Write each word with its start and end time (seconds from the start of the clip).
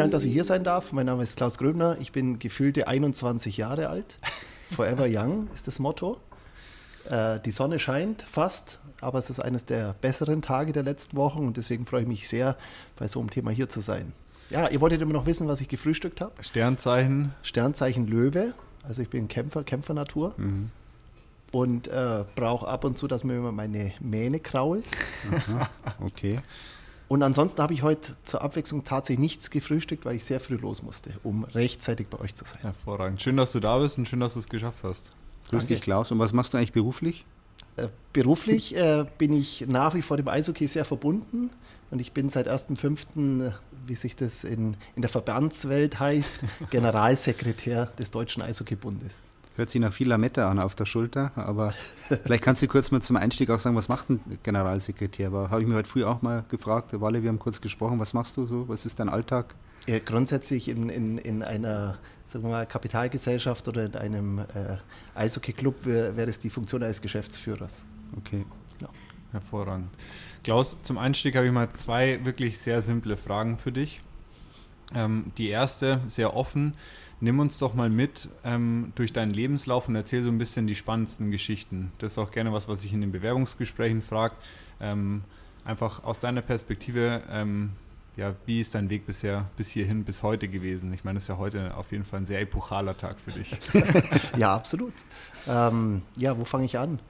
Dank, 0.00 0.12
dass 0.12 0.24
ich 0.24 0.32
hier 0.32 0.44
sein 0.44 0.64
darf. 0.64 0.92
Mein 0.92 1.04
Name 1.04 1.22
ist 1.22 1.36
Klaus 1.36 1.58
Gröbner. 1.58 1.98
Ich 2.00 2.10
bin 2.10 2.38
gefühlte 2.38 2.88
21 2.88 3.58
Jahre 3.58 3.90
alt. 3.90 4.16
Forever 4.74 5.04
Young 5.06 5.48
ist 5.54 5.66
das 5.66 5.78
Motto. 5.78 6.16
Äh, 7.10 7.38
die 7.40 7.50
Sonne 7.50 7.78
scheint 7.78 8.22
fast, 8.22 8.78
aber 9.02 9.18
es 9.18 9.28
ist 9.28 9.40
eines 9.40 9.66
der 9.66 9.92
besseren 10.00 10.40
Tage 10.40 10.72
der 10.72 10.84
letzten 10.84 11.18
Wochen 11.18 11.46
und 11.46 11.58
deswegen 11.58 11.84
freue 11.84 12.00
ich 12.00 12.08
mich 12.08 12.28
sehr, 12.28 12.56
bei 12.96 13.08
so 13.08 13.20
einem 13.20 13.28
Thema 13.28 13.50
hier 13.50 13.68
zu 13.68 13.82
sein. 13.82 14.14
Ja, 14.48 14.68
ihr 14.68 14.80
wolltet 14.80 15.02
immer 15.02 15.12
noch 15.12 15.26
wissen, 15.26 15.48
was 15.48 15.60
ich 15.60 15.68
gefrühstückt 15.68 16.22
habe. 16.22 16.32
Sternzeichen. 16.42 17.34
Sternzeichen 17.42 18.06
Löwe. 18.06 18.54
Also 18.82 19.02
ich 19.02 19.10
bin 19.10 19.28
Kämpfer, 19.28 19.64
Kämpfernatur. 19.64 20.32
Mhm. 20.38 20.70
Und 21.52 21.88
äh, 21.88 22.24
brauche 22.36 22.66
ab 22.66 22.84
und 22.84 22.96
zu, 22.96 23.06
dass 23.06 23.22
mir 23.22 23.36
immer 23.36 23.52
meine 23.52 23.92
Mähne 24.00 24.40
krault. 24.40 24.86
Aha, 25.30 25.68
okay. 26.00 26.40
Und 27.10 27.24
ansonsten 27.24 27.60
habe 27.60 27.74
ich 27.74 27.82
heute 27.82 28.14
zur 28.22 28.40
Abwechslung 28.40 28.84
tatsächlich 28.84 29.18
nichts 29.18 29.50
gefrühstückt, 29.50 30.04
weil 30.04 30.14
ich 30.14 30.22
sehr 30.22 30.38
früh 30.38 30.54
los 30.54 30.84
musste, 30.84 31.10
um 31.24 31.42
rechtzeitig 31.42 32.06
bei 32.06 32.20
euch 32.20 32.36
zu 32.36 32.44
sein. 32.44 32.60
Hervorragend. 32.62 33.20
Schön, 33.20 33.36
dass 33.36 33.50
du 33.50 33.58
da 33.58 33.78
bist 33.78 33.98
und 33.98 34.08
schön, 34.08 34.20
dass 34.20 34.34
du 34.34 34.38
es 34.38 34.48
geschafft 34.48 34.84
hast. 34.84 35.10
Grüß 35.48 35.66
dich, 35.66 35.80
Klaus. 35.80 36.12
Und 36.12 36.20
was 36.20 36.32
machst 36.32 36.54
du 36.54 36.56
eigentlich 36.56 36.72
beruflich? 36.72 37.24
Äh, 37.74 37.88
beruflich 38.12 38.76
äh, 38.76 39.06
bin 39.18 39.32
ich 39.32 39.66
nach 39.66 39.94
wie 39.94 40.02
vor 40.02 40.18
dem 40.18 40.28
Eishockey 40.28 40.68
sehr 40.68 40.84
verbunden 40.84 41.50
und 41.90 41.98
ich 41.98 42.12
bin 42.12 42.30
seit 42.30 42.48
1.5., 42.48 43.48
äh, 43.48 43.52
wie 43.88 43.96
sich 43.96 44.14
das 44.14 44.44
in, 44.44 44.76
in 44.94 45.02
der 45.02 45.08
Verbandswelt 45.08 45.98
heißt, 45.98 46.44
Generalsekretär 46.70 47.86
des 47.98 48.12
Deutschen 48.12 48.40
Eishockeybundes. 48.40 49.24
Hört 49.56 49.70
sich 49.70 49.80
nach 49.80 49.92
viel 49.92 50.08
Lametta 50.08 50.50
an 50.50 50.58
auf 50.58 50.74
der 50.74 50.86
Schulter, 50.86 51.32
aber 51.36 51.74
vielleicht 52.24 52.44
kannst 52.44 52.62
du 52.62 52.68
kurz 52.68 52.90
mal 52.90 53.02
zum 53.02 53.16
Einstieg 53.16 53.50
auch 53.50 53.60
sagen, 53.60 53.76
was 53.76 53.88
macht 53.88 54.08
ein 54.10 54.20
Generalsekretär? 54.42 55.32
Habe 55.32 55.60
ich 55.60 55.68
mir 55.68 55.74
heute 55.74 55.88
früh 55.88 56.04
auch 56.04 56.22
mal 56.22 56.44
gefragt, 56.48 56.98
Walle, 57.00 57.22
wir 57.22 57.28
haben 57.28 57.38
kurz 57.38 57.60
gesprochen, 57.60 57.98
was 57.98 58.14
machst 58.14 58.36
du 58.36 58.46
so? 58.46 58.68
Was 58.68 58.86
ist 58.86 59.00
dein 59.00 59.08
Alltag? 59.08 59.54
Ja, 59.86 59.98
grundsätzlich 59.98 60.68
in, 60.68 60.88
in, 60.88 61.18
in 61.18 61.42
einer 61.42 61.98
sagen 62.30 62.44
wir 62.44 62.50
mal, 62.50 62.66
Kapitalgesellschaft 62.66 63.66
oder 63.68 63.84
in 63.84 63.96
einem 63.96 64.38
äh, 64.38 64.76
Eishockey-Club 65.14 65.84
wäre 65.84 66.16
wär 66.16 66.26
das 66.26 66.38
die 66.38 66.50
Funktion 66.50 66.82
eines 66.82 67.02
Geschäftsführers. 67.02 67.84
Okay. 68.16 68.44
Ja. 68.80 68.88
Hervorragend. 69.32 69.88
Klaus, 70.42 70.76
zum 70.82 70.98
Einstieg 70.98 71.36
habe 71.36 71.46
ich 71.46 71.52
mal 71.52 71.72
zwei 71.72 72.24
wirklich 72.24 72.58
sehr 72.58 72.82
simple 72.82 73.16
Fragen 73.16 73.58
für 73.58 73.72
dich. 73.72 74.00
Ähm, 74.94 75.32
die 75.38 75.48
erste, 75.48 76.00
sehr 76.06 76.36
offen. 76.36 76.74
Nimm 77.22 77.38
uns 77.38 77.58
doch 77.58 77.74
mal 77.74 77.90
mit 77.90 78.28
ähm, 78.44 78.92
durch 78.94 79.12
deinen 79.12 79.32
Lebenslauf 79.32 79.88
und 79.88 79.94
erzähl 79.94 80.22
so 80.22 80.30
ein 80.30 80.38
bisschen 80.38 80.66
die 80.66 80.74
spannendsten 80.74 81.30
Geschichten. 81.30 81.92
Das 81.98 82.12
ist 82.12 82.18
auch 82.18 82.30
gerne 82.30 82.52
was, 82.52 82.66
was 82.66 82.84
ich 82.84 82.94
in 82.94 83.02
den 83.02 83.12
Bewerbungsgesprächen 83.12 84.00
frage. 84.00 84.34
Ähm, 84.80 85.22
einfach 85.64 86.02
aus 86.02 86.18
deiner 86.18 86.40
Perspektive, 86.40 87.22
ähm, 87.30 87.70
ja, 88.16 88.34
wie 88.46 88.60
ist 88.60 88.74
dein 88.74 88.88
Weg 88.88 89.06
bisher 89.06 89.50
bis 89.56 89.68
hierhin, 89.68 90.04
bis 90.04 90.22
heute 90.22 90.48
gewesen? 90.48 90.92
Ich 90.94 91.04
meine, 91.04 91.16
das 91.16 91.24
ist 91.24 91.28
ja 91.28 91.36
heute 91.36 91.76
auf 91.76 91.92
jeden 91.92 92.04
Fall 92.04 92.20
ein 92.20 92.24
sehr 92.24 92.40
epochaler 92.40 92.96
Tag 92.96 93.20
für 93.20 93.32
dich. 93.32 93.56
ja, 94.36 94.54
absolut. 94.54 94.94
Ähm, 95.46 96.02
ja, 96.16 96.38
wo 96.38 96.44
fange 96.44 96.64
ich 96.64 96.78
an? 96.78 97.00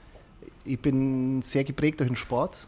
Ich 0.65 0.81
bin 0.81 1.43
sehr 1.43 1.65
geprägt 1.65 2.01
durch 2.01 2.09
den 2.09 2.17
Sport 2.17 2.67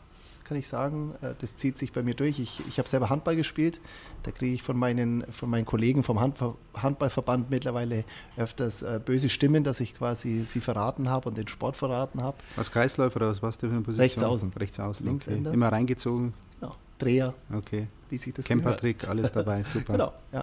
kann 0.52 0.58
ich 0.58 0.68
sagen. 0.68 1.14
Äh, 1.22 1.34
das 1.38 1.56
zieht 1.56 1.78
sich 1.78 1.92
bei 1.92 2.02
mir 2.02 2.14
durch. 2.14 2.38
Ich, 2.38 2.60
ich 2.68 2.78
habe 2.78 2.88
selber 2.88 3.08
Handball 3.08 3.36
gespielt. 3.36 3.80
Da 4.22 4.30
kriege 4.30 4.54
ich 4.54 4.62
von 4.62 4.76
meinen, 4.76 5.24
von 5.30 5.48
meinen 5.48 5.64
Kollegen 5.64 6.02
vom 6.02 6.20
Hand, 6.20 6.38
Handballverband 6.74 7.50
mittlerweile 7.50 8.04
öfters 8.36 8.82
äh, 8.82 9.00
böse 9.02 9.30
Stimmen, 9.30 9.64
dass 9.64 9.80
ich 9.80 9.96
quasi 9.96 10.40
sie 10.40 10.60
verraten 10.60 11.08
habe 11.08 11.30
und 11.30 11.38
den 11.38 11.48
Sport 11.48 11.76
verraten 11.76 12.22
habe. 12.22 12.36
Was 12.56 12.70
Kreisläufer 12.70 13.16
oder 13.16 13.30
was 13.30 13.42
warst 13.42 13.62
du 13.62 13.68
für 13.68 13.72
eine 13.72 13.82
Position? 13.82 14.02
Rechts 14.02 14.22
außen. 14.22 14.52
Rechts 14.58 14.78
außen, 14.78 15.08
okay. 15.08 15.42
Immer 15.52 15.72
reingezogen? 15.72 16.34
Ja, 16.60 16.72
Dreher. 16.98 17.34
Okay. 17.52 17.88
Wie 18.10 18.18
sich 18.18 18.34
das 18.34 18.44
Campertrick, 18.44 19.08
alles 19.08 19.32
dabei, 19.32 19.62
super. 19.64 19.92
genau, 19.92 20.12
ja. 20.32 20.42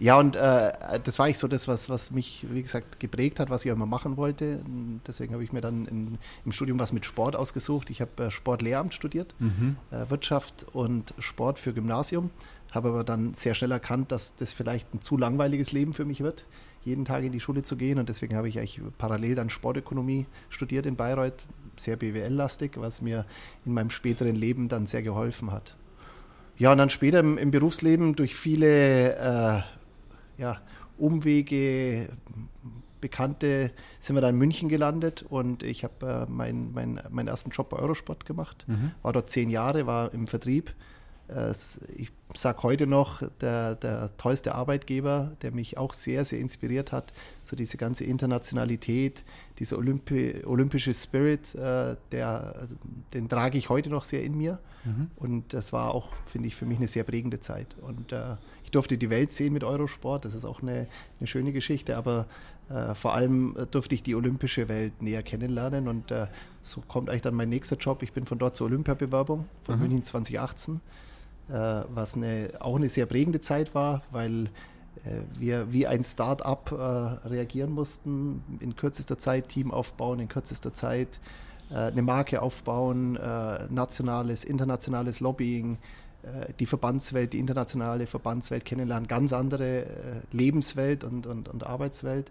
Ja, 0.00 0.16
und 0.16 0.36
äh, 0.36 1.00
das 1.02 1.18
war 1.18 1.26
eigentlich 1.26 1.38
so 1.38 1.48
das, 1.48 1.66
was, 1.66 1.90
was 1.90 2.12
mich, 2.12 2.46
wie 2.50 2.62
gesagt, 2.62 3.00
geprägt 3.00 3.40
hat, 3.40 3.50
was 3.50 3.64
ich 3.64 3.72
auch 3.72 3.76
immer 3.76 3.86
machen 3.86 4.16
wollte. 4.16 4.60
Deswegen 5.06 5.32
habe 5.32 5.42
ich 5.42 5.52
mir 5.52 5.60
dann 5.60 5.86
in, 5.86 6.18
im 6.44 6.52
Studium 6.52 6.78
was 6.78 6.92
mit 6.92 7.04
Sport 7.04 7.34
ausgesucht. 7.34 7.90
Ich 7.90 8.00
habe 8.00 8.26
äh, 8.26 8.30
Sportlehramt 8.30 8.94
studiert, 8.94 9.34
mhm. 9.40 9.76
äh, 9.90 10.08
Wirtschaft 10.08 10.66
und 10.72 11.14
Sport 11.18 11.58
für 11.58 11.72
Gymnasium. 11.72 12.30
Habe 12.70 12.90
aber 12.90 13.02
dann 13.02 13.34
sehr 13.34 13.54
schnell 13.54 13.72
erkannt, 13.72 14.12
dass 14.12 14.36
das 14.36 14.52
vielleicht 14.52 14.94
ein 14.94 15.00
zu 15.00 15.16
langweiliges 15.16 15.72
Leben 15.72 15.94
für 15.94 16.04
mich 16.04 16.20
wird, 16.20 16.46
jeden 16.84 17.04
Tag 17.04 17.24
in 17.24 17.32
die 17.32 17.40
Schule 17.40 17.62
zu 17.62 17.76
gehen. 17.76 17.98
Und 17.98 18.08
deswegen 18.08 18.36
habe 18.36 18.48
ich 18.48 18.58
eigentlich 18.58 18.80
parallel 18.98 19.34
dann 19.34 19.50
Sportökonomie 19.50 20.26
studiert 20.48 20.86
in 20.86 20.94
Bayreuth, 20.94 21.46
sehr 21.76 21.96
BWL-lastig, 21.96 22.72
was 22.76 23.02
mir 23.02 23.24
in 23.64 23.72
meinem 23.72 23.90
späteren 23.90 24.36
Leben 24.36 24.68
dann 24.68 24.86
sehr 24.86 25.02
geholfen 25.02 25.50
hat. 25.50 25.76
Ja, 26.56 26.72
und 26.72 26.78
dann 26.78 26.90
später 26.90 27.20
im, 27.20 27.38
im 27.38 27.50
Berufsleben 27.50 28.16
durch 28.16 28.34
viele 28.34 29.16
äh, 29.16 29.62
ja, 30.38 30.60
Umwege, 30.96 32.08
Bekannte 33.00 33.70
sind 34.00 34.16
wir 34.16 34.20
dann 34.20 34.34
in 34.34 34.38
München 34.38 34.68
gelandet 34.68 35.24
und 35.28 35.62
ich 35.62 35.84
habe 35.84 36.26
äh, 36.28 36.30
mein, 36.30 36.72
mein, 36.72 37.00
meinen 37.10 37.28
ersten 37.28 37.50
Job 37.50 37.68
bei 37.68 37.78
Eurosport 37.78 38.26
gemacht. 38.26 38.64
Mhm. 38.66 38.92
War 39.02 39.12
dort 39.12 39.30
zehn 39.30 39.50
Jahre, 39.50 39.86
war 39.86 40.12
im 40.12 40.26
Vertrieb. 40.26 40.74
Äh, 41.28 41.52
ich 41.96 42.10
sage 42.34 42.62
heute 42.62 42.86
noch, 42.86 43.22
der, 43.40 43.74
der 43.76 44.16
tollste 44.16 44.54
Arbeitgeber, 44.54 45.32
der 45.42 45.52
mich 45.52 45.78
auch 45.78 45.94
sehr, 45.94 46.24
sehr 46.24 46.40
inspiriert 46.40 46.92
hat. 46.92 47.12
So 47.42 47.56
diese 47.56 47.76
ganze 47.76 48.04
Internationalität, 48.04 49.24
dieser 49.58 49.78
Olympi 49.78 50.42
olympische 50.44 50.92
Spirit, 50.92 51.54
äh, 51.54 51.96
der, 52.12 52.68
den 53.14 53.28
trage 53.28 53.58
ich 53.58 53.68
heute 53.68 53.90
noch 53.90 54.04
sehr 54.04 54.24
in 54.24 54.36
mir. 54.36 54.58
Mhm. 54.84 55.10
Und 55.16 55.54
das 55.54 55.72
war 55.72 55.94
auch, 55.94 56.14
finde 56.26 56.48
ich, 56.48 56.56
für 56.56 56.66
mich 56.66 56.78
eine 56.78 56.88
sehr 56.88 57.04
prägende 57.04 57.40
Zeit. 57.40 57.76
Und 57.80 58.12
äh, 58.12 58.36
ich 58.68 58.72
durfte 58.72 58.98
die 58.98 59.08
Welt 59.08 59.32
sehen 59.32 59.54
mit 59.54 59.64
Eurosport, 59.64 60.26
das 60.26 60.34
ist 60.34 60.44
auch 60.44 60.60
eine, 60.60 60.88
eine 61.18 61.26
schöne 61.26 61.52
Geschichte, 61.52 61.96
aber 61.96 62.26
äh, 62.68 62.94
vor 62.94 63.14
allem 63.14 63.56
durfte 63.70 63.94
ich 63.94 64.02
die 64.02 64.14
olympische 64.14 64.68
Welt 64.68 65.00
näher 65.00 65.22
kennenlernen 65.22 65.88
und 65.88 66.10
äh, 66.10 66.26
so 66.60 66.82
kommt 66.82 67.08
eigentlich 67.08 67.22
dann 67.22 67.34
mein 67.34 67.48
nächster 67.48 67.76
Job. 67.76 68.02
Ich 68.02 68.12
bin 68.12 68.26
von 68.26 68.38
dort 68.38 68.56
zur 68.56 68.66
Olympiabewerbung 68.66 69.46
von 69.62 69.76
mhm. 69.76 69.80
München 69.80 70.04
2018, 70.04 70.80
äh, 71.48 71.52
was 71.94 72.14
eine, 72.14 72.50
auch 72.58 72.76
eine 72.76 72.90
sehr 72.90 73.06
prägende 73.06 73.40
Zeit 73.40 73.74
war, 73.74 74.02
weil 74.10 74.50
äh, 75.06 75.22
wir 75.38 75.72
wie 75.72 75.86
ein 75.86 76.04
Start-up 76.04 76.70
äh, 76.70 76.74
reagieren 77.26 77.72
mussten, 77.72 78.42
in 78.60 78.76
kürzester 78.76 79.16
Zeit 79.16 79.48
Team 79.48 79.70
aufbauen, 79.70 80.20
in 80.20 80.28
kürzester 80.28 80.74
Zeit 80.74 81.20
äh, 81.70 81.74
eine 81.74 82.02
Marke 82.02 82.42
aufbauen, 82.42 83.18
nationales, 83.70 84.44
internationales 84.44 85.20
Lobbying, 85.20 85.76
äh, 85.76 86.07
die 86.58 86.66
Verbandswelt, 86.66 87.32
die 87.32 87.38
internationale 87.38 88.06
Verbandswelt 88.06 88.64
kennenlernen, 88.64 89.06
ganz 89.06 89.32
andere 89.32 89.82
äh, 89.82 89.86
Lebenswelt 90.32 91.04
und, 91.04 91.26
und, 91.26 91.48
und 91.48 91.66
Arbeitswelt. 91.66 92.30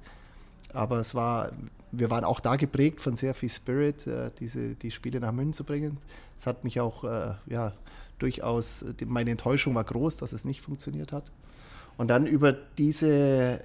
Aber 0.73 0.99
es 0.99 1.15
war, 1.15 1.51
wir 1.91 2.09
waren 2.09 2.23
auch 2.23 2.39
da 2.39 2.57
geprägt 2.57 3.01
von 3.01 3.15
sehr 3.15 3.33
viel 3.33 3.49
Spirit, 3.49 4.05
äh, 4.07 4.31
diese, 4.39 4.75
die 4.75 4.91
Spiele 4.91 5.19
nach 5.19 5.31
München 5.31 5.53
zu 5.53 5.63
bringen. 5.63 5.97
Es 6.37 6.45
hat 6.45 6.63
mich 6.63 6.79
auch 6.79 7.03
ja, 7.47 7.73
durchaus, 8.19 8.85
meine 9.05 9.31
Enttäuschung 9.31 9.73
war 9.73 9.83
groß, 9.83 10.17
dass 10.17 10.33
es 10.33 10.45
nicht 10.45 10.61
funktioniert 10.61 11.11
hat. 11.11 11.31
Und 11.97 12.09
dann 12.09 12.27
über 12.27 12.53
diese, 12.53 13.59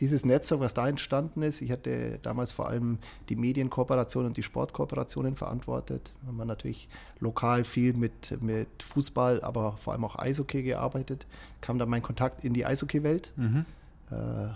dieses 0.00 0.24
Netzwerk, 0.24 0.60
was 0.60 0.74
da 0.74 0.88
entstanden 0.88 1.42
ist, 1.42 1.62
ich 1.62 1.70
hatte 1.70 2.18
damals 2.22 2.50
vor 2.50 2.68
allem 2.68 2.98
die 3.28 3.36
Medienkooperation 3.36 4.26
und 4.26 4.36
die 4.36 4.42
Sportkooperationen 4.42 5.36
verantwortet. 5.36 6.12
Wir 6.22 6.36
haben 6.36 6.48
natürlich 6.48 6.88
lokal 7.20 7.62
viel 7.62 7.94
mit, 7.94 8.42
mit 8.42 8.82
Fußball, 8.82 9.40
aber 9.42 9.76
vor 9.76 9.92
allem 9.92 10.04
auch 10.04 10.16
Eishockey 10.16 10.64
gearbeitet. 10.64 11.26
Kam 11.60 11.78
dann 11.78 11.88
mein 11.88 12.02
Kontakt 12.02 12.42
in 12.42 12.54
die 12.54 12.66
Eishockey-Welt. 12.66 13.32
Mhm. 13.36 13.64
Äh, 14.10 14.48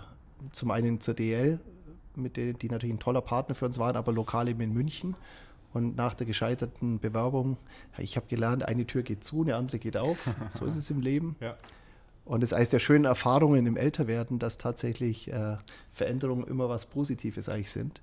zum 0.51 0.71
einen 0.71 0.99
zur 0.99 1.13
DL, 1.13 1.59
mit 2.15 2.35
der, 2.35 2.51
die 2.51 2.67
natürlich 2.67 2.95
ein 2.95 2.99
toller 2.99 3.21
Partner 3.21 3.55
für 3.55 3.65
uns 3.65 3.79
waren, 3.79 3.95
aber 3.95 4.11
lokal 4.11 4.49
eben 4.49 4.59
in 4.59 4.73
München. 4.73 5.15
Und 5.73 5.95
nach 5.95 6.15
der 6.15 6.27
gescheiterten 6.27 6.99
Bewerbung, 6.99 7.55
ich 7.97 8.17
habe 8.17 8.25
gelernt, 8.27 8.63
eine 8.63 8.85
Tür 8.85 9.03
geht 9.03 9.23
zu, 9.23 9.41
eine 9.41 9.55
andere 9.55 9.79
geht 9.79 9.95
auf. 9.95 10.17
So 10.51 10.65
ist 10.65 10.75
es 10.75 10.89
im 10.89 10.99
Leben. 10.99 11.37
Ja. 11.39 11.55
Und 12.31 12.43
es 12.43 12.53
ist 12.53 12.57
eines 12.57 12.69
der 12.69 12.79
schönen 12.79 13.03
Erfahrungen 13.03 13.65
im 13.65 13.75
Älterwerden, 13.75 14.39
dass 14.39 14.57
tatsächlich 14.57 15.29
äh, 15.33 15.57
Veränderungen 15.91 16.47
immer 16.47 16.69
was 16.69 16.85
Positives 16.85 17.49
eigentlich 17.49 17.71
sind. 17.71 18.01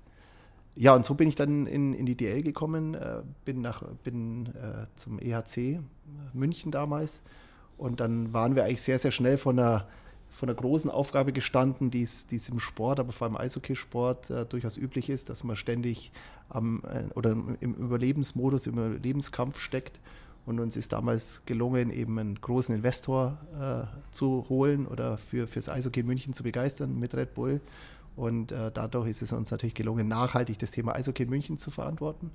Ja, 0.75 0.93
und 0.93 1.03
so 1.03 1.15
bin 1.15 1.27
ich 1.27 1.33
dann 1.33 1.65
in, 1.65 1.93
in 1.93 2.05
die 2.05 2.15
DL 2.15 2.43
gekommen, 2.43 2.93
äh, 2.93 3.23
bin, 3.43 3.61
nach, 3.61 3.81
bin 4.03 4.45
äh, 4.49 4.85
zum 4.93 5.17
EHC 5.17 5.79
München 6.33 6.71
damals. 6.71 7.23
Und 7.75 8.01
dann 8.01 8.31
waren 8.31 8.55
wir 8.55 8.65
eigentlich 8.65 8.83
sehr, 8.83 8.99
sehr 8.99 9.09
schnell 9.09 9.37
von 9.37 9.57
einer, 9.57 9.87
von 10.29 10.47
einer 10.47 10.55
großen 10.55 10.91
Aufgabe 10.91 11.33
gestanden, 11.33 11.89
die 11.89 12.03
es 12.03 12.49
im 12.49 12.59
Sport, 12.59 12.99
aber 12.99 13.11
vor 13.11 13.25
allem 13.25 13.35
Eishockeysport 13.35 14.29
äh, 14.29 14.45
durchaus 14.45 14.77
üblich 14.77 15.09
ist, 15.09 15.29
dass 15.31 15.43
man 15.43 15.55
ständig 15.55 16.11
am, 16.49 16.83
äh, 16.83 17.11
oder 17.15 17.31
im 17.31 17.73
Überlebensmodus, 17.73 18.67
im 18.67 18.73
Überlebenskampf 18.73 19.59
steckt. 19.59 19.99
Und 20.49 20.59
uns 20.59 20.75
ist 20.75 20.93
damals 20.93 21.43
gelungen, 21.45 21.91
eben 21.91 22.17
einen 22.17 22.41
großen 22.41 22.73
Investor 22.73 23.37
äh, 23.53 23.85
zu 24.11 24.47
holen 24.49 24.87
oder 24.87 25.19
für, 25.19 25.45
fürs 25.45 25.69
Eishockey 25.69 26.01
München 26.01 26.33
zu 26.33 26.41
begeistern 26.41 26.97
mit 26.99 27.13
Red 27.13 27.35
Bull. 27.35 27.61
Und 28.15 28.51
äh, 28.51 28.71
dadurch 28.73 29.09
ist 29.09 29.21
es 29.21 29.31
uns 29.31 29.51
natürlich 29.51 29.75
gelungen, 29.75 30.07
nachhaltig 30.07 30.57
das 30.57 30.71
Thema 30.71 30.95
Eishockey 30.95 31.27
München 31.27 31.59
zu 31.59 31.69
verantworten. 31.69 32.31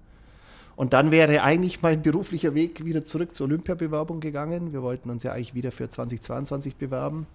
Und 0.76 0.93
dann 0.93 1.11
wäre 1.11 1.43
eigentlich 1.43 1.82
mein 1.82 2.02
beruflicher 2.02 2.55
Weg 2.55 2.84
wieder 2.84 3.05
zurück 3.05 3.34
zur 3.34 3.49
Olympiabewerbung 3.49 4.20
gegangen. 4.20 4.72
Wir 4.72 4.82
wollten 4.82 5.10
uns 5.10 5.25
ja 5.25 5.32
eigentlich 5.32 5.55
wieder 5.55 5.72
für 5.72 5.90
2022 5.90 6.76
bewerben. 6.76 7.26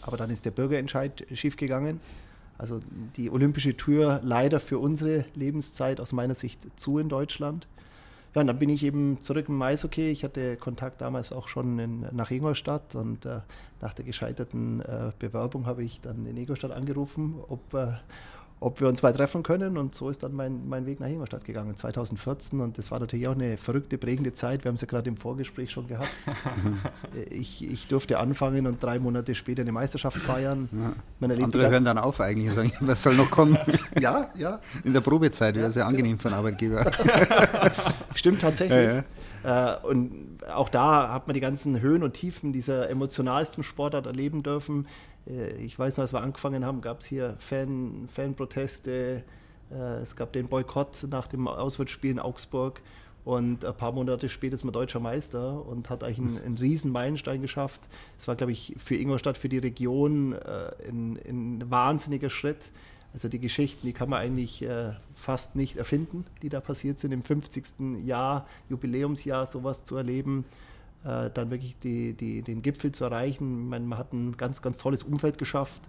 aber 0.00 0.16
dann 0.16 0.30
ist 0.30 0.46
der 0.46 0.52
Bürgerentscheid 0.52 1.26
schiefgegangen. 1.34 2.00
Also 2.56 2.80
die 3.18 3.30
olympische 3.30 3.76
Tür 3.76 4.22
leider 4.24 4.58
für 4.58 4.78
unsere 4.78 5.26
Lebenszeit 5.34 6.00
aus 6.00 6.14
meiner 6.14 6.34
Sicht 6.34 6.66
zu 6.80 6.98
in 6.98 7.10
Deutschland. 7.10 7.66
Ja, 8.34 8.42
und 8.42 8.46
dann 8.46 8.58
bin 8.58 8.68
ich 8.68 8.84
eben 8.84 9.20
zurück 9.22 9.48
im 9.48 9.60
Eishockey. 9.60 10.10
Ich 10.10 10.22
hatte 10.22 10.56
Kontakt 10.56 11.00
damals 11.00 11.32
auch 11.32 11.48
schon 11.48 11.78
in, 11.78 12.06
nach 12.12 12.30
Ingolstadt 12.30 12.94
und 12.94 13.24
äh, 13.24 13.40
nach 13.80 13.94
der 13.94 14.04
gescheiterten 14.04 14.80
äh, 14.80 15.12
Bewerbung 15.18 15.66
habe 15.66 15.82
ich 15.82 16.00
dann 16.00 16.26
in 16.26 16.36
Ingolstadt 16.36 16.72
angerufen, 16.72 17.36
ob, 17.48 17.72
äh, 17.74 17.92
ob 18.60 18.80
wir 18.80 18.88
uns 18.88 19.02
mal 19.02 19.12
treffen 19.12 19.42
können. 19.42 19.76
Und 19.76 19.94
so 19.94 20.10
ist 20.10 20.22
dann 20.22 20.34
mein, 20.34 20.68
mein 20.68 20.86
Weg 20.86 21.00
nach 21.00 21.08
Ingolstadt 21.08 21.44
gegangen, 21.44 21.76
2014. 21.76 22.60
Und 22.60 22.78
das 22.78 22.90
war 22.90 23.00
natürlich 23.00 23.28
auch 23.28 23.34
eine 23.34 23.56
verrückte, 23.56 23.98
prägende 23.98 24.32
Zeit. 24.32 24.64
Wir 24.64 24.68
haben 24.68 24.76
es 24.76 24.80
ja 24.80 24.86
gerade 24.86 25.08
im 25.08 25.16
Vorgespräch 25.16 25.70
schon 25.70 25.86
gehabt. 25.86 26.10
ich, 27.30 27.68
ich 27.68 27.86
durfte 27.88 28.18
anfangen 28.18 28.66
und 28.66 28.82
drei 28.82 28.98
Monate 28.98 29.34
später 29.34 29.62
eine 29.62 29.72
Meisterschaft 29.72 30.18
feiern. 30.18 30.68
Ja. 31.20 31.34
Andere 31.44 31.70
hören 31.70 31.84
dann 31.84 31.98
auf 31.98 32.20
eigentlich 32.20 32.48
und 32.48 32.54
sagen, 32.54 32.72
was 32.80 33.02
soll 33.02 33.14
noch 33.14 33.30
kommen? 33.30 33.58
ja, 34.00 34.28
ja. 34.34 34.60
In 34.84 34.92
der 34.92 35.00
Probezeit 35.00 35.54
wäre 35.54 35.68
es 35.68 35.74
ja 35.74 35.86
angenehm 35.86 36.18
für 36.18 36.28
einen 36.28 36.38
Arbeitgeber. 36.38 36.90
Stimmt 38.14 38.40
tatsächlich. 38.40 38.78
Ja, 38.78 38.94
ja. 38.94 39.04
Äh, 39.44 39.86
und 39.86 40.38
auch 40.52 40.68
da 40.68 41.12
hat 41.12 41.26
man 41.26 41.34
die 41.34 41.40
ganzen 41.40 41.80
Höhen 41.80 42.02
und 42.02 42.14
Tiefen 42.14 42.52
dieser 42.52 42.88
emotionalsten 42.90 43.62
Sportart 43.62 44.06
erleben 44.06 44.42
dürfen. 44.42 44.86
Äh, 45.26 45.52
ich 45.56 45.78
weiß 45.78 45.96
noch, 45.96 46.02
als 46.02 46.12
wir 46.12 46.20
angefangen 46.20 46.64
haben, 46.64 46.80
gab 46.80 47.00
es 47.00 47.06
hier 47.06 47.36
Fan, 47.38 48.08
Fanproteste. 48.08 49.24
Äh, 49.70 49.74
es 49.74 50.16
gab 50.16 50.32
den 50.32 50.48
Boykott 50.48 51.06
nach 51.10 51.26
dem 51.26 51.48
Auswärtsspiel 51.48 52.12
in 52.12 52.18
Augsburg. 52.18 52.80
Und 53.24 53.64
ein 53.64 53.76
paar 53.76 53.92
Monate 53.92 54.28
später 54.28 54.54
ist 54.54 54.64
man 54.64 54.72
deutscher 54.72 55.00
Meister 55.00 55.66
und 55.66 55.90
hat 55.90 56.02
eigentlich 56.02 56.18
einen, 56.18 56.38
einen 56.38 56.58
riesen 56.58 56.92
Meilenstein 56.92 57.42
geschafft. 57.42 57.82
Es 58.16 58.26
war, 58.26 58.36
glaube 58.36 58.52
ich, 58.52 58.74
für 58.78 58.94
Ingolstadt, 58.94 59.36
für 59.36 59.50
die 59.50 59.58
Region 59.58 60.32
äh, 60.32 60.70
ein, 60.88 61.18
ein, 61.28 61.70
wahnsinniger 61.70 62.30
Schritt. 62.30 62.70
Also 63.12 63.28
die 63.28 63.38
Geschichten, 63.38 63.86
die 63.86 63.94
kann 63.94 64.10
man 64.10 64.20
eigentlich 64.20 64.66
fast 65.14 65.56
nicht 65.56 65.76
erfinden, 65.76 66.26
die 66.42 66.50
da 66.50 66.60
passiert 66.60 67.00
sind. 67.00 67.10
Im 67.10 67.22
50. 67.22 68.04
Jahr, 68.04 68.46
Jubiläumsjahr, 68.68 69.46
sowas 69.46 69.82
zu 69.84 69.96
erleben 69.96 70.44
äh, 71.04 71.30
dann 71.30 71.50
wirklich 71.50 71.78
die, 71.78 72.14
die, 72.14 72.42
den 72.42 72.62
Gipfel 72.62 72.92
zu 72.92 73.04
erreichen. 73.04 73.68
Meine, 73.68 73.86
man 73.86 73.98
hat 73.98 74.12
ein 74.12 74.36
ganz, 74.36 74.62
ganz 74.62 74.78
tolles 74.78 75.02
Umfeld 75.02 75.38
geschafft, 75.38 75.82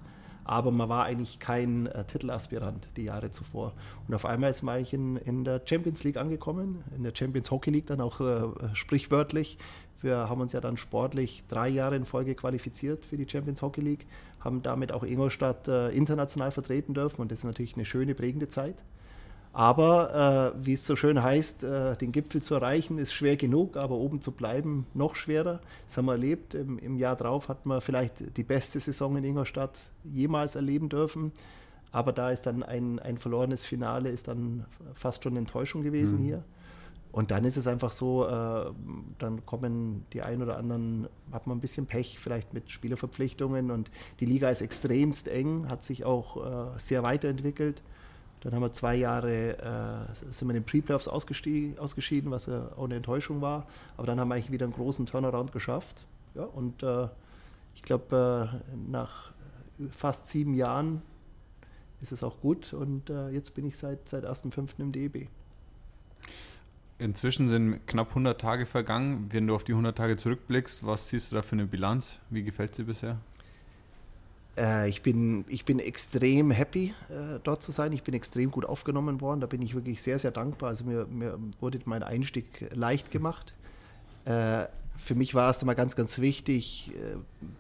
aber 0.44 0.72
man 0.72 0.90
war 0.90 1.06
eigentlich 1.06 1.40
kein 1.40 1.88
äh, 1.88 2.06
Titelaspirant 2.06 2.90
die 2.98 3.04
Jahre 3.04 3.32
zuvor. 3.32 3.74
Und 4.08 4.14
auf 4.14 4.26
einmal 4.26 4.52
ist 4.52 4.62
man 4.62 4.76
eigentlich 4.76 4.94
in, 4.94 5.18
in 5.18 5.44
der 5.44 5.62
Champions 5.66 6.04
League 6.04 6.18
angekommen, 6.18 6.84
in 6.96 7.04
der 7.04 7.14
Champions 7.16 7.52
Hockey 7.52 7.72
League 7.72 7.88
dann 7.88 8.02
auch 8.02 8.20
äh, 8.22 8.44
sprichwörtlich. 8.74 9.58
Wir 10.02 10.30
haben 10.30 10.40
uns 10.40 10.54
ja 10.54 10.62
dann 10.62 10.78
sportlich 10.78 11.44
drei 11.50 11.68
Jahre 11.68 11.96
in 11.96 12.06
Folge 12.06 12.34
qualifiziert 12.34 13.04
für 13.04 13.18
die 13.18 13.28
Champions 13.28 13.62
Hockey 13.62 13.82
League, 13.82 14.06
haben 14.40 14.62
damit 14.62 14.92
auch 14.92 15.04
Ingolstadt 15.04 15.68
äh, 15.68 15.90
international 15.90 16.52
vertreten 16.52 16.94
dürfen 16.94 17.22
und 17.22 17.32
das 17.32 17.40
ist 17.40 17.46
natürlich 17.46 17.76
eine 17.76 17.86
schöne, 17.86 18.16
prägende 18.16 18.48
Zeit. 18.48 18.84
Aber 19.52 20.54
äh, 20.56 20.66
wie 20.66 20.74
es 20.74 20.86
so 20.86 20.96
schön 20.96 21.22
heißt, 21.22 21.64
äh, 21.64 21.96
den 21.98 22.12
Gipfel 22.12 22.42
zu 22.42 22.54
erreichen 22.54 23.00
ist 23.00 23.14
schwer 23.14 23.36
genug, 23.36 23.78
aber 23.78 23.96
oben 23.96 24.22
zu 24.22 24.32
bleiben 24.32 24.86
noch 24.94 25.16
schwerer. 25.16 25.60
Das 25.88 25.98
haben 25.98 26.06
wir 26.06 26.14
erlebt. 26.14 26.54
Im, 26.54 26.78
Im, 26.78 26.98
Jahr 26.98 27.16
drauf 27.16 27.50
hat 27.50 27.66
man 27.66 27.82
vielleicht 27.82 28.38
die 28.38 28.44
beste 28.44 28.80
Saison 28.80 29.18
in 29.18 29.24
Ingolstadt 29.24 29.80
jemals 30.04 30.56
erleben 30.56 30.88
dürfen. 30.88 31.32
Aber 31.92 32.14
da 32.14 32.30
ist 32.30 32.46
dann 32.46 32.62
ein, 32.62 33.00
ein 33.00 33.18
verlorenes 33.18 33.66
Finale, 33.66 34.10
ist 34.10 34.28
dann 34.28 34.66
fast 34.94 35.24
schon 35.24 35.34
eine 35.34 35.40
Enttäuschung 35.40 35.82
gewesen 35.82 36.20
mhm. 36.20 36.24
hier. 36.24 36.44
Und 37.12 37.32
dann 37.32 37.44
ist 37.44 37.58
es 37.58 37.66
einfach 37.66 37.92
so, 37.92 38.28
äh, 38.28 38.66
dann 39.18 39.44
kommen 39.48 40.06
die 40.14 40.22
ein 40.22 40.44
oder 40.44 40.58
anderen, 40.58 41.08
hat 41.32 41.48
man 41.48 41.58
ein 41.58 41.62
bisschen 41.62 41.88
Pech 41.88 42.20
vielleicht 42.20 42.54
mit 42.54 42.70
Spielerverpflichtungen 42.70 43.72
und 43.72 43.90
die 44.20 44.28
Liga 44.28 44.50
ist 44.50 44.62
extremst 44.62 45.28
eng, 45.28 45.68
hat 45.68 45.84
sich 45.84 46.06
auch 46.06 46.76
äh, 46.76 46.78
sehr 46.78 47.02
weiterentwickelt. 47.02 47.82
Dann 48.42 48.54
haben 48.54 48.62
wir 48.62 48.72
zwei 48.72 48.96
Jahre, 48.96 49.58
äh, 49.58 50.32
sind 50.32 50.48
wir 50.48 50.56
in 50.56 50.62
den 50.62 50.66
Pre-Playoffs 50.66 51.08
ausgeschieden, 51.08 52.32
was 52.32 52.46
ja 52.46 52.70
auch 52.78 52.86
eine 52.86 52.96
Enttäuschung 52.96 53.42
war. 53.42 53.68
Aber 53.98 54.08
dann 54.08 54.20
haben 54.20 54.30
wir 54.30 54.36
eigentlich 54.36 54.52
wieder 54.52 54.66
einen 54.66 54.74
großen 54.74 55.06
Turnaround 55.06 55.52
geschafft. 55.52 56.06
Ja, 56.36 56.44
und 56.44 56.82
äh, 56.84 57.08
ich 57.76 57.82
glaube, 57.82 58.50
äh, 58.64 58.92
nach 58.92 59.32
fast 59.92 60.28
sieben 60.28 60.54
Jahren 60.54 61.02
ist 62.02 62.12
es 62.12 62.24
auch 62.24 62.40
gut. 62.40 62.74
Und 62.74 63.10
äh, 63.10 63.30
jetzt 63.30 63.56
bin 63.56 63.66
ich 63.66 63.78
seit, 63.78 64.08
seit 64.08 64.26
1.5. 64.26 64.70
im 64.80 64.92
DEB. 64.92 65.28
Inzwischen 66.98 67.48
sind 67.48 67.88
knapp 67.88 68.10
100 68.10 68.40
Tage 68.40 68.66
vergangen. 68.66 69.28
Wenn 69.32 69.48
du 69.48 69.56
auf 69.56 69.64
die 69.64 69.72
100 69.72 69.98
Tage 69.98 70.18
zurückblickst, 70.18 70.86
was 70.86 71.10
siehst 71.10 71.32
du 71.32 71.38
da 71.38 71.42
für 71.42 71.54
eine 71.54 71.66
Bilanz? 71.66 72.20
Wie 72.30 72.44
gefällt 72.44 72.78
dir 72.78 72.86
bisher? 72.86 73.18
Äh, 74.60 74.90
ich, 74.90 75.02
bin, 75.02 75.46
ich 75.48 75.64
bin 75.66 75.80
extrem 75.80 76.52
happy, 76.52 76.94
äh, 77.10 77.40
dort 77.44 77.64
zu 77.64 77.72
sein. 77.72 77.94
Ich 77.94 78.04
bin 78.04 78.14
extrem 78.14 78.52
gut 78.52 78.66
aufgenommen 78.66 79.22
worden. 79.22 79.40
Da 79.40 79.48
bin 79.48 79.62
ich 79.62 79.74
wirklich 79.74 80.02
sehr, 80.02 80.20
sehr 80.20 80.32
dankbar. 80.32 80.70
Also 80.70 80.84
mir, 80.84 81.06
mir 81.06 81.40
wurde 81.62 81.80
mein 81.86 82.04
Einstieg 82.04 82.70
leicht 82.74 83.10
gemacht. 83.10 83.54
Äh, 84.26 84.66
für 84.98 85.16
mich 85.16 85.34
war 85.34 85.50
es 85.50 85.62
einmal 85.62 85.76
ganz, 85.76 85.96
ganz 85.96 86.20
wichtig, 86.20 86.92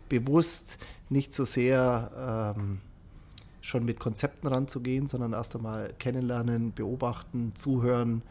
bewusst 0.09 0.77
nicht 1.07 1.33
so 1.33 1.45
sehr 1.45 2.53
ähm, 2.57 2.79
schon 3.61 3.85
mit 3.85 3.97
Konzepten 3.97 4.47
ranzugehen, 4.47 5.07
sondern 5.07 5.31
erst 5.31 5.55
einmal 5.55 5.93
kennenlernen, 5.99 6.73
beobachten, 6.73 7.53
zuhören, 7.55 8.23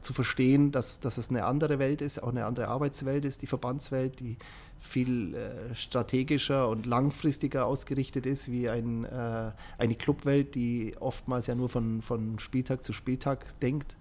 zu 0.00 0.12
verstehen, 0.12 0.72
dass, 0.72 0.98
dass 0.98 1.16
es 1.16 1.30
eine 1.30 1.44
andere 1.44 1.78
Welt 1.78 2.02
ist, 2.02 2.22
auch 2.22 2.28
eine 2.28 2.44
andere 2.44 2.68
Arbeitswelt 2.68 3.24
ist, 3.24 3.40
die 3.40 3.46
Verbandswelt, 3.46 4.18
die 4.18 4.36
viel 4.80 5.34
äh, 5.34 5.74
strategischer 5.74 6.68
und 6.68 6.86
langfristiger 6.86 7.66
ausgerichtet 7.66 8.26
ist 8.26 8.50
wie 8.50 8.68
ein, 8.68 9.04
äh, 9.04 9.50
eine 9.78 9.94
Clubwelt, 9.94 10.54
die 10.54 10.94
oftmals 11.00 11.46
ja 11.46 11.54
nur 11.54 11.68
von, 11.68 12.02
von 12.02 12.38
Spieltag 12.38 12.84
zu 12.84 12.92
Spieltag 12.92 13.58
denkt. 13.60 13.96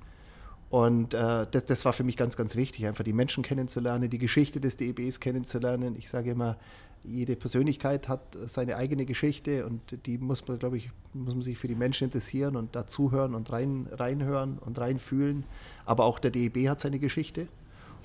Und 0.70 1.14
äh, 1.14 1.46
das, 1.50 1.66
das, 1.66 1.86
war 1.86 1.94
für 1.94 2.04
mich 2.04 2.18
ganz, 2.18 2.36
ganz 2.36 2.56
wichtig, 2.56 2.88
einfach 2.88 3.04
die 3.04 3.14
Menschen 3.14 3.44
kennenzulernen, 3.44 4.10
die 4.10 4.18
Geschichte 4.18 4.60
des 4.60 4.76
DEBs 4.76 5.20
kennenzulernen. 5.20 5.96
Ich 5.96 6.10
sage 6.10 6.32
immer, 6.32 6.58
jede 7.04 7.36
Persönlichkeit 7.36 8.08
hat 8.08 8.38
seine 8.46 8.78
eigene 8.78 9.06
Geschichte 9.06 9.66
und 9.66 10.06
die 10.06 10.18
muss 10.18 10.48
man, 10.48 10.58
glaube 10.58 10.78
ich, 10.78 10.90
muss 11.14 11.34
man 11.34 11.44
sich 11.44 11.58
für 11.58 11.68
die 11.68 11.76
Menschen 11.76 12.06
interessieren 12.06 12.56
und 12.56 12.76
dazuhören 12.76 13.36
und 13.36 13.52
rein, 13.52 13.88
reinhören 13.92 14.58
und 14.58 14.80
reinfühlen. 14.80 15.44
Aber 15.86 16.06
auch 16.06 16.20
der 16.20 16.32
DEB 16.32 16.70
hat 16.70 16.80
seine 16.80 17.00
Geschichte 17.00 17.48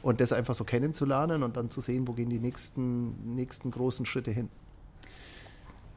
und 0.03 0.21
das 0.21 0.33
einfach 0.33 0.55
so 0.55 0.65
kennenzulernen 0.65 1.43
und 1.43 1.57
dann 1.57 1.71
zu 1.71 1.81
sehen, 1.81 2.07
wo 2.09 2.13
gehen 2.13 2.31
die 2.31 2.39
nächsten, 2.39 3.35
nächsten 3.35 3.71
großen 3.71 4.07
Schritte 4.07 4.31
hin. 4.31 4.49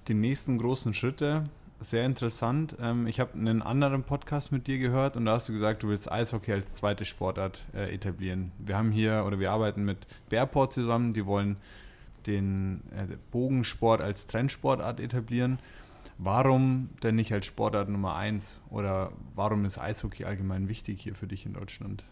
Die 0.08 0.14
nächsten 0.14 0.58
großen 0.58 0.94
Schritte, 0.94 1.50
sehr 1.80 2.06
interessant. 2.06 2.76
Ähm, 2.80 3.08
ich 3.08 3.20
habe 3.20 3.34
einen 3.34 3.62
anderen 3.62 4.04
Podcast 4.04 4.52
mit 4.52 4.68
dir 4.68 4.78
gehört 4.78 5.18
und 5.18 5.26
da 5.26 5.34
hast 5.34 5.50
du 5.50 5.54
gesagt, 5.54 5.84
du 5.84 5.90
willst 5.90 6.12
Eishockey 6.12 6.54
als 6.54 6.76
zweite 6.76 7.06
Sportart 7.06 7.62
äh, 7.74 7.94
etablieren. 7.94 8.52
Wir 8.60 8.78
haben 8.78 8.92
hier 8.92 9.24
oder 9.26 9.40
wir 9.40 9.52
arbeiten 9.52 9.84
mit 9.84 10.08
Bearport 10.30 10.74
zusammen, 10.74 11.14
die 11.14 11.26
wollen 11.26 11.58
den 12.28 12.82
äh, 12.96 13.08
Bogensport 13.32 14.02
als 14.02 14.28
Trendsportart 14.28 15.00
etablieren. 15.00 15.60
Warum 16.18 16.90
denn 17.02 17.16
nicht 17.16 17.34
als 17.34 17.48
Sportart 17.48 17.90
Nummer 17.90 18.16
eins 18.16 18.60
oder 18.70 19.12
warum 19.34 19.66
ist 19.66 19.80
Eishockey 19.80 20.26
allgemein 20.26 20.68
wichtig 20.68 21.02
hier 21.02 21.16
für 21.16 21.26
dich 21.26 21.48
in 21.48 21.54
Deutschland? 21.54 22.04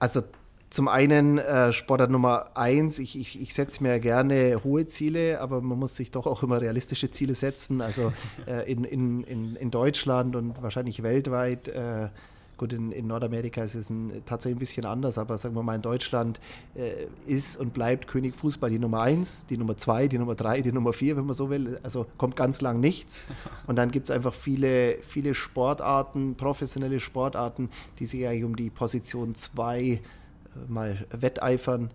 Also 0.00 0.22
zum 0.70 0.88
einen 0.88 1.38
äh, 1.38 1.72
Sportart 1.72 2.10
Nummer 2.10 2.50
eins, 2.54 2.98
ich, 2.98 3.18
ich, 3.18 3.40
ich 3.40 3.54
setze 3.54 3.82
mir 3.82 3.98
gerne 3.98 4.62
hohe 4.64 4.86
Ziele, 4.86 5.40
aber 5.40 5.60
man 5.60 5.78
muss 5.78 5.96
sich 5.96 6.10
doch 6.10 6.26
auch 6.26 6.42
immer 6.42 6.60
realistische 6.60 7.10
Ziele 7.10 7.34
setzen. 7.34 7.80
Also 7.80 8.12
äh, 8.46 8.70
in, 8.70 8.84
in, 8.84 9.56
in, 9.56 9.70
Deutschland 9.70 10.36
und 10.36 10.62
wahrscheinlich 10.62 11.02
weltweit 11.02 11.68
äh, 11.68 12.08
Gut, 12.60 12.74
in, 12.74 12.92
in 12.92 13.06
Nordamerika 13.06 13.62
ist 13.62 13.74
es 13.74 13.88
ein, 13.88 14.22
tatsächlich 14.26 14.56
ein 14.56 14.58
bisschen 14.58 14.84
anders, 14.84 15.16
aber 15.16 15.38
sagen 15.38 15.54
wir 15.54 15.62
mal, 15.62 15.76
in 15.76 15.80
Deutschland 15.80 16.40
äh, 16.74 17.06
ist 17.26 17.56
und 17.56 17.72
bleibt 17.72 18.06
König 18.06 18.36
Fußball 18.36 18.68
die 18.68 18.78
Nummer 18.78 19.00
eins, 19.00 19.46
die 19.46 19.56
Nummer 19.56 19.78
zwei, 19.78 20.08
die 20.08 20.18
Nummer 20.18 20.34
drei, 20.34 20.60
die 20.60 20.70
Nummer 20.70 20.92
vier, 20.92 21.16
wenn 21.16 21.24
man 21.24 21.34
so 21.34 21.48
will. 21.48 21.80
Also 21.82 22.04
kommt 22.18 22.36
ganz 22.36 22.60
lang 22.60 22.78
nichts. 22.78 23.24
Und 23.66 23.76
dann 23.76 23.90
gibt 23.90 24.10
es 24.10 24.14
einfach 24.14 24.34
viele, 24.34 24.98
viele 25.00 25.32
Sportarten, 25.32 26.34
professionelle 26.34 27.00
Sportarten, 27.00 27.70
die 27.98 28.04
sich 28.04 28.26
eigentlich 28.26 28.44
um 28.44 28.54
die 28.54 28.68
Position 28.68 29.34
zwei 29.34 29.80
äh, 29.80 30.00
mal 30.68 30.98
wetteifern. 31.12 31.90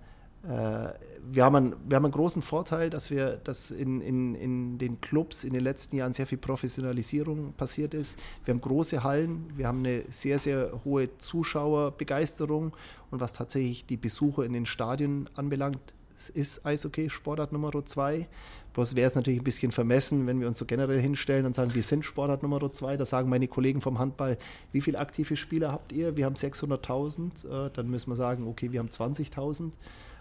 Äh, 0.49 0.93
wir 1.31 1.43
haben, 1.43 1.55
einen, 1.55 1.75
wir 1.87 1.95
haben 1.95 2.05
einen 2.05 2.13
großen 2.13 2.41
Vorteil, 2.41 2.89
dass 2.89 3.09
wir, 3.09 3.37
dass 3.37 3.71
in, 3.71 4.01
in, 4.01 4.35
in 4.35 4.77
den 4.77 5.01
Clubs 5.01 5.43
in 5.43 5.53
den 5.53 5.61
letzten 5.61 5.95
Jahren 5.95 6.13
sehr 6.13 6.27
viel 6.27 6.37
Professionalisierung 6.37 7.53
passiert 7.53 7.93
ist. 7.93 8.17
Wir 8.43 8.53
haben 8.53 8.61
große 8.61 9.03
Hallen, 9.03 9.51
wir 9.55 9.67
haben 9.67 9.79
eine 9.79 10.03
sehr, 10.09 10.39
sehr 10.39 10.81
hohe 10.83 11.17
Zuschauerbegeisterung 11.17 12.73
und 13.11 13.19
was 13.19 13.33
tatsächlich 13.33 13.85
die 13.85 13.97
Besucher 13.97 14.43
in 14.43 14.53
den 14.53 14.65
Stadien 14.65 15.29
anbelangt, 15.35 15.93
ist 16.33 16.65
Eishockey 16.65 17.09
Sportart 17.09 17.51
Nummer 17.51 17.71
zwei. 17.85 18.27
Bloß 18.73 18.95
wäre 18.95 19.07
es 19.07 19.15
natürlich 19.15 19.39
ein 19.39 19.43
bisschen 19.43 19.71
vermessen, 19.71 20.27
wenn 20.27 20.39
wir 20.39 20.47
uns 20.47 20.59
so 20.59 20.65
generell 20.65 20.99
hinstellen 20.99 21.45
und 21.45 21.55
sagen, 21.55 21.73
wir 21.73 21.83
sind 21.83 22.03
Sportart 22.03 22.43
Nummer 22.43 22.71
zwei. 22.73 22.97
Da 22.97 23.05
sagen 23.05 23.29
meine 23.29 23.47
Kollegen 23.47 23.81
vom 23.81 23.99
Handball, 23.99 24.37
wie 24.71 24.81
viele 24.81 24.99
aktive 24.99 25.35
Spieler 25.35 25.71
habt 25.71 25.91
ihr? 25.93 26.17
Wir 26.17 26.25
haben 26.25 26.35
600.000. 26.35 27.67
Äh, 27.67 27.69
dann 27.71 27.89
müssen 27.89 28.11
wir 28.11 28.15
sagen, 28.15 28.47
okay, 28.47 28.71
wir 28.71 28.79
haben 28.79 28.89
20.000. 28.89 29.71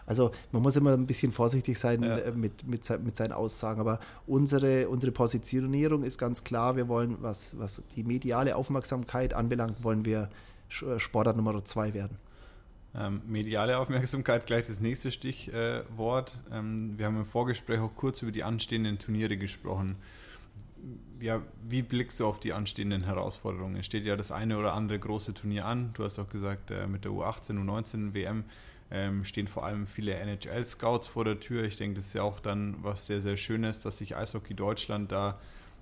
Also 0.07 0.33
man 0.53 0.63
muss 0.63 0.77
immer 0.77 0.93
ein 0.93 1.07
bisschen 1.07 1.33
vorsichtig 1.33 1.79
sein 1.79 2.03
ja. 2.03 2.19
Äh, 2.19 2.33
mit, 2.33 2.67
mit, 2.67 2.89
mit 3.05 3.17
seinen 3.17 3.33
Aussagen. 3.33 3.81
Aber 3.81 4.01
unsere, 4.27 4.89
unsere 4.89 5.13
Positionierung 5.13 6.03
ist 6.05 6.19
ganz 6.19 6.45
klar. 6.45 6.77
Wir 6.77 6.89
wollen, 6.89 7.17
was, 7.21 7.59
was 7.59 7.83
die 7.97 8.05
mediale 8.05 8.57
Aufmerksamkeit 8.57 9.35
anbelangt, 9.35 9.83
wollen 9.83 10.05
wir 10.05 10.29
äh, 10.83 10.99
Sportart 10.99 11.37
Nummer 11.37 11.65
zwei 11.65 11.95
werden. 11.95 12.19
Ähm, 12.97 13.23
mediale 13.27 13.79
Aufmerksamkeit, 13.79 14.47
gleich 14.47 14.67
das 14.67 14.81
nächste 14.81 15.11
Stichwort. 15.11 16.41
Ähm, 16.53 16.97
wir 16.97 17.07
haben 17.07 17.17
im 17.17 17.27
Vorgespräch 17.27 17.81
auch 17.81 17.95
kurz 17.97 18.23
über 18.23 18.31
die 18.31 18.45
anstehenden 18.45 18.99
Turniere 18.99 19.37
gesprochen. 19.37 19.97
Ja, 21.19 21.43
wie 21.67 21.83
blickst 21.83 22.21
du 22.21 22.27
auf 22.27 22.39
die 22.39 22.53
anstehenden 22.53 23.05
Herausforderungen? 23.05 23.77
Es 23.77 23.87
steht 23.87 24.05
ja 24.05 24.15
das 24.15 24.31
eine 24.31 24.59
oder 24.59 24.75
andere 24.75 24.99
große 24.99 25.35
Turnier 25.35 25.65
an. 25.65 25.91
Du 25.95 26.05
hast 26.05 26.19
auch 26.21 26.29
gesagt, 26.29 26.71
äh, 26.71 26.87
mit 26.87 27.05
der 27.05 27.11
U18, 27.11 27.59
U19 27.59 28.15
WM 28.15 28.45
ähm, 28.91 29.25
stehen 29.25 29.47
vor 29.47 29.65
allem 29.65 29.87
viele 29.87 30.15
NHL-Scouts 30.15 31.09
vor 31.09 31.25
der 31.25 31.41
Tür. 31.41 31.65
Ich 31.65 31.77
denke, 31.77 31.97
das 31.97 32.07
ist 32.07 32.15
ja 32.15 32.23
auch 32.23 32.41
dann 32.41 32.77
was 32.83 33.07
sehr, 33.07 33.21
sehr 33.21 33.37
Schönes, 33.37 33.81
dass 33.81 33.99
sich 33.99 34.17
Eishockey 34.17 34.55
Deutschland 34.55 35.11
da 35.11 35.39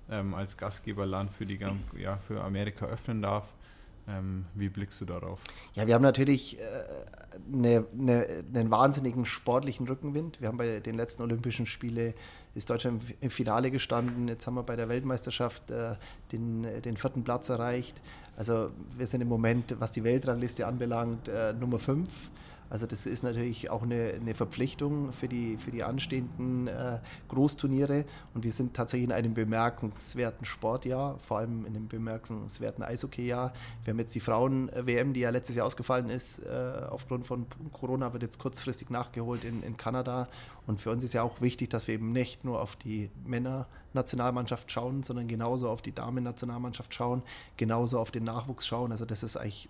ähm, 0.09 0.33
als 0.33 0.57
Gastgeberland 0.57 1.31
für, 1.31 1.45
die, 1.45 1.59
ja, 1.97 2.17
für 2.17 2.41
Amerika 2.41 2.85
öffnen 2.85 3.21
darf. 3.21 3.53
Ähm, 4.05 4.45
wie 4.53 4.67
blickst 4.67 4.99
du 4.99 5.05
darauf? 5.05 5.39
Ja, 5.75 5.87
wir 5.87 5.93
haben 5.93 6.01
natürlich 6.01 6.59
äh, 6.59 6.63
eine, 7.53 7.85
eine, 7.97 8.43
einen 8.53 8.69
wahnsinnigen 8.69 9.25
sportlichen 9.25 9.87
Rückenwind. 9.87 10.41
Wir 10.41 10.49
haben 10.49 10.57
bei 10.57 10.81
den 10.81 10.95
letzten 10.95 11.21
Olympischen 11.21 11.65
Spielen 11.65 12.13
ist 12.53 12.69
Deutschland 12.69 13.01
im 13.21 13.29
Finale 13.29 13.71
gestanden. 13.71 14.27
Jetzt 14.27 14.45
haben 14.45 14.55
wir 14.55 14.63
bei 14.63 14.75
der 14.75 14.89
Weltmeisterschaft 14.89 15.71
äh, 15.71 15.95
den, 16.31 16.67
den 16.81 16.97
vierten 16.97 17.23
Platz 17.23 17.47
erreicht. 17.47 18.01
Also 18.35 18.71
wir 18.97 19.07
sind 19.07 19.21
im 19.21 19.29
Moment, 19.29 19.75
was 19.79 19.93
die 19.93 20.03
Weltrangliste 20.03 20.67
anbelangt, 20.67 21.29
äh, 21.29 21.53
Nummer 21.53 21.79
5. 21.79 22.09
Also 22.73 22.87
das 22.87 23.05
ist 23.05 23.21
natürlich 23.21 23.69
auch 23.69 23.83
eine, 23.83 24.13
eine 24.19 24.33
Verpflichtung 24.33 25.13
für 25.13 25.27
die, 25.27 25.57
für 25.57 25.69
die 25.69 25.83
anstehenden 25.83 26.67
äh, 26.67 26.97
Großturniere. 27.27 28.03
Und 28.33 28.43
wir 28.43 28.51
sind 28.51 28.73
tatsächlich 28.73 29.05
in 29.05 29.11
einem 29.11 29.35
bemerkenswerten 29.35 30.43
Sportjahr, 30.43 31.19
vor 31.19 31.37
allem 31.37 31.67
in 31.67 31.75
einem 31.75 31.87
bemerkenswerten 31.87 32.83
Eishockeyjahr. 32.83 33.53
Wir 33.83 33.91
haben 33.91 33.99
jetzt 33.99 34.15
die 34.15 34.19
Frauen-WM, 34.19 35.13
die 35.13 35.19
ja 35.19 35.29
letztes 35.29 35.55
Jahr 35.55 35.67
ausgefallen 35.67 36.09
ist, 36.09 36.39
äh, 36.39 36.87
aufgrund 36.89 37.27
von 37.27 37.45
Corona, 37.73 38.11
wird 38.11 38.23
jetzt 38.23 38.39
kurzfristig 38.39 38.89
nachgeholt 38.89 39.43
in, 39.43 39.61
in 39.61 39.77
Kanada. 39.77 40.27
Und 40.65 40.81
für 40.81 40.89
uns 40.89 41.03
ist 41.03 41.13
ja 41.13 41.21
auch 41.21 41.41
wichtig, 41.41 41.69
dass 41.69 41.87
wir 41.87 41.93
eben 41.93 42.11
nicht 42.11 42.43
nur 42.43 42.59
auf 42.59 42.75
die 42.75 43.11
Männer-Nationalmannschaft 43.27 44.71
schauen, 44.71 45.03
sondern 45.03 45.27
genauso 45.27 45.69
auf 45.69 45.83
die 45.83 45.93
Damen-Nationalmannschaft 45.93 46.91
schauen, 46.95 47.21
genauso 47.55 47.99
auf 47.99 48.09
den 48.09 48.23
Nachwuchs 48.23 48.65
schauen. 48.65 48.91
Also 48.91 49.05
das 49.05 49.21
ist 49.21 49.37
eigentlich 49.37 49.69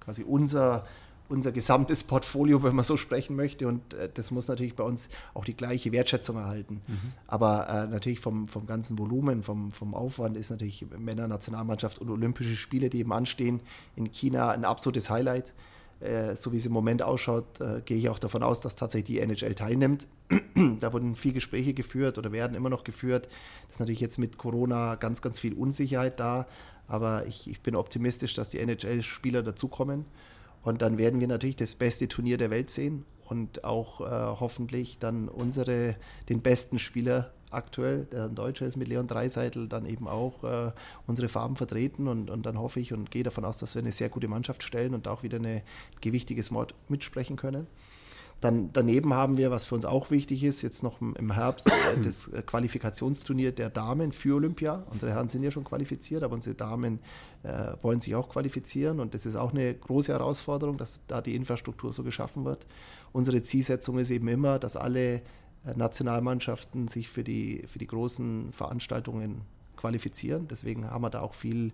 quasi 0.00 0.22
unser 0.22 0.84
unser 1.28 1.52
gesamtes 1.52 2.04
Portfolio, 2.04 2.62
wenn 2.62 2.74
man 2.74 2.84
so 2.84 2.96
sprechen 2.96 3.36
möchte. 3.36 3.68
Und 3.68 3.94
äh, 3.94 4.08
das 4.12 4.30
muss 4.30 4.48
natürlich 4.48 4.74
bei 4.74 4.84
uns 4.84 5.08
auch 5.34 5.44
die 5.44 5.56
gleiche 5.56 5.92
Wertschätzung 5.92 6.36
erhalten. 6.36 6.80
Mhm. 6.86 7.12
Aber 7.26 7.68
äh, 7.68 7.86
natürlich 7.86 8.20
vom, 8.20 8.48
vom 8.48 8.66
ganzen 8.66 8.98
Volumen, 8.98 9.42
vom, 9.42 9.70
vom 9.72 9.94
Aufwand 9.94 10.36
ist 10.36 10.50
natürlich 10.50 10.86
Männer-Nationalmannschaft 10.96 11.98
und 12.00 12.10
Olympische 12.10 12.56
Spiele, 12.56 12.90
die 12.90 13.00
eben 13.00 13.12
anstehen, 13.12 13.60
in 13.96 14.10
China 14.10 14.50
ein 14.50 14.64
absolutes 14.64 15.10
Highlight. 15.10 15.52
Äh, 16.00 16.36
so 16.36 16.52
wie 16.52 16.58
es 16.58 16.66
im 16.66 16.72
Moment 16.72 17.02
ausschaut, 17.02 17.60
äh, 17.60 17.80
gehe 17.84 17.96
ich 17.96 18.08
auch 18.10 18.18
davon 18.18 18.42
aus, 18.42 18.60
dass 18.60 18.76
tatsächlich 18.76 19.16
die 19.16 19.20
NHL 19.20 19.54
teilnimmt. 19.54 20.06
da 20.80 20.92
wurden 20.92 21.14
viele 21.14 21.34
Gespräche 21.34 21.72
geführt 21.72 22.18
oder 22.18 22.32
werden 22.32 22.54
immer 22.54 22.68
noch 22.68 22.84
geführt. 22.84 23.28
Das 23.68 23.76
ist 23.76 23.80
natürlich 23.80 24.00
jetzt 24.00 24.18
mit 24.18 24.36
Corona 24.36 24.96
ganz, 24.96 25.22
ganz 25.22 25.40
viel 25.40 25.54
Unsicherheit 25.54 26.20
da. 26.20 26.46
Aber 26.86 27.26
ich, 27.26 27.48
ich 27.48 27.62
bin 27.62 27.74
optimistisch, 27.74 28.34
dass 28.34 28.50
die 28.50 28.58
NHL-Spieler 28.58 29.42
dazukommen. 29.42 30.04
Und 30.66 30.82
dann 30.82 30.98
werden 30.98 31.20
wir 31.20 31.28
natürlich 31.28 31.54
das 31.54 31.76
beste 31.76 32.08
Turnier 32.08 32.38
der 32.38 32.50
Welt 32.50 32.70
sehen 32.70 33.04
und 33.28 33.62
auch 33.62 34.00
äh, 34.00 34.04
hoffentlich 34.40 34.98
dann 34.98 35.28
unsere, 35.28 35.94
den 36.28 36.42
besten 36.42 36.80
Spieler 36.80 37.30
aktuell, 37.52 38.06
der 38.06 38.24
ein 38.24 38.34
Deutscher 38.34 38.66
ist 38.66 38.76
mit 38.76 38.88
Leon 38.88 39.06
Dreiseitel, 39.06 39.68
dann 39.68 39.86
eben 39.86 40.08
auch 40.08 40.42
äh, 40.42 40.72
unsere 41.06 41.28
Farben 41.28 41.54
vertreten 41.54 42.08
und, 42.08 42.30
und 42.30 42.44
dann 42.46 42.58
hoffe 42.58 42.80
ich 42.80 42.92
und 42.92 43.12
gehe 43.12 43.22
davon 43.22 43.44
aus, 43.44 43.58
dass 43.58 43.76
wir 43.76 43.82
eine 43.82 43.92
sehr 43.92 44.08
gute 44.08 44.26
Mannschaft 44.26 44.64
stellen 44.64 44.92
und 44.92 45.06
auch 45.06 45.22
wieder 45.22 45.38
ein 45.38 45.62
gewichtiges 46.00 46.50
Mord 46.50 46.74
mitsprechen 46.88 47.36
können. 47.36 47.68
Dann 48.40 48.70
daneben 48.72 49.14
haben 49.14 49.38
wir, 49.38 49.50
was 49.50 49.64
für 49.64 49.74
uns 49.74 49.86
auch 49.86 50.10
wichtig 50.10 50.44
ist, 50.44 50.60
jetzt 50.60 50.82
noch 50.82 51.00
im 51.00 51.32
Herbst 51.32 51.68
äh, 51.68 52.00
das 52.04 52.28
äh, 52.28 52.42
Qualifikationsturnier 52.42 53.52
der 53.52 53.70
Damen 53.70 54.12
für 54.12 54.36
Olympia. 54.36 54.84
Unsere 54.90 55.12
Herren 55.12 55.28
sind 55.28 55.42
ja 55.42 55.50
schon 55.50 55.64
qualifiziert, 55.64 56.22
aber 56.22 56.34
unsere 56.34 56.54
Damen 56.54 57.00
äh, 57.42 57.72
wollen 57.80 58.00
sich 58.00 58.14
auch 58.14 58.28
qualifizieren 58.28 59.00
und 59.00 59.14
das 59.14 59.24
ist 59.24 59.36
auch 59.36 59.52
eine 59.52 59.74
große 59.74 60.12
Herausforderung, 60.12 60.76
dass 60.76 61.00
da 61.06 61.22
die 61.22 61.34
Infrastruktur 61.34 61.92
so 61.92 62.02
geschaffen 62.02 62.44
wird. 62.44 62.66
Unsere 63.12 63.42
Zielsetzung 63.42 63.98
ist 63.98 64.10
eben 64.10 64.28
immer, 64.28 64.58
dass 64.58 64.76
alle 64.76 65.14
äh, 65.14 65.20
Nationalmannschaften 65.74 66.88
sich 66.88 67.08
für 67.08 67.24
die, 67.24 67.64
für 67.66 67.78
die 67.78 67.86
großen 67.86 68.52
Veranstaltungen 68.52 69.42
qualifizieren. 69.76 70.46
Deswegen 70.48 70.90
haben 70.90 71.02
wir 71.02 71.10
da 71.10 71.20
auch 71.20 71.34
viel 71.34 71.72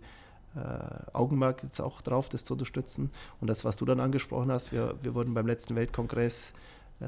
Augenmerk 1.12 1.62
jetzt 1.62 1.80
auch 1.80 2.02
drauf, 2.02 2.28
das 2.28 2.44
zu 2.44 2.54
unterstützen. 2.54 3.10
Und 3.40 3.48
das, 3.48 3.64
was 3.64 3.76
du 3.76 3.84
dann 3.84 4.00
angesprochen 4.00 4.50
hast, 4.52 4.72
wir, 4.72 4.94
wir 5.02 5.14
wurden 5.14 5.34
beim 5.34 5.46
letzten 5.46 5.76
Weltkongress, 5.76 6.52
äh, 7.02 7.06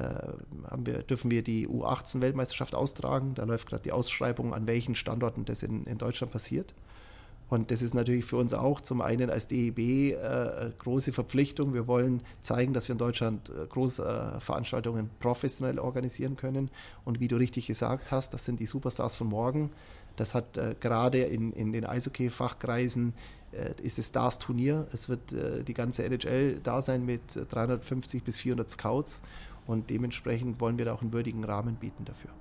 haben 0.69 0.85
wir, 0.85 1.03
dürfen 1.03 1.31
wir 1.31 1.41
die 1.41 1.67
U18-Weltmeisterschaft 1.67 2.75
austragen. 2.75 3.33
Da 3.35 3.43
läuft 3.43 3.67
gerade 3.67 3.83
die 3.83 3.91
Ausschreibung, 3.91 4.53
an 4.53 4.67
welchen 4.67 4.95
Standorten 4.95 5.45
das 5.45 5.63
in, 5.63 5.85
in 5.85 5.97
Deutschland 5.97 6.33
passiert. 6.33 6.73
Und 7.47 7.69
das 7.69 7.81
ist 7.81 7.93
natürlich 7.93 8.25
für 8.25 8.37
uns 8.37 8.53
auch 8.53 8.81
zum 8.81 9.01
einen 9.01 9.29
als 9.29 9.47
DEB 9.47 9.79
äh, 9.79 10.71
große 10.79 11.13
Verpflichtung. 11.13 11.73
Wir 11.73 11.87
wollen 11.87 12.23
zeigen, 12.41 12.73
dass 12.73 12.87
wir 12.87 12.93
in 12.93 12.99
Deutschland 12.99 13.49
äh, 13.49 13.67
große 13.67 14.03
äh, 14.03 14.39
Veranstaltungen 14.39 15.11
professionell 15.19 15.79
organisieren 15.79 16.35
können. 16.35 16.71
Und 17.05 17.19
wie 17.19 17.27
du 17.27 17.35
richtig 17.35 17.67
gesagt 17.67 18.11
hast, 18.11 18.33
das 18.33 18.45
sind 18.45 18.59
die 18.59 18.65
Superstars 18.65 19.15
von 19.15 19.27
morgen. 19.27 19.69
Das 20.15 20.33
hat 20.33 20.57
äh, 20.57 20.75
gerade 20.79 21.21
in, 21.21 21.51
in 21.53 21.71
den 21.71 21.85
Eishockey-Fachkreisen 21.85 23.13
äh, 23.51 23.73
ist 23.81 23.99
es 23.99 24.11
das 24.11 24.39
Turnier. 24.39 24.87
Es 24.91 25.09
wird 25.09 25.33
äh, 25.33 25.63
die 25.63 25.73
ganze 25.73 26.03
NHL 26.03 26.59
da 26.61 26.81
sein 26.81 27.05
mit 27.05 27.21
350 27.49 28.23
bis 28.23 28.37
400 28.37 28.69
Scouts 28.69 29.21
und 29.67 29.89
dementsprechend 29.89 30.59
wollen 30.61 30.77
wir 30.77 30.85
da 30.85 30.93
auch 30.93 31.01
einen 31.01 31.13
würdigen 31.13 31.43
Rahmen 31.43 31.75
bieten 31.75 32.05
dafür. 32.05 32.31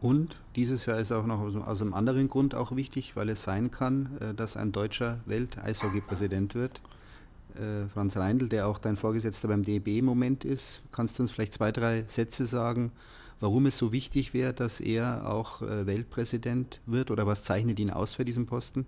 Und 0.00 0.36
dieses 0.54 0.86
Jahr 0.86 0.98
ist 1.00 1.10
auch 1.10 1.26
noch 1.26 1.40
aus, 1.40 1.82
einem 1.82 1.92
anderen 1.92 2.28
Grund 2.28 2.54
auch 2.54 2.76
wichtig, 2.76 3.16
weil 3.16 3.28
es 3.30 3.42
sein 3.42 3.70
kann, 3.70 4.16
äh, 4.20 4.34
dass 4.34 4.56
ein 4.56 4.72
deutscher 4.72 5.18
Welt-Eishockey-Präsident 5.26 6.54
wird. 6.54 6.80
Äh, 7.56 7.88
Franz 7.88 8.16
Reindl, 8.16 8.48
der 8.48 8.68
auch 8.68 8.78
dein 8.78 8.96
Vorgesetzter 8.96 9.48
beim 9.48 9.64
DEB 9.64 9.88
im 9.88 10.04
Moment 10.04 10.44
ist. 10.44 10.82
Kannst 10.92 11.18
du 11.18 11.24
uns 11.24 11.32
vielleicht 11.32 11.54
zwei, 11.54 11.72
drei 11.72 12.04
Sätze 12.06 12.46
sagen, 12.46 12.92
warum 13.40 13.66
es 13.66 13.78
so 13.78 13.92
wichtig 13.92 14.34
wäre, 14.34 14.52
dass 14.52 14.80
er 14.80 15.30
auch 15.30 15.62
äh, 15.62 15.86
Weltpräsident 15.86 16.80
wird 16.86 17.10
oder 17.10 17.26
was 17.26 17.44
zeichnet 17.44 17.78
ihn 17.78 17.90
aus 17.90 18.14
für 18.14 18.24
diesen 18.24 18.46
Posten? 18.46 18.86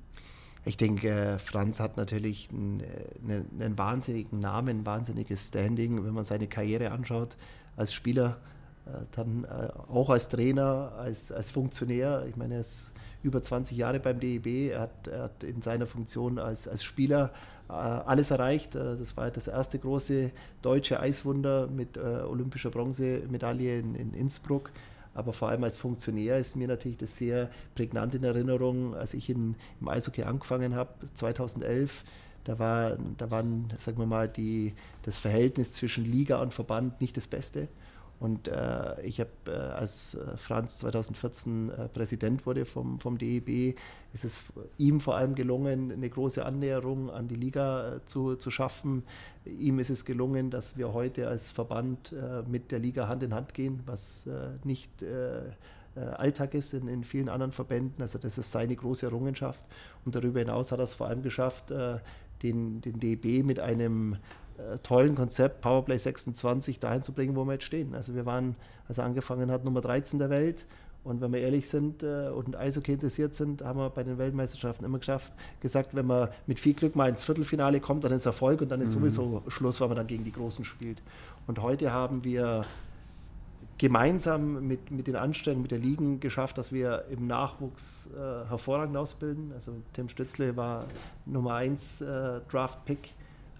Ich 0.64 0.76
denke, 0.76 1.38
Franz 1.38 1.80
hat 1.80 1.97
natürlich 1.97 2.49
einen, 2.50 2.83
einen, 3.23 3.47
einen, 3.59 3.78
wahnsinnigen 3.78 4.40
Namen, 4.40 4.80
ein 4.80 4.87
wahnsinniges 4.87 5.49
Standing, 5.49 6.04
wenn 6.04 6.12
man 6.12 6.26
seine 6.26 6.49
Karriere 6.49 6.90
anschaut 6.90 7.37
als 7.76 7.95
Spieler, 7.95 8.38
äh, 8.87 8.90
dann 9.12 9.45
äh, 9.45 9.69
auch 9.90 10.11
als 10.11 10.28
Trainer, 10.28 10.92
als, 10.99 11.33
als 11.33 11.50
Funktionär. 11.50 12.26
Ich 12.28 12.37
meine, 12.37 12.54
er 12.54 12.61
ist 12.61 12.92
über 13.23 13.42
20 13.42 13.76
Jahre 13.76 14.00
beim 14.00 14.21
DEB, 14.21 14.73
er 14.73 14.80
hat, 14.80 15.07
er 15.07 15.23
hat 15.25 15.45
in 15.45 15.62
seiner 15.62 15.87
Funktion 15.87 16.38
als, 16.38 16.69
als 16.69 16.83
Spieler 16.83 17.26
äh, 17.26 17.60
alles 17.71 18.31
erreicht. 18.31 18.75
Äh, 18.75 18.97
das 18.97 19.17
war 19.17 19.31
das 19.31 19.49
erste 19.49 19.79
große 19.79 20.31
deutsche 20.62 21.00
Eiswunder 21.00 21.67
mit 21.69 21.97
äh, 21.97 22.00
olympischer 22.00 22.71
Bronzemedaille 22.71 23.79
in, 23.79 23.95
in 23.95 24.15
Innsbruck. 24.15 24.71
Aber 25.15 25.33
vor 25.33 25.49
allem 25.49 25.65
als 25.65 25.77
Funktionär 25.77 26.39
ist 26.39 26.57
mir 26.57 26.69
natürlich 26.69 26.99
das 26.99 27.17
sehr 27.17 27.50
prägnant 27.75 28.15
in 28.15 28.23
Erinnerung, 28.23 28.95
als 28.95 29.15
ich 29.15 29.29
in, 29.29 29.57
im 29.81 29.89
Eishockey 29.89 30.23
angefangen 30.23 30.75
habe, 30.75 30.91
2011. 31.15 32.05
Da 32.45 32.59
war, 32.59 32.97
da 33.19 33.31
waren, 33.31 33.69
sagen 33.79 33.99
wir 33.99 34.07
mal, 34.07 34.29
die, 34.29 34.73
das 35.03 35.19
Verhältnis 35.19 35.73
zwischen 35.73 36.05
Liga 36.05 36.41
und 36.41 36.55
Verband 36.55 37.00
nicht 37.00 37.17
das 37.17 37.27
Beste. 37.27 37.69
Und 38.21 38.49
äh, 38.49 39.00
ich 39.00 39.19
habe, 39.19 39.31
äh, 39.47 39.50
als 39.50 40.15
äh, 40.15 40.37
Franz 40.37 40.77
2014 40.79 41.71
äh, 41.71 41.89
Präsident 41.89 42.45
wurde 42.45 42.67
vom, 42.67 43.00
vom 43.00 43.17
DEB, 43.17 43.79
ist 44.12 44.25
es 44.27 44.43
ihm 44.77 45.00
vor 45.00 45.17
allem 45.17 45.35
gelungen, 45.35 45.91
eine 45.91 46.11
große 46.11 46.45
Annäherung 46.45 47.11
an 47.11 47.29
die 47.29 47.35
Liga 47.35 47.97
äh, 47.97 48.05
zu, 48.05 48.37
zu 48.37 48.50
schaffen. 48.50 49.05
Ihm 49.47 49.79
ist 49.79 49.89
es 49.89 50.05
gelungen, 50.05 50.50
dass 50.50 50.77
wir 50.77 50.93
heute 50.93 51.29
als 51.29 51.50
Verband 51.50 52.12
äh, 52.12 52.43
mit 52.47 52.73
der 52.73 52.79
Liga 52.79 53.09
Hand 53.09 53.23
in 53.23 53.33
Hand 53.33 53.55
gehen, 53.55 53.81
was 53.87 54.29
nicht 54.65 55.03
Alltag 55.95 56.55
ist 56.55 56.75
in, 56.75 56.89
in 56.89 57.05
vielen 57.05 57.29
anderen 57.29 57.53
Verbänden. 57.53 58.03
Also 58.03 58.19
das 58.19 58.37
ist 58.37 58.53
seine 58.53 58.77
große 58.77 59.07
Errungenschaft. 59.07 59.61
Und 60.05 60.15
darüber 60.15 60.41
hinaus 60.41 60.73
hat 60.73 60.79
er 60.79 60.85
es 60.85 60.95
vor 60.95 61.09
allem 61.09 61.23
geschafft, 61.23 61.73
den, 62.43 62.81
den 62.81 63.00
DEB 63.00 63.45
mit 63.45 63.59
einem 63.59 64.17
tollen 64.83 65.14
Konzept 65.14 65.61
Powerplay 65.61 65.99
26 65.99 66.79
dahin 66.79 67.02
zu 67.02 67.12
bringen, 67.12 67.37
wo 67.37 67.45
wir 67.45 67.55
jetzt 67.55 67.64
stehen. 67.64 67.95
Also 67.95 68.14
wir 68.14 68.26
waren, 68.26 68.57
als 68.88 68.99
er 68.99 69.05
angefangen 69.05 69.50
hat, 69.50 69.64
Nummer 69.64 69.81
13 69.81 70.19
der 70.19 70.31
Welt 70.31 70.67
Und 71.02 71.21
wenn 71.21 71.33
wir 71.33 71.40
ehrlich 71.40 71.69
sind 71.69 72.02
äh, 72.02 72.29
und 72.29 72.57
Eishockey 72.57 72.93
interessiert 72.93 73.35
sind, 73.35 73.62
haben 73.62 73.79
wir 73.79 73.88
bei 73.90 74.02
den 74.02 74.19
Weltmeisterschaften 74.19 74.85
immer 74.85 74.99
geschafft, 74.99 75.33
gesagt, 75.61 75.95
wenn 75.95 76.07
man 76.07 76.29
mit 76.47 76.61
viel 76.61 76.75
Glück 76.75 76.95
mal 76.95 77.09
ins 77.09 77.25
Viertelfinale 77.25 77.81
kommt, 77.81 78.05
dann 78.05 78.12
ist 78.12 78.26
Erfolg 78.26 78.61
und 78.61 78.71
dann 78.71 78.81
ist 78.81 78.90
mhm. 78.90 79.00
sowieso 79.00 79.43
Schluss, 79.49 79.81
weil 79.81 79.88
man 79.88 79.97
dann 79.97 80.07
gegen 80.07 80.25
die 80.25 80.33
Großen 80.33 80.64
spielt. 80.64 81.00
Und 81.47 81.62
heute 81.62 81.93
haben 81.93 82.23
wir 82.23 82.67
gemeinsam 83.79 84.67
mit, 84.67 84.90
mit 84.90 85.07
den 85.07 85.17
Anstellungen, 85.17 85.62
mit 85.62 85.71
der 85.71 85.79
Ligen 85.79 86.21
geschafft, 86.21 86.59
dass 86.59 86.71
wir 86.71 87.07
im 87.11 87.26
Nachwuchs 87.26 88.11
äh, 88.14 88.47
hervorragend 88.47 88.95
ausbilden. 88.95 89.52
Also 89.55 89.73
Tim 89.95 90.11
Stützle 90.11 90.55
war 90.55 90.85
Nummer 91.25 91.55
1 91.55 92.02
äh, 92.02 92.40
Draft-Pick 92.50 93.14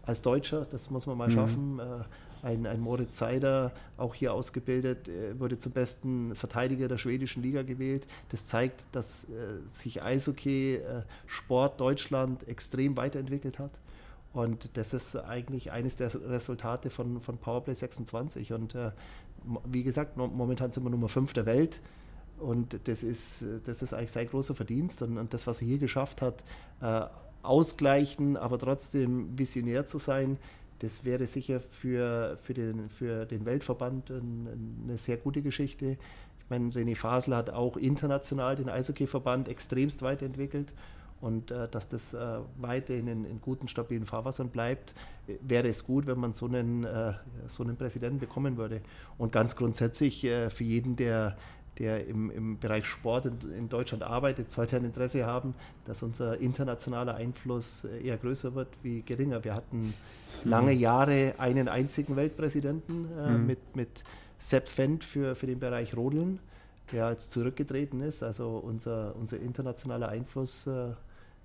als 0.05 0.23
Deutscher, 0.23 0.67
das 0.71 0.91
muss 0.91 1.07
man 1.07 1.17
mal 1.17 1.29
mhm. 1.29 1.33
schaffen. 1.33 1.79
Äh, 1.79 1.83
ein, 2.43 2.67
ein 2.67 2.81
Moritz 2.81 3.19
Seider, 3.19 3.71
auch 3.99 4.15
hier 4.15 4.33
ausgebildet, 4.33 5.11
äh, 5.11 5.39
wurde 5.39 5.59
zum 5.59 5.73
besten 5.73 6.35
Verteidiger 6.35 6.89
der 6.89 6.97
schwedischen 6.97 7.43
Liga 7.43 7.63
gewählt. 7.63 8.07
Das 8.31 8.47
zeigt, 8.47 8.87
dass 8.93 9.25
äh, 9.25 9.29
sich 9.71 10.03
Eishockey, 10.03 10.81
Sport 11.27 11.81
Deutschland 11.81 12.49
extrem 12.49 12.97
weiterentwickelt 12.97 13.59
hat. 13.59 13.73
Und 14.33 14.77
das 14.79 14.95
ist 14.95 15.17
eigentlich 15.17 15.73
eines 15.73 15.97
der 15.97 16.15
Resultate 16.31 16.89
von, 16.89 17.21
von 17.21 17.37
Powerplay 17.37 17.75
26. 17.75 18.53
Und 18.53 18.77
wie 19.65 19.83
gesagt, 19.83 20.17
momentan 20.17 20.71
sind 20.71 20.85
wir 20.85 20.91
Nummer 20.91 21.09
5 21.09 21.33
der 21.33 21.47
Welt. 21.47 21.81
Und 22.39 22.79
das 22.85 23.03
ist, 23.03 23.45
das 23.67 23.83
ist 23.83 23.93
eigentlich 23.93 24.13
sein 24.13 24.29
großer 24.29 24.55
Verdienst. 24.55 25.03
Und, 25.03 25.19
und 25.19 25.35
das, 25.35 25.49
was 25.49 25.61
er 25.63 25.67
hier 25.67 25.79
geschafft 25.79 26.23
hat, 26.23 26.45
ausgleichen, 27.43 28.37
aber 28.37 28.59
trotzdem 28.59 29.39
visionär 29.39 29.87
zu 29.87 29.99
sein, 29.99 30.39
das 30.81 31.05
wäre 31.05 31.27
sicher 31.27 31.61
für, 31.61 32.39
für, 32.43 32.55
den, 32.55 32.89
für 32.89 33.27
den 33.27 33.45
Weltverband 33.45 34.11
ein, 34.11 34.81
eine 34.85 34.99
sehr 34.99 35.19
gute 35.19 35.43
Geschichte. 35.43 35.99
Ich 36.39 36.51
meine, 36.51 36.71
René 36.71 36.97
Fasel 36.97 37.37
hat 37.37 37.51
auch 37.51 37.77
international 37.77 38.57
den 38.57 38.69
Eishockeyverband 38.69 39.49
extremst 39.49 40.03
weiterentwickelt. 40.03 40.73
Und 41.21 41.51
äh, 41.51 41.69
dass 41.69 41.87
das 41.87 42.15
äh, 42.15 42.39
weiterhin 42.57 43.07
in, 43.07 43.25
in, 43.27 43.41
guten, 43.43 43.69
stabilen 43.69 44.07
Fahrwassern 44.07 44.49
bleibt, 44.49 44.95
wäre 45.43 45.69
es 45.69 45.85
gut, 45.85 46.07
wenn 46.07 46.19
man 46.19 46.33
so 46.33 46.47
einen, 46.47 46.85
äh, 46.85 47.13
so 47.47 47.63
einen 47.63 47.77
Präsidenten 47.77 48.19
bekommen 48.19 48.57
würde. 48.57 48.81
Und 49.19 49.31
ganz 49.31 49.55
grundsätzlich 49.55 50.25
äh, 50.25 50.49
für 50.49 50.65
jeden, 50.65 50.97
der, 50.97 51.37
der 51.81 52.07
im, 52.07 52.31
im 52.31 52.59
Bereich 52.59 52.85
Sport 52.85 53.25
in, 53.25 53.39
in, 53.57 53.69
Deutschland 53.69 54.03
arbeitet, 54.03 54.51
sollte 54.51 54.77
ein 54.77 54.85
Interesse 54.85 55.25
haben, 55.25 55.55
dass 55.87 56.03
unser 56.03 56.39
internationaler 56.39 57.15
Einfluss 57.15 57.85
äh, 57.85 58.07
eher 58.07 58.19
größer 58.19 58.55
wird 58.55 58.69
wie 58.83 59.03
geringer. 59.03 59.43
Wir 59.43 59.55
hatten 59.55 59.95
lange 60.45 60.75
mhm. 60.75 60.79
Jahre 60.79 61.35
einen 61.39 61.69
einzigen 61.69 62.17
Weltpräsidenten 62.17 63.09
mhm. 63.09 63.47
mit, 63.47 63.75
mit 63.75 64.05
Sepp 64.39 64.69
Fendt 64.69 65.05
für, 65.05 65.35
für 65.35 65.47
den 65.47 65.59
Bereich 65.59 65.97
Rodeln, 65.97 66.39
der 66.93 67.11
jetzt 67.11 67.33
zurückgetreten 67.33 68.03
ist. 68.03 68.23
Also 68.23 68.59
unser, 68.59 69.17
unser 69.17 69.41
internationaler 69.41 70.11
Einfluss 70.11 70.69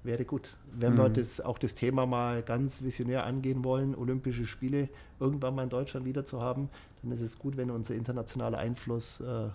wäre 0.05 0.25
gut. 0.25 0.55
Wenn 0.71 0.93
mhm. 0.93 0.97
wir 0.97 1.09
das, 1.09 1.41
auch 1.41 1.57
das 1.57 1.75
Thema 1.75 2.05
mal 2.05 2.41
ganz 2.43 2.83
visionär 2.83 3.25
angehen 3.25 3.63
wollen, 3.63 3.95
Olympische 3.95 4.45
Spiele 4.45 4.89
irgendwann 5.19 5.55
mal 5.55 5.63
in 5.63 5.69
Deutschland 5.69 6.05
wieder 6.05 6.25
zu 6.25 6.41
haben, 6.41 6.69
dann 7.01 7.11
ist 7.11 7.21
es 7.21 7.39
gut, 7.39 7.57
wenn 7.57 7.71
unser 7.71 7.95
internationaler 7.95 8.57
Einfluss 8.57 9.19
äh, 9.21 9.49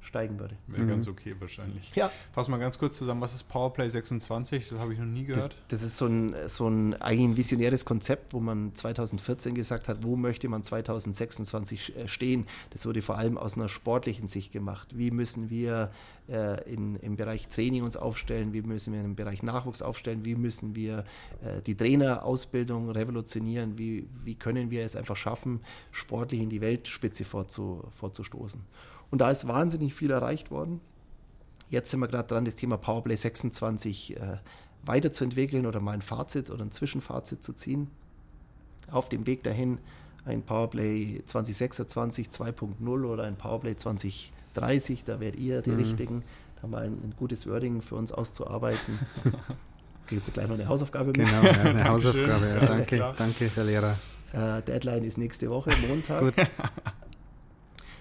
steigen 0.00 0.38
würde. 0.38 0.56
Wäre 0.66 0.82
mhm. 0.82 0.88
ganz 0.88 1.08
okay 1.08 1.36
wahrscheinlich. 1.38 1.94
Ja. 1.94 2.10
Fass 2.32 2.48
mal 2.48 2.58
ganz 2.58 2.78
kurz 2.78 2.96
zusammen, 2.96 3.20
was 3.20 3.34
ist 3.34 3.48
Powerplay 3.48 3.88
26? 3.88 4.68
Das 4.68 4.78
habe 4.78 4.92
ich 4.92 4.98
noch 4.98 5.06
nie 5.06 5.24
gehört. 5.24 5.52
Das, 5.68 5.80
das, 5.80 5.82
ist 5.82 5.98
so 5.98 6.06
ein, 6.06 6.34
so 6.46 6.68
ein 6.68 7.00
eigentlich 7.00 7.36
visionäres 7.36 7.84
Konzept, 7.84 8.32
wo 8.32 8.40
man 8.40 8.74
2014 8.74 9.54
gesagt 9.54 9.88
hat, 9.88 10.02
wo 10.02 10.16
möchte 10.16 10.48
man 10.48 10.62
2026 10.62 11.96
äh, 11.96 12.08
stehen. 12.08 12.46
Das 12.70 12.86
wurde 12.86 13.02
vor 13.02 13.18
allem 13.18 13.36
aus 13.36 13.56
einer 13.56 13.68
sportlichen 13.68 14.28
Sicht 14.28 14.52
gemacht. 14.52 14.88
Wie 14.96 15.10
müssen 15.10 15.50
wir 15.50 15.90
äh, 16.30 16.72
in, 16.72 16.96
im 16.96 17.16
Bereich 17.16 17.48
Training 17.48 17.82
uns 17.82 17.96
aufstellen, 17.96 18.52
wie 18.52 18.62
müssen 18.62 18.92
wir 18.92 19.00
im 19.00 19.16
Bereich 19.16 19.42
Nachwuchs 19.42 19.82
aufstellen, 19.82 20.24
wie 20.24 20.34
müssen 20.34 20.74
wir 20.76 21.04
äh, 21.42 21.60
die 21.66 21.74
Trainerausbildung 21.74 22.90
revolutionieren, 22.90 23.78
wie, 23.78 24.08
wie 24.24 24.34
können 24.34 24.70
wir 24.70 24.84
es 24.84 24.96
einfach 24.96 25.16
schaffen, 25.16 25.60
sportlich 25.90 26.40
in 26.40 26.48
die 26.48 26.60
Weltspitze 26.60 27.24
vorzu, 27.24 27.84
vorzustoßen. 27.90 28.62
Und 29.10 29.20
da 29.20 29.30
ist 29.30 29.48
wahnsinnig 29.48 29.94
viel 29.94 30.10
erreicht 30.10 30.50
worden. 30.50 30.80
Jetzt 31.68 31.90
sind 31.90 32.00
wir 32.00 32.08
gerade 32.08 32.28
dran, 32.28 32.44
das 32.44 32.56
Thema 32.56 32.76
Powerplay 32.76 33.16
26 33.16 34.16
äh, 34.16 34.38
weiterzuentwickeln 34.84 35.66
oder 35.66 35.80
mal 35.80 35.92
ein 35.92 36.02
Fazit 36.02 36.50
oder 36.50 36.64
ein 36.64 36.72
Zwischenfazit 36.72 37.44
zu 37.44 37.52
ziehen. 37.52 37.88
Auf 38.90 39.08
dem 39.08 39.26
Weg 39.26 39.42
dahin 39.44 39.78
ein 40.24 40.42
Powerplay 40.42 41.22
2026 41.26 42.28
2.0 42.28 43.04
oder 43.04 43.24
ein 43.24 43.36
Powerplay 43.36 43.76
2030, 43.76 45.04
da 45.04 45.20
werdet 45.20 45.40
ihr 45.40 45.62
die 45.62 45.70
mhm. 45.70 45.76
Richtigen, 45.76 46.22
da 46.60 46.68
mal 46.68 46.82
ein, 46.82 46.92
ein, 46.92 47.14
gutes 47.16 47.46
Wording 47.46 47.82
für 47.82 47.94
uns 47.94 48.12
auszuarbeiten. 48.12 48.98
Gibt 50.08 50.26
es 50.26 50.34
gleich 50.34 50.48
noch 50.48 50.54
eine 50.54 50.66
Hausaufgabe 50.66 51.06
mit? 51.06 51.16
Genau, 51.16 51.42
ja, 51.42 51.52
eine 51.52 51.84
Hausaufgabe. 51.88 52.48
Ja, 52.48 52.66
danke, 52.66 53.12
danke, 53.16 53.50
Herr 53.54 53.64
Lehrer. 53.64 53.96
Äh, 54.32 54.62
Deadline 54.62 55.04
ist 55.04 55.18
nächste 55.18 55.48
Woche, 55.50 55.70
Montag. 55.88 56.34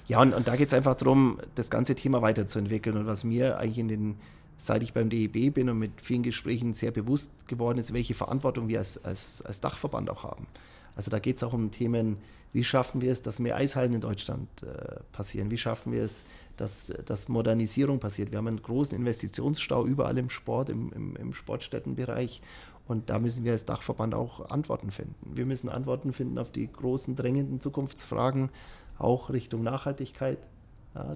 Ja, 0.10 0.20
und, 0.24 0.34
und 0.34 0.48
da 0.48 0.56
geht 0.56 0.70
es 0.70 0.74
einfach 0.74 0.96
darum, 0.96 1.40
das 1.54 1.70
ganze 1.70 1.94
Thema 1.94 2.24
weiterzuentwickeln. 2.24 2.98
Und 2.98 3.06
was 3.06 3.24
mir 3.24 3.60
eigentlich 3.60 3.78
in 3.78 3.88
den, 3.88 4.16
seit 4.58 4.82
ich 4.82 4.92
beim 4.92 5.08
DEB 5.08 5.54
bin 5.54 5.70
und 5.70 5.78
mit 5.78 6.02
vielen 6.02 6.24
Gesprächen 6.24 6.74
sehr 6.74 6.90
bewusst 6.90 7.48
geworden 7.48 7.78
ist, 7.78 7.94
welche 7.94 8.16
Verantwortung 8.16 8.68
wir 8.68 8.80
als, 8.80 9.04
als, 9.06 9.44
als 9.44 9.62
Dachverband 9.62 10.10
auch 10.10 10.24
haben. 10.24 10.48
Also 10.96 11.12
da 11.12 11.20
geht 11.20 11.38
es 11.38 11.44
auch 11.44 11.54
um 11.54 11.70
Themen, 11.70 12.18
wie 12.54 12.64
schaffen 12.64 13.02
wir 13.02 13.12
es, 13.12 13.22
dass 13.22 13.38
mehr 13.38 13.56
Eishallen 13.56 13.94
in 13.94 14.02
Deutschland 14.02 14.50
äh, 14.64 15.00
passieren? 15.12 15.52
Wie 15.52 15.60
schaffen 15.60 15.94
wir 15.94 16.04
es, 16.04 16.24
dass, 16.58 16.92
dass 17.06 17.30
Modernisierung 17.30 18.00
passiert? 18.00 18.32
Wir 18.32 18.40
haben 18.40 18.48
einen 18.48 18.64
großen 18.64 18.98
Investitionsstau 18.98 19.86
überall 19.86 20.18
im 20.18 20.32
Sport, 20.32 20.70
im, 20.70 20.92
im, 20.92 21.16
im 21.18 21.34
Sportstättenbereich. 21.36 22.42
Und 22.88 23.12
da 23.12 23.20
müssen 23.20 23.44
wir 23.44 23.52
als 23.52 23.66
Dachverband 23.66 24.16
auch 24.16 24.50
Antworten 24.50 24.90
finden. 24.90 25.14
Wir 25.36 25.46
müssen 25.46 25.70
Antworten 25.70 26.14
finden 26.14 26.40
auf 26.40 26.52
die 26.52 26.68
großen, 26.68 27.16
drängenden 27.16 27.62
Zukunftsfragen 27.62 28.50
auch 29.00 29.30
Richtung 29.30 29.64
Nachhaltigkeit. 29.64 30.40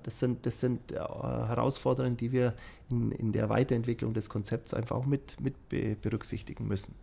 Das 0.03 0.19
sind, 0.19 0.45
das 0.45 0.59
sind 0.59 0.91
äh, 0.91 0.97
Herausforderungen, 0.97 2.15
die 2.15 2.31
wir 2.31 2.53
in, 2.89 3.11
in 3.11 3.31
der 3.31 3.49
Weiterentwicklung 3.49 4.13
des 4.13 4.29
Konzepts 4.29 4.73
einfach 4.73 4.95
auch 4.95 5.05
mit, 5.05 5.37
mit 5.41 5.55
berücksichtigen 6.01 6.67
müssen. 6.67 6.93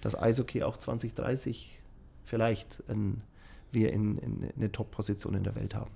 Dass 0.00 0.20
Eishockey 0.20 0.64
auch 0.64 0.76
2030 0.76 1.78
vielleicht 2.24 2.82
ein, 2.88 3.22
wir 3.70 3.92
in, 3.92 4.18
in 4.18 4.50
eine 4.56 4.72
Top-Position 4.72 5.34
in 5.34 5.44
der 5.44 5.54
Welt 5.54 5.74
haben. 5.74 5.90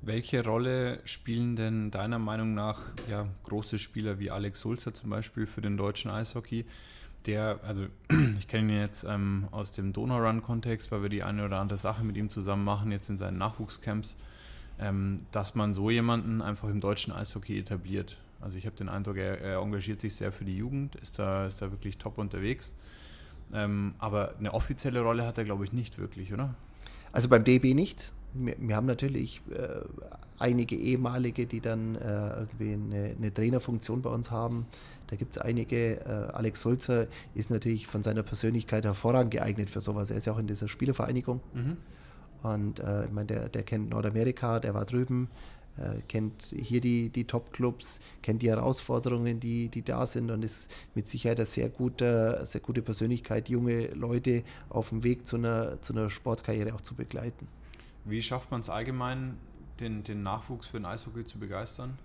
Welche 0.00 0.44
Rolle 0.44 1.00
spielen 1.04 1.56
denn 1.56 1.90
deiner 1.90 2.20
Meinung 2.20 2.54
nach 2.54 2.80
ja, 3.10 3.26
große 3.42 3.80
Spieler 3.80 4.20
wie 4.20 4.30
Alex 4.30 4.60
Sulzer 4.60 4.94
zum 4.94 5.10
Beispiel 5.10 5.46
für 5.46 5.60
den 5.60 5.76
deutschen 5.76 6.10
Eishockey? 6.10 6.64
Der, 7.26 7.60
also 7.62 7.86
ich 8.38 8.48
kenne 8.48 8.72
ihn 8.72 8.80
jetzt 8.80 9.04
ähm, 9.04 9.48
aus 9.50 9.72
dem 9.72 9.92
Donau-Run-Kontext, 9.92 10.90
weil 10.90 11.02
wir 11.02 11.08
die 11.08 11.22
eine 11.22 11.44
oder 11.44 11.58
andere 11.58 11.78
Sache 11.78 12.04
mit 12.04 12.16
ihm 12.16 12.30
zusammen 12.30 12.64
machen, 12.64 12.90
jetzt 12.92 13.08
in 13.08 13.18
seinen 13.18 13.38
Nachwuchscamps, 13.38 14.16
ähm, 14.80 15.20
dass 15.32 15.54
man 15.54 15.72
so 15.72 15.90
jemanden 15.90 16.40
einfach 16.42 16.68
im 16.68 16.80
deutschen 16.80 17.12
Eishockey 17.12 17.58
etabliert. 17.58 18.16
Also 18.40 18.56
ich 18.56 18.66
habe 18.66 18.76
den 18.76 18.88
Eindruck, 18.88 19.16
er, 19.16 19.40
er, 19.40 19.60
engagiert 19.60 20.00
sich 20.00 20.14
sehr 20.14 20.32
für 20.32 20.44
die 20.44 20.56
Jugend, 20.56 20.94
ist 20.96 21.18
da, 21.18 21.46
ist 21.46 21.60
da 21.60 21.70
wirklich 21.70 21.98
top 21.98 22.18
unterwegs. 22.18 22.74
Ähm, 23.52 23.94
aber 23.98 24.34
eine 24.38 24.54
offizielle 24.54 25.00
Rolle 25.00 25.26
hat 25.26 25.38
er, 25.38 25.44
glaube 25.44 25.64
ich, 25.64 25.72
nicht 25.72 25.98
wirklich, 25.98 26.32
oder? 26.32 26.54
Also 27.12 27.28
beim 27.28 27.42
DB 27.42 27.74
nicht. 27.74 28.12
Wir, 28.34 28.54
wir 28.58 28.76
haben 28.76 28.86
natürlich 28.86 29.42
äh, 29.50 29.80
einige 30.38 30.76
ehemalige, 30.76 31.46
die 31.46 31.60
dann 31.60 31.96
äh, 31.96 32.28
irgendwie 32.38 32.72
eine, 32.72 33.14
eine 33.16 33.34
Trainerfunktion 33.34 34.02
bei 34.02 34.10
uns 34.10 34.30
haben. 34.30 34.66
Da 35.08 35.16
gibt 35.16 35.36
es 35.36 35.42
einige. 35.42 36.00
Äh, 36.00 36.32
Alex 36.32 36.60
Sulzer 36.60 37.06
ist 37.34 37.50
natürlich 37.50 37.86
von 37.86 38.02
seiner 38.02 38.22
Persönlichkeit 38.22 38.84
hervorragend 38.84 39.32
geeignet 39.32 39.70
für 39.70 39.80
sowas. 39.80 40.10
Er 40.10 40.18
ist 40.18 40.26
ja 40.26 40.32
auch 40.32 40.38
in 40.38 40.46
dieser 40.46 40.68
Spielervereinigung. 40.68 41.40
Mhm. 41.54 41.76
Und 42.42 42.80
äh, 42.80 43.06
ich 43.06 43.10
meine, 43.10 43.26
der, 43.26 43.48
der 43.48 43.62
kennt 43.62 43.90
Nordamerika, 43.90 44.60
der 44.60 44.74
war 44.74 44.84
drüben, 44.84 45.28
äh, 45.76 46.02
kennt 46.06 46.54
hier 46.56 46.80
die, 46.80 47.08
die 47.08 47.24
Top-Clubs, 47.24 48.00
kennt 48.22 48.42
die 48.42 48.48
Herausforderungen, 48.48 49.40
die, 49.40 49.68
die 49.68 49.82
da 49.82 50.06
sind 50.06 50.30
und 50.30 50.44
ist 50.44 50.70
mit 50.94 51.08
Sicherheit 51.08 51.38
eine 51.38 51.46
sehr 51.46 51.68
gute, 51.68 52.40
sehr 52.44 52.60
gute 52.60 52.82
Persönlichkeit, 52.82 53.48
junge 53.48 53.88
Leute 53.88 54.44
auf 54.68 54.90
dem 54.90 55.02
Weg 55.02 55.26
zu 55.26 55.36
einer, 55.36 55.80
zu 55.82 55.94
einer 55.94 56.10
Sportkarriere 56.10 56.74
auch 56.74 56.80
zu 56.80 56.94
begleiten. 56.94 57.48
Wie 58.08 58.22
schafft 58.22 58.50
man 58.50 58.60
es 58.60 58.70
allgemein, 58.70 59.36
den, 59.80 60.02
den 60.02 60.22
Nachwuchs 60.22 60.66
für 60.66 60.78
den 60.78 60.86
Eishockey 60.86 61.24
zu 61.24 61.38
begeistern? 61.38 61.98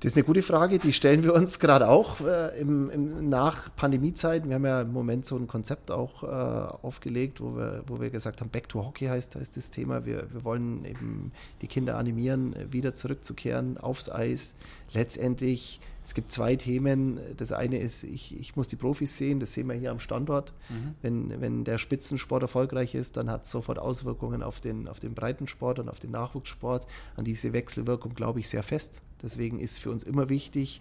Das 0.00 0.10
ist 0.10 0.16
eine 0.16 0.24
gute 0.24 0.42
Frage, 0.42 0.80
die 0.80 0.92
stellen 0.92 1.22
wir 1.22 1.32
uns 1.32 1.60
gerade 1.60 1.88
auch 1.88 2.20
äh, 2.22 2.58
im, 2.58 2.90
im 2.90 3.28
nach 3.28 3.72
Pandemiezeiten. 3.76 4.48
Wir 4.48 4.56
haben 4.56 4.66
ja 4.66 4.82
im 4.82 4.92
Moment 4.92 5.24
so 5.24 5.36
ein 5.36 5.46
Konzept 5.46 5.92
auch 5.92 6.24
äh, 6.24 6.26
aufgelegt, 6.26 7.40
wo 7.40 7.56
wir, 7.56 7.84
wo 7.86 8.00
wir 8.00 8.10
gesagt 8.10 8.40
haben, 8.40 8.50
Back 8.50 8.68
to 8.68 8.84
Hockey 8.84 9.06
heißt, 9.06 9.36
heißt 9.36 9.56
das 9.56 9.70
Thema. 9.70 10.04
Wir, 10.04 10.26
wir 10.32 10.42
wollen 10.42 10.84
eben 10.84 11.30
die 11.60 11.68
Kinder 11.68 11.98
animieren, 11.98 12.56
wieder 12.72 12.96
zurückzukehren 12.96 13.78
aufs 13.78 14.10
Eis. 14.10 14.54
Letztendlich 14.92 15.80
es 16.04 16.14
gibt 16.14 16.32
zwei 16.32 16.56
Themen. 16.56 17.20
Das 17.36 17.52
eine 17.52 17.78
ist, 17.78 18.02
ich, 18.02 18.38
ich 18.38 18.56
muss 18.56 18.68
die 18.68 18.76
Profis 18.76 19.16
sehen, 19.16 19.40
das 19.40 19.54
sehen 19.54 19.68
wir 19.68 19.74
hier 19.74 19.90
am 19.90 19.98
Standort. 19.98 20.52
Mhm. 20.68 20.94
Wenn, 21.00 21.40
wenn 21.40 21.64
der 21.64 21.78
Spitzensport 21.78 22.42
erfolgreich 22.42 22.94
ist, 22.94 23.16
dann 23.16 23.30
hat 23.30 23.44
es 23.44 23.52
sofort 23.52 23.78
Auswirkungen 23.78 24.42
auf 24.42 24.60
den, 24.60 24.88
auf 24.88 25.00
den 25.00 25.14
Breitensport 25.14 25.78
und 25.78 25.88
auf 25.88 26.00
den 26.00 26.10
Nachwuchssport. 26.10 26.86
An 27.16 27.24
diese 27.24 27.52
Wechselwirkung 27.52 28.14
glaube 28.14 28.40
ich 28.40 28.48
sehr 28.48 28.62
fest. 28.62 29.02
Deswegen 29.22 29.60
ist 29.60 29.78
für 29.78 29.90
uns 29.90 30.02
immer 30.02 30.28
wichtig, 30.28 30.80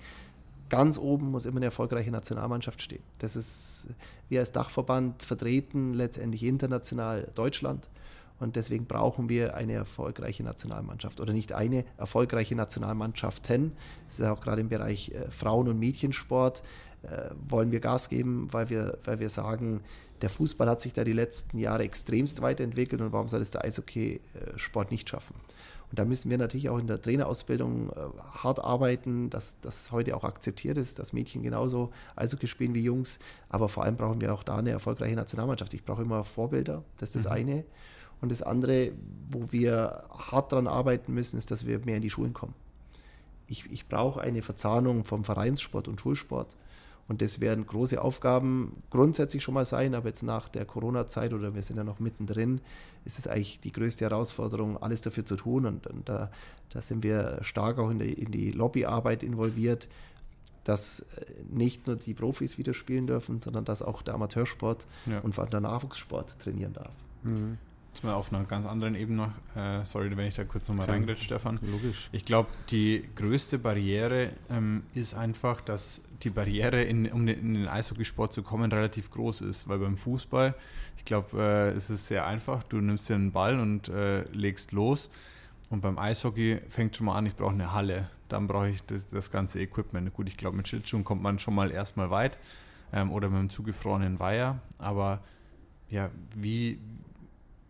ganz 0.69 0.97
oben 0.97 1.29
muss 1.29 1.45
immer 1.45 1.57
eine 1.57 1.65
erfolgreiche 1.65 2.11
Nationalmannschaft 2.11 2.81
stehen. 2.81 3.03
Das 3.19 3.35
ist, 3.35 3.87
wir 4.29 4.39
als 4.39 4.51
Dachverband 4.51 5.21
vertreten 5.21 5.93
letztendlich 5.93 6.43
international 6.43 7.27
Deutschland. 7.35 7.87
Und 8.41 8.55
deswegen 8.55 8.87
brauchen 8.87 9.29
wir 9.29 9.53
eine 9.53 9.73
erfolgreiche 9.73 10.43
Nationalmannschaft 10.43 11.21
oder 11.21 11.31
nicht 11.31 11.53
eine 11.53 11.85
erfolgreiche 11.97 12.55
Nationalmannschaften. 12.55 13.73
Das 14.07 14.19
ist 14.19 14.25
auch 14.25 14.41
gerade 14.41 14.61
im 14.61 14.69
Bereich 14.69 15.11
äh, 15.11 15.29
Frauen- 15.29 15.67
und 15.67 15.77
Mädchensport 15.77 16.63
äh, 17.03 17.29
wollen 17.47 17.71
wir 17.71 17.79
Gas 17.79 18.09
geben, 18.09 18.47
weil 18.51 18.71
wir, 18.71 18.97
weil 19.03 19.19
wir 19.19 19.29
sagen, 19.29 19.81
der 20.23 20.29
Fußball 20.29 20.67
hat 20.67 20.81
sich 20.81 20.93
da 20.93 21.03
die 21.03 21.13
letzten 21.13 21.59
Jahre 21.59 21.83
extremst 21.83 22.41
weiterentwickelt 22.41 23.01
und 23.01 23.11
warum 23.11 23.27
soll 23.27 23.41
es 23.41 23.51
der 23.51 23.63
Eishockey-Sport 23.63 24.89
nicht 24.89 25.07
schaffen? 25.07 25.35
Und 25.91 25.99
da 25.99 26.05
müssen 26.05 26.31
wir 26.31 26.37
natürlich 26.37 26.69
auch 26.69 26.79
in 26.79 26.87
der 26.87 27.01
Trainerausbildung 27.01 27.89
äh, 27.89 27.93
hart 28.31 28.63
arbeiten, 28.63 29.29
dass 29.29 29.59
das 29.59 29.91
heute 29.91 30.15
auch 30.15 30.23
akzeptiert 30.23 30.77
ist, 30.77 30.97
dass 30.97 31.13
Mädchen 31.13 31.43
genauso 31.43 31.91
Eishockey 32.15 32.47
spielen 32.47 32.73
wie 32.73 32.81
Jungs. 32.81 33.19
Aber 33.49 33.67
vor 33.67 33.83
allem 33.83 33.97
brauchen 33.97 34.19
wir 34.19 34.33
auch 34.33 34.43
da 34.43 34.55
eine 34.57 34.71
erfolgreiche 34.71 35.15
Nationalmannschaft. 35.15 35.73
Ich 35.73 35.83
brauche 35.83 36.01
immer 36.01 36.23
Vorbilder, 36.23 36.83
das 36.97 37.09
ist 37.09 37.25
das 37.25 37.31
mhm. 37.31 37.37
eine. 37.37 37.63
Und 38.21 38.31
das 38.31 38.41
andere, 38.41 38.91
wo 39.29 39.51
wir 39.51 40.03
hart 40.09 40.51
daran 40.51 40.67
arbeiten 40.67 41.13
müssen, 41.13 41.37
ist, 41.37 41.51
dass 41.51 41.65
wir 41.65 41.79
mehr 41.79 41.97
in 41.97 42.01
die 42.01 42.09
Schulen 42.09 42.33
kommen. 42.33 42.53
Ich, 43.47 43.69
ich 43.71 43.87
brauche 43.87 44.21
eine 44.21 44.41
Verzahnung 44.41 45.03
vom 45.03 45.25
Vereinssport 45.25 45.87
und 45.87 45.99
Schulsport. 45.99 46.55
Und 47.07 47.21
das 47.21 47.41
werden 47.41 47.65
große 47.65 48.01
Aufgaben 48.01 48.83
grundsätzlich 48.89 49.43
schon 49.43 49.55
mal 49.55 49.65
sein, 49.65 49.95
aber 49.95 50.07
jetzt 50.07 50.23
nach 50.23 50.47
der 50.47 50.63
Corona-Zeit 50.63 51.33
oder 51.33 51.53
wir 51.53 51.61
sind 51.61 51.75
ja 51.75 51.83
noch 51.83 51.99
mittendrin, 51.99 52.61
ist 53.03 53.19
es 53.19 53.27
eigentlich 53.27 53.59
die 53.59 53.73
größte 53.73 54.05
Herausforderung, 54.05 54.81
alles 54.81 55.01
dafür 55.01 55.25
zu 55.25 55.35
tun. 55.35 55.65
Und, 55.65 55.87
und 55.87 56.07
da, 56.07 56.31
da, 56.69 56.81
sind 56.81 57.03
wir 57.03 57.39
stark 57.41 57.79
auch 57.79 57.89
in 57.89 57.99
die, 57.99 58.13
in 58.13 58.31
die 58.31 58.51
Lobbyarbeit 58.51 59.23
involviert, 59.23 59.89
dass 60.63 61.05
nicht 61.49 61.87
nur 61.87 61.97
die 61.97 62.13
Profis 62.13 62.57
wieder 62.57 62.73
spielen 62.73 63.07
dürfen, 63.07 63.41
sondern 63.41 63.65
dass 63.65 63.81
auch 63.81 64.03
der 64.03 64.13
Amateursport 64.13 64.85
ja. 65.07 65.19
und 65.19 65.33
vor 65.35 65.43
allem 65.43 65.51
der 65.51 65.61
Nachwuchssport 65.61 66.39
trainieren 66.39 66.73
darf. 66.73 66.93
Mhm. 67.23 67.57
Jetzt 67.93 68.05
mal 68.05 68.13
auf 68.13 68.31
einer 68.31 68.45
ganz 68.45 68.65
anderen 68.65 68.95
Ebene 68.95 69.33
äh, 69.53 69.83
sorry, 69.83 70.15
wenn 70.15 70.27
ich 70.27 70.35
da 70.35 70.45
kurz 70.45 70.67
nochmal 70.69 70.87
reingrätsche, 70.87 71.25
Stefan. 71.25 71.59
Logisch. 71.61 72.07
Ich 72.13 72.23
glaube, 72.23 72.47
die 72.69 73.03
größte 73.15 73.59
Barriere 73.59 74.29
ähm, 74.49 74.83
ist 74.93 75.13
einfach, 75.13 75.59
dass 75.59 75.99
die 76.23 76.29
Barriere, 76.29 76.83
in, 76.83 77.11
um 77.11 77.27
in 77.27 77.53
den 77.53 77.67
Eishockeysport 77.67 78.31
zu 78.31 78.43
kommen, 78.43 78.71
relativ 78.71 79.11
groß 79.11 79.41
ist. 79.41 79.67
Weil 79.67 79.79
beim 79.79 79.97
Fußball, 79.97 80.55
ich 80.97 81.03
glaube, 81.03 81.37
äh, 81.37 81.69
es 81.71 81.89
ist 81.89 82.07
sehr 82.07 82.25
einfach. 82.25 82.63
Du 82.63 82.77
nimmst 82.77 83.09
dir 83.09 83.15
einen 83.15 83.33
Ball 83.33 83.59
und 83.59 83.89
äh, 83.89 84.23
legst 84.31 84.71
los. 84.71 85.09
Und 85.69 85.81
beim 85.81 85.97
Eishockey 85.97 86.59
fängt 86.69 86.95
schon 86.95 87.07
mal 87.07 87.17
an, 87.17 87.25
ich 87.25 87.35
brauche 87.35 87.53
eine 87.53 87.73
Halle. 87.73 88.09
Dann 88.29 88.47
brauche 88.47 88.69
ich 88.69 88.83
das, 88.83 89.09
das, 89.09 89.31
ganze 89.31 89.59
Equipment. 89.59 90.13
Gut, 90.13 90.29
ich 90.29 90.37
glaube, 90.37 90.55
mit 90.55 90.67
Schlittschuhen 90.67 91.03
kommt 91.03 91.21
man 91.21 91.39
schon 91.39 91.55
mal 91.55 91.71
erstmal 91.71 92.09
weit. 92.09 92.37
Ähm, 92.93 93.11
oder 93.11 93.29
mit 93.29 93.39
einem 93.39 93.49
zugefrorenen 93.49 94.19
Weiher. 94.19 94.59
Aber 94.77 95.21
ja, 95.89 96.09
wie, 96.35 96.79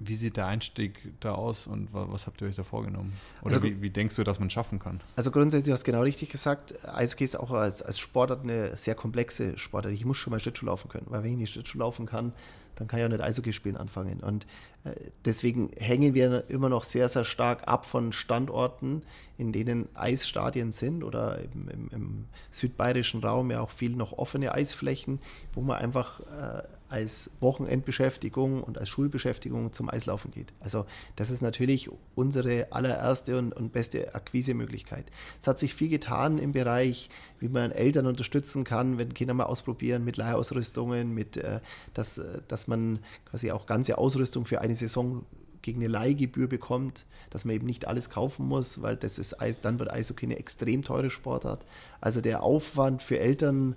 wie 0.04 0.16
sieht 0.16 0.38
der 0.38 0.48
Einstieg 0.48 1.00
da 1.20 1.34
aus 1.34 1.68
und 1.68 1.90
was 1.92 2.28
habt 2.28 2.42
ihr 2.42 2.48
euch 2.48 2.56
da 2.56 2.64
vorgenommen? 2.64 3.14
Oder 3.42 3.56
also, 3.56 3.64
wie, 3.64 3.82
wie, 3.82 3.90
denkst 3.90 4.16
du, 4.16 4.24
dass 4.24 4.40
man 4.40 4.48
es 4.48 4.54
schaffen 4.54 4.80
kann? 4.80 5.00
Also 5.16 5.32
grundsätzlich 5.32 5.72
hast 5.72 5.88
du 5.88 5.92
genau 5.92 6.04
richtig 6.04 6.30
gesagt. 6.30 6.74
Eishockey 6.88 7.24
ist 7.24 7.40
auch 7.40 7.52
als, 7.52 7.82
als 7.82 8.00
Sportart 8.00 8.44
eine 8.44 8.76
sehr 8.78 8.96
komplexe 8.96 9.58
Sportart. 9.58 9.94
Ich 9.94 10.06
muss 10.06 10.18
schon 10.18 10.32
mal 10.32 10.40
Schlittschuh 10.40 10.66
laufen 10.66 10.90
können, 10.90 11.08
weil 11.10 11.24
wenn 11.24 11.32
ich 11.32 11.38
nicht 11.38 11.54
Schlittschuh 11.54 11.78
laufen 11.78 12.06
kann, 12.06 12.34
dann 12.76 12.88
kann 12.88 13.00
ich 13.00 13.06
auch 13.06 13.10
nicht 13.10 13.22
Eishockey 13.22 13.54
spielen 13.54 13.78
anfangen. 13.78 14.22
Und 14.22 14.46
äh, 14.84 14.92
deswegen 15.26 15.70
hängen 15.78 16.14
wir 16.14 16.50
immer 16.50 16.70
noch 16.70 16.84
sehr, 16.84 17.10
sehr 17.10 17.24
stark 17.24 17.68
ab 17.68 17.86
von 17.86 18.12
Standorten, 18.12 19.04
in 19.38 19.52
denen 19.52 19.88
Eisstadien 19.96 20.72
sind 20.72 21.04
oder 21.04 21.40
im, 21.40 21.70
im, 21.70 21.90
im 21.92 22.26
südbayerischen 22.50 23.24
Raum 23.24 23.52
ja 23.52 23.62
auch 23.62 23.70
viel 23.70 23.96
noch 23.96 24.14
offene 24.14 24.54
Eisflächen, 24.54 25.20
wo 25.54 25.62
man 25.62 25.78
einfach 25.78 26.22
äh, 26.22 26.64
als 26.92 27.32
Wochenendbeschäftigung 27.40 28.62
und 28.62 28.78
als 28.78 28.90
Schulbeschäftigung 28.90 29.72
zum 29.72 29.90
Eislaufen 29.90 30.32
geht. 30.32 30.52
Also 30.60 30.86
das 31.16 31.32
ist 31.32 31.42
natürlich 31.42 31.90
unsere 32.16 32.72
allererste 32.72 33.38
und, 33.38 33.54
und 33.54 33.72
beste 33.72 34.14
Akquisemöglichkeit. 34.14 35.06
Es 35.40 35.48
hat 35.48 35.58
sich 35.58 35.74
viel 35.74 35.90
getan 35.90 36.38
im 36.38 36.52
Bereich, 36.52 37.10
wie 37.40 37.48
man 37.48 37.72
Eltern 37.72 38.08
unterstützen 38.08 38.64
kann, 38.64 38.98
wenn 38.98 39.14
Kinder 39.14 39.34
mal 39.34 39.46
ausprobieren 39.46 40.04
mit 40.04 40.18
Leihausrüstungen, 40.18 41.14
mit 41.14 41.38
äh, 41.38 41.62
dass, 41.94 42.18
äh, 42.18 42.42
dass 42.48 42.68
man 42.68 43.00
quasi 43.26 43.52
auch 43.52 43.66
ganze 43.66 43.98
Ausrüstung 43.98 44.46
für 44.46 44.60
eine 44.60 44.76
Saison 44.76 45.26
gegen 45.62 45.80
eine 45.80 45.88
Leihgebühr 45.88 46.48
bekommt, 46.48 47.06
dass 47.30 47.46
man 47.46 47.56
eben 47.56 47.68
nicht 47.68 47.88
alles 47.88 48.10
kaufen 48.10 48.48
muss, 48.48 48.82
weil 48.82 48.98
das 48.98 49.18
ist 49.18 49.38
dann 49.62 49.80
wird 49.80 49.92
Eishockey 49.92 50.26
eine 50.26 50.40
extrem 50.40 50.82
teure 50.82 51.10
Sportart. 51.10 51.66
Also 52.02 52.20
der 52.20 52.44
Aufwand 52.44 53.02
für 53.02 53.20
Eltern 53.20 53.76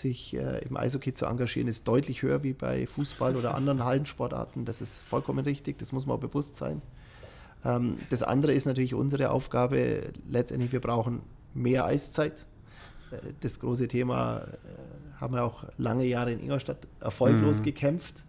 sich 0.00 0.34
äh, 0.34 0.58
im 0.64 0.76
Eishockey 0.76 1.14
zu 1.14 1.26
engagieren, 1.26 1.68
ist 1.68 1.86
deutlich 1.88 2.22
höher 2.22 2.42
wie 2.42 2.52
bei 2.52 2.86
Fußball 2.86 3.36
oder 3.36 3.54
anderen 3.54 3.84
Hallensportarten. 3.84 4.64
Das 4.64 4.80
ist 4.80 5.02
vollkommen 5.02 5.44
richtig, 5.44 5.78
das 5.78 5.92
muss 5.92 6.06
man 6.06 6.16
auch 6.16 6.20
bewusst 6.20 6.56
sein. 6.56 6.82
Ähm, 7.64 7.98
das 8.10 8.22
andere 8.22 8.52
ist 8.52 8.66
natürlich 8.66 8.94
unsere 8.94 9.30
Aufgabe, 9.30 10.12
letztendlich, 10.28 10.72
wir 10.72 10.80
brauchen 10.80 11.22
mehr 11.54 11.84
Eiszeit. 11.84 12.46
Äh, 13.10 13.16
das 13.40 13.60
große 13.60 13.88
Thema 13.88 14.38
äh, 14.38 15.20
haben 15.20 15.34
wir 15.34 15.44
auch 15.44 15.64
lange 15.78 16.04
Jahre 16.04 16.32
in 16.32 16.40
Ingolstadt 16.40 16.86
erfolglos 17.00 17.60
mhm. 17.60 17.64
gekämpft 17.64 18.24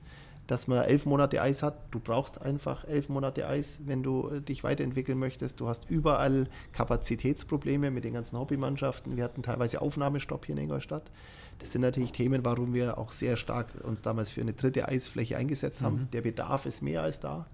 dass 0.47 0.67
man 0.67 0.83
elf 0.83 1.05
Monate 1.05 1.41
Eis 1.41 1.63
hat. 1.63 1.75
Du 1.91 1.99
brauchst 1.99 2.41
einfach 2.41 2.85
elf 2.85 3.09
Monate 3.09 3.47
Eis, 3.47 3.81
wenn 3.85 4.03
du 4.03 4.29
äh, 4.29 4.41
dich 4.41 4.63
weiterentwickeln 4.63 5.17
möchtest. 5.17 5.59
Du 5.59 5.67
hast 5.67 5.89
überall 5.89 6.47
Kapazitätsprobleme 6.73 7.91
mit 7.91 8.03
den 8.03 8.13
ganzen 8.13 8.37
Hobbymannschaften. 8.37 9.17
Wir 9.17 9.23
hatten 9.23 9.43
teilweise 9.43 9.81
Aufnahmestopp 9.81 10.45
hier 10.45 10.55
in 10.55 10.63
Ingolstadt. 10.63 11.11
Das 11.59 11.71
sind 11.71 11.81
natürlich 11.81 12.11
Themen, 12.11 12.43
warum 12.43 12.73
wir 12.73 12.97
auch 12.97 13.11
sehr 13.11 13.37
stark 13.37 13.67
uns 13.83 14.01
damals 14.01 14.29
für 14.29 14.41
eine 14.41 14.53
dritte 14.53 14.87
Eisfläche 14.87 15.37
eingesetzt 15.37 15.81
haben. 15.81 16.01
Mhm. 16.01 16.11
Der 16.11 16.21
Bedarf 16.21 16.65
ist 16.65 16.81
mehr 16.81 17.01
als 17.01 17.19
da. 17.19 17.45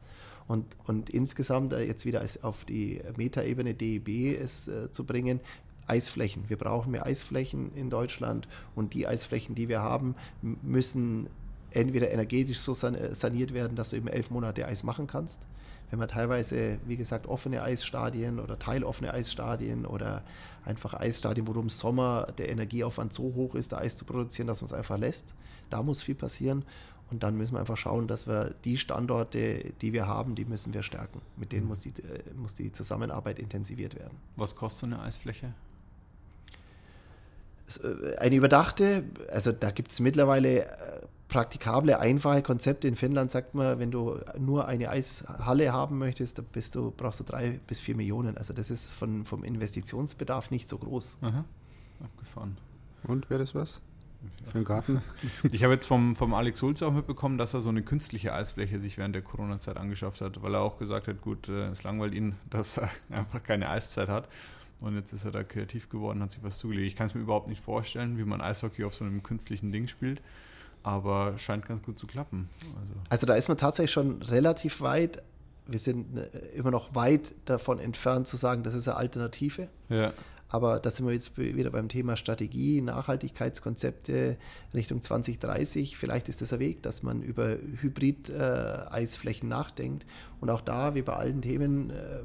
Und, 0.47 0.65
und 0.85 1.09
insgesamt 1.09 1.71
äh, 1.73 1.83
jetzt 1.83 2.05
wieder 2.05 2.23
auf 2.41 2.65
die 2.65 3.01
Metaebene 3.15 3.73
DEB 3.73 4.37
es 4.41 4.67
äh, 4.67 4.91
zu 4.91 5.05
bringen, 5.05 5.39
Eisflächen. 5.87 6.49
Wir 6.49 6.57
brauchen 6.57 6.91
mehr 6.91 7.05
Eisflächen 7.05 7.73
in 7.75 7.89
Deutschland 7.89 8.47
und 8.75 8.93
die 8.93 9.07
Eisflächen, 9.07 9.55
die 9.55 9.67
wir 9.67 9.81
haben, 9.81 10.15
müssen 10.41 11.29
entweder 11.71 12.11
energetisch 12.11 12.59
so 12.59 12.73
saniert 12.73 13.53
werden, 13.53 13.75
dass 13.75 13.89
du 13.89 13.95
eben 13.95 14.07
elf 14.07 14.29
Monate 14.29 14.65
Eis 14.65 14.83
machen 14.83 15.07
kannst. 15.07 15.41
Wenn 15.91 15.99
man 15.99 16.07
teilweise, 16.07 16.79
wie 16.85 16.95
gesagt, 16.95 17.27
offene 17.27 17.61
Eisstadien 17.61 18.39
oder 18.39 18.57
teiloffene 18.57 19.13
Eisstadien 19.13 19.85
oder 19.85 20.23
einfach 20.65 20.93
Eisstadien, 20.93 21.47
wo 21.47 21.53
du 21.53 21.59
im 21.59 21.69
Sommer 21.69 22.27
der 22.37 22.49
Energieaufwand 22.49 23.13
so 23.13 23.23
hoch 23.35 23.55
ist, 23.55 23.73
da 23.73 23.77
Eis 23.77 23.97
zu 23.97 24.05
produzieren, 24.05 24.47
dass 24.47 24.61
man 24.61 24.67
es 24.67 24.73
einfach 24.73 24.97
lässt. 24.97 25.35
Da 25.69 25.83
muss 25.83 26.01
viel 26.01 26.15
passieren. 26.15 26.63
Und 27.11 27.23
dann 27.23 27.35
müssen 27.35 27.55
wir 27.55 27.59
einfach 27.59 27.75
schauen, 27.75 28.07
dass 28.07 28.25
wir 28.25 28.55
die 28.63 28.77
Standorte, 28.77 29.73
die 29.81 29.91
wir 29.91 30.07
haben, 30.07 30.35
die 30.35 30.45
müssen 30.45 30.73
wir 30.73 30.81
stärken. 30.81 31.21
Mit 31.35 31.51
denen 31.51 31.67
muss 31.67 31.81
die, 31.81 31.89
äh, 31.89 32.23
muss 32.37 32.53
die 32.55 32.71
Zusammenarbeit 32.71 33.37
intensiviert 33.37 33.95
werden. 33.95 34.17
Was 34.37 34.55
kostet 34.55 34.79
so 34.79 34.85
eine 34.85 35.01
Eisfläche? 35.01 35.53
Äh, 37.77 38.17
eine 38.17 38.35
überdachte, 38.35 39.03
also 39.31 39.51
da 39.51 39.71
gibt 39.71 39.91
es 39.91 39.99
mittlerweile 39.99 40.65
äh, 40.65 40.67
praktikable, 41.27 41.99
einfache 41.99 42.41
Konzepte. 42.41 42.87
In 42.87 42.95
Finnland 42.95 43.31
sagt 43.31 43.55
man, 43.55 43.79
wenn 43.79 43.89
du 43.89 44.19
nur 44.37 44.67
eine 44.67 44.89
Eishalle 44.89 45.71
haben 45.71 45.97
möchtest, 45.97 46.37
dann 46.37 46.45
bist 46.45 46.75
du, 46.75 46.91
brauchst 46.91 47.21
du 47.21 47.23
drei 47.23 47.59
bis 47.67 47.79
vier 47.79 47.95
Millionen. 47.95 48.37
Also 48.37 48.53
das 48.53 48.69
ist 48.69 48.89
von, 48.89 49.25
vom 49.25 49.43
Investitionsbedarf 49.43 50.51
nicht 50.51 50.67
so 50.67 50.77
groß. 50.77 51.19
Aha. 51.21 51.45
Abgefahren. 52.03 52.57
Und 53.03 53.29
wäre 53.29 53.39
das 53.39 53.55
was? 53.55 53.79
Für 54.47 54.55
einen 54.55 54.65
Garten? 54.65 55.01
Ich 55.51 55.63
habe 55.63 55.73
jetzt 55.73 55.85
vom, 55.87 56.15
vom 56.15 56.33
Alex 56.33 56.59
Sulz 56.59 56.83
auch 56.83 56.91
mitbekommen, 56.91 57.37
dass 57.37 57.53
er 57.53 57.61
so 57.61 57.69
eine 57.69 57.81
künstliche 57.81 58.33
Eisfläche 58.33 58.79
sich 58.79 58.97
während 58.97 59.15
der 59.15 59.21
Corona-Zeit 59.21 59.77
angeschafft 59.77 60.21
hat, 60.21 60.41
weil 60.43 60.53
er 60.53 60.61
auch 60.61 60.77
gesagt 60.77 61.07
hat, 61.07 61.21
gut, 61.21 61.47
äh, 61.47 61.67
es 61.67 61.83
langweilt 61.83 62.13
ihn, 62.13 62.35
dass 62.49 62.77
er 62.77 62.89
einfach 63.09 63.41
keine 63.41 63.69
Eiszeit 63.69 64.09
hat. 64.09 64.27
Und 64.81 64.95
jetzt 64.95 65.13
ist 65.13 65.23
er 65.25 65.31
da 65.31 65.43
kreativ 65.43 65.89
geworden, 65.89 66.21
hat 66.21 66.31
sich 66.31 66.43
was 66.43 66.57
zugelegt. 66.57 66.87
Ich 66.87 66.95
kann 66.95 67.07
es 67.07 67.15
mir 67.15 67.21
überhaupt 67.21 67.47
nicht 67.47 67.63
vorstellen, 67.63 68.17
wie 68.17 68.25
man 68.25 68.41
Eishockey 68.41 68.83
auf 68.83 68.95
so 68.95 69.05
einem 69.05 69.23
künstlichen 69.23 69.71
Ding 69.71 69.87
spielt 69.87 70.21
aber 70.83 71.37
scheint 71.37 71.65
ganz 71.65 71.83
gut 71.83 71.97
zu 71.97 72.07
klappen. 72.07 72.49
Also. 72.79 72.93
also 73.09 73.25
da 73.27 73.35
ist 73.35 73.47
man 73.47 73.57
tatsächlich 73.57 73.91
schon 73.91 74.21
relativ 74.21 74.81
weit. 74.81 75.21
Wir 75.67 75.79
sind 75.79 76.17
äh, 76.17 76.25
immer 76.55 76.71
noch 76.71 76.95
weit 76.95 77.33
davon 77.45 77.79
entfernt 77.79 78.27
zu 78.27 78.37
sagen, 78.37 78.63
das 78.63 78.73
ist 78.73 78.87
eine 78.87 78.97
Alternative. 78.97 79.69
Ja. 79.89 80.13
Aber 80.49 80.81
da 80.81 80.91
sind 80.91 81.05
wir 81.05 81.13
jetzt 81.13 81.37
wieder 81.37 81.69
beim 81.69 81.87
Thema 81.87 82.17
Strategie, 82.17 82.81
Nachhaltigkeitskonzepte 82.81 84.37
Richtung 84.73 85.01
2030. 85.01 85.95
Vielleicht 85.95 86.27
ist 86.27 86.41
das 86.41 86.51
ein 86.51 86.59
Weg, 86.59 86.83
dass 86.83 87.03
man 87.03 87.21
über 87.21 87.55
Hybrid-Eisflächen 87.79 89.49
äh, 89.49 89.55
nachdenkt. 89.55 90.05
Und 90.41 90.49
auch 90.49 90.59
da, 90.59 90.93
wie 90.93 91.03
bei 91.03 91.13
allen 91.13 91.41
Themen, 91.41 91.91
äh, 91.91 92.23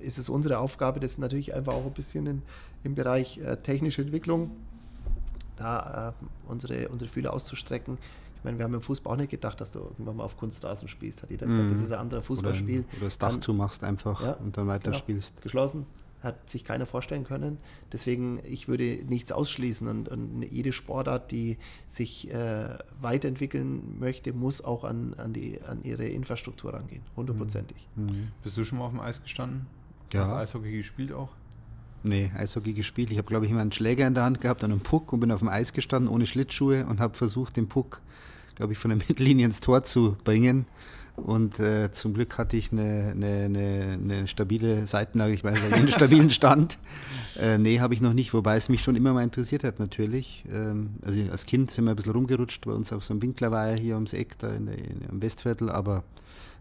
ist 0.00 0.18
es 0.18 0.28
unsere 0.28 0.58
Aufgabe, 0.58 1.00
das 1.00 1.18
natürlich 1.18 1.54
einfach 1.54 1.74
auch 1.74 1.86
ein 1.86 1.92
bisschen 1.92 2.26
in, 2.26 2.42
im 2.84 2.94
Bereich 2.94 3.38
äh, 3.38 3.56
technische 3.56 4.02
Entwicklung, 4.02 4.50
da 5.56 6.10
äh, 6.10 6.24
unsere, 6.48 6.88
unsere 6.88 7.10
Fühler 7.10 7.32
auszustrecken. 7.32 7.98
Ich 8.36 8.44
meine, 8.44 8.56
wir 8.56 8.64
haben 8.64 8.72
im 8.72 8.80
Fußball 8.80 9.12
auch 9.12 9.18
nicht 9.18 9.30
gedacht, 9.30 9.60
dass 9.60 9.72
du 9.72 9.80
irgendwann 9.80 10.16
mal 10.16 10.24
auf 10.24 10.38
Kunstrasen 10.38 10.88
spielst. 10.88 11.22
Hat 11.22 11.30
jeder 11.30 11.46
gesagt, 11.46 11.68
mm. 11.68 11.72
das 11.72 11.80
ist 11.82 11.92
ein 11.92 11.98
anderer 11.98 12.22
Fußballspiel. 12.22 12.80
Oder, 12.80 12.96
oder 12.96 13.04
das 13.04 13.18
Dach 13.18 13.38
zumachst 13.38 13.84
einfach 13.84 14.22
ja, 14.22 14.32
und 14.32 14.56
dann 14.56 14.66
weiterspielst. 14.66 15.36
Genau, 15.36 15.42
geschlossen, 15.42 15.86
hat 16.22 16.48
sich 16.48 16.64
keiner 16.64 16.86
vorstellen 16.86 17.24
können. 17.24 17.58
Deswegen, 17.92 18.40
ich 18.44 18.66
würde 18.66 19.04
nichts 19.06 19.30
ausschließen 19.30 19.86
und, 19.88 20.08
und 20.08 20.42
jede 20.42 20.72
Sportart, 20.72 21.30
die 21.30 21.58
sich 21.86 22.30
äh, 22.32 22.78
weiterentwickeln 23.00 23.98
möchte, 23.98 24.32
muss 24.32 24.64
auch 24.64 24.84
an, 24.84 25.12
an, 25.18 25.34
die, 25.34 25.60
an 25.62 25.82
ihre 25.84 26.06
Infrastruktur 26.06 26.72
rangehen, 26.72 27.02
hundertprozentig. 27.16 27.88
Mhm. 27.96 28.28
Bist 28.42 28.56
du 28.56 28.64
schon 28.64 28.78
mal 28.78 28.86
auf 28.86 28.92
dem 28.92 29.00
Eis 29.00 29.22
gestanden? 29.22 29.66
Ja. 30.12 30.20
Hast 30.20 30.32
du 30.32 30.36
Eishockey 30.36 30.76
gespielt 30.76 31.12
auch? 31.12 31.30
Nee, 32.02 32.30
Eishockey 32.36 32.72
gespielt. 32.72 33.10
Ich 33.10 33.18
habe, 33.18 33.28
glaube 33.28 33.44
ich, 33.44 33.50
immer 33.50 33.60
einen 33.60 33.72
Schläger 33.72 34.06
in 34.06 34.14
der 34.14 34.24
Hand 34.24 34.40
gehabt 34.40 34.64
und 34.64 34.70
einen 34.70 34.80
Puck 34.80 35.12
und 35.12 35.20
bin 35.20 35.30
auf 35.30 35.40
dem 35.40 35.48
Eis 35.48 35.72
gestanden 35.72 36.10
ohne 36.10 36.26
Schlittschuhe 36.26 36.86
und 36.86 37.00
habe 37.00 37.16
versucht, 37.16 37.56
den 37.56 37.68
Puck, 37.68 38.00
glaube 38.54 38.72
ich, 38.72 38.78
von 38.78 38.88
der 38.88 38.98
Mittellinie 39.08 39.46
ins 39.46 39.60
Tor 39.60 39.84
zu 39.84 40.16
bringen. 40.24 40.66
Und 41.16 41.58
äh, 41.58 41.90
zum 41.92 42.14
Glück 42.14 42.38
hatte 42.38 42.56
ich 42.56 42.72
eine, 42.72 43.12
eine, 43.14 43.44
eine, 43.44 43.98
eine 44.02 44.26
stabile 44.26 44.86
Seitenlage, 44.86 45.34
ich 45.34 45.44
weiß 45.44 45.60
nicht, 45.60 45.72
einen 45.72 45.88
stabilen 45.88 46.30
Stand. 46.30 46.78
Äh, 47.38 47.56
nee, 47.56 47.80
habe 47.80 47.94
ich 47.94 48.02
noch 48.02 48.12
nicht, 48.12 48.34
wobei 48.34 48.56
es 48.56 48.68
mich 48.68 48.82
schon 48.82 48.96
immer 48.96 49.14
mal 49.14 49.22
interessiert 49.22 49.64
hat, 49.64 49.78
natürlich. 49.78 50.44
Ähm, 50.52 50.90
also 51.00 51.18
als 51.30 51.46
Kind 51.46 51.70
sind 51.70 51.84
wir 51.84 51.92
ein 51.92 51.96
bisschen 51.96 52.12
rumgerutscht 52.12 52.66
bei 52.66 52.72
uns 52.72 52.92
auf 52.92 53.02
so 53.02 53.14
einem 53.14 53.22
Winklerweiher 53.22 53.76
hier 53.76 53.94
ums 53.94 54.12
Eck, 54.12 54.38
da 54.40 54.50
in 54.50 54.66
der, 54.66 54.76
in, 54.76 55.08
am 55.08 55.22
Westviertel, 55.22 55.70
aber 55.70 56.02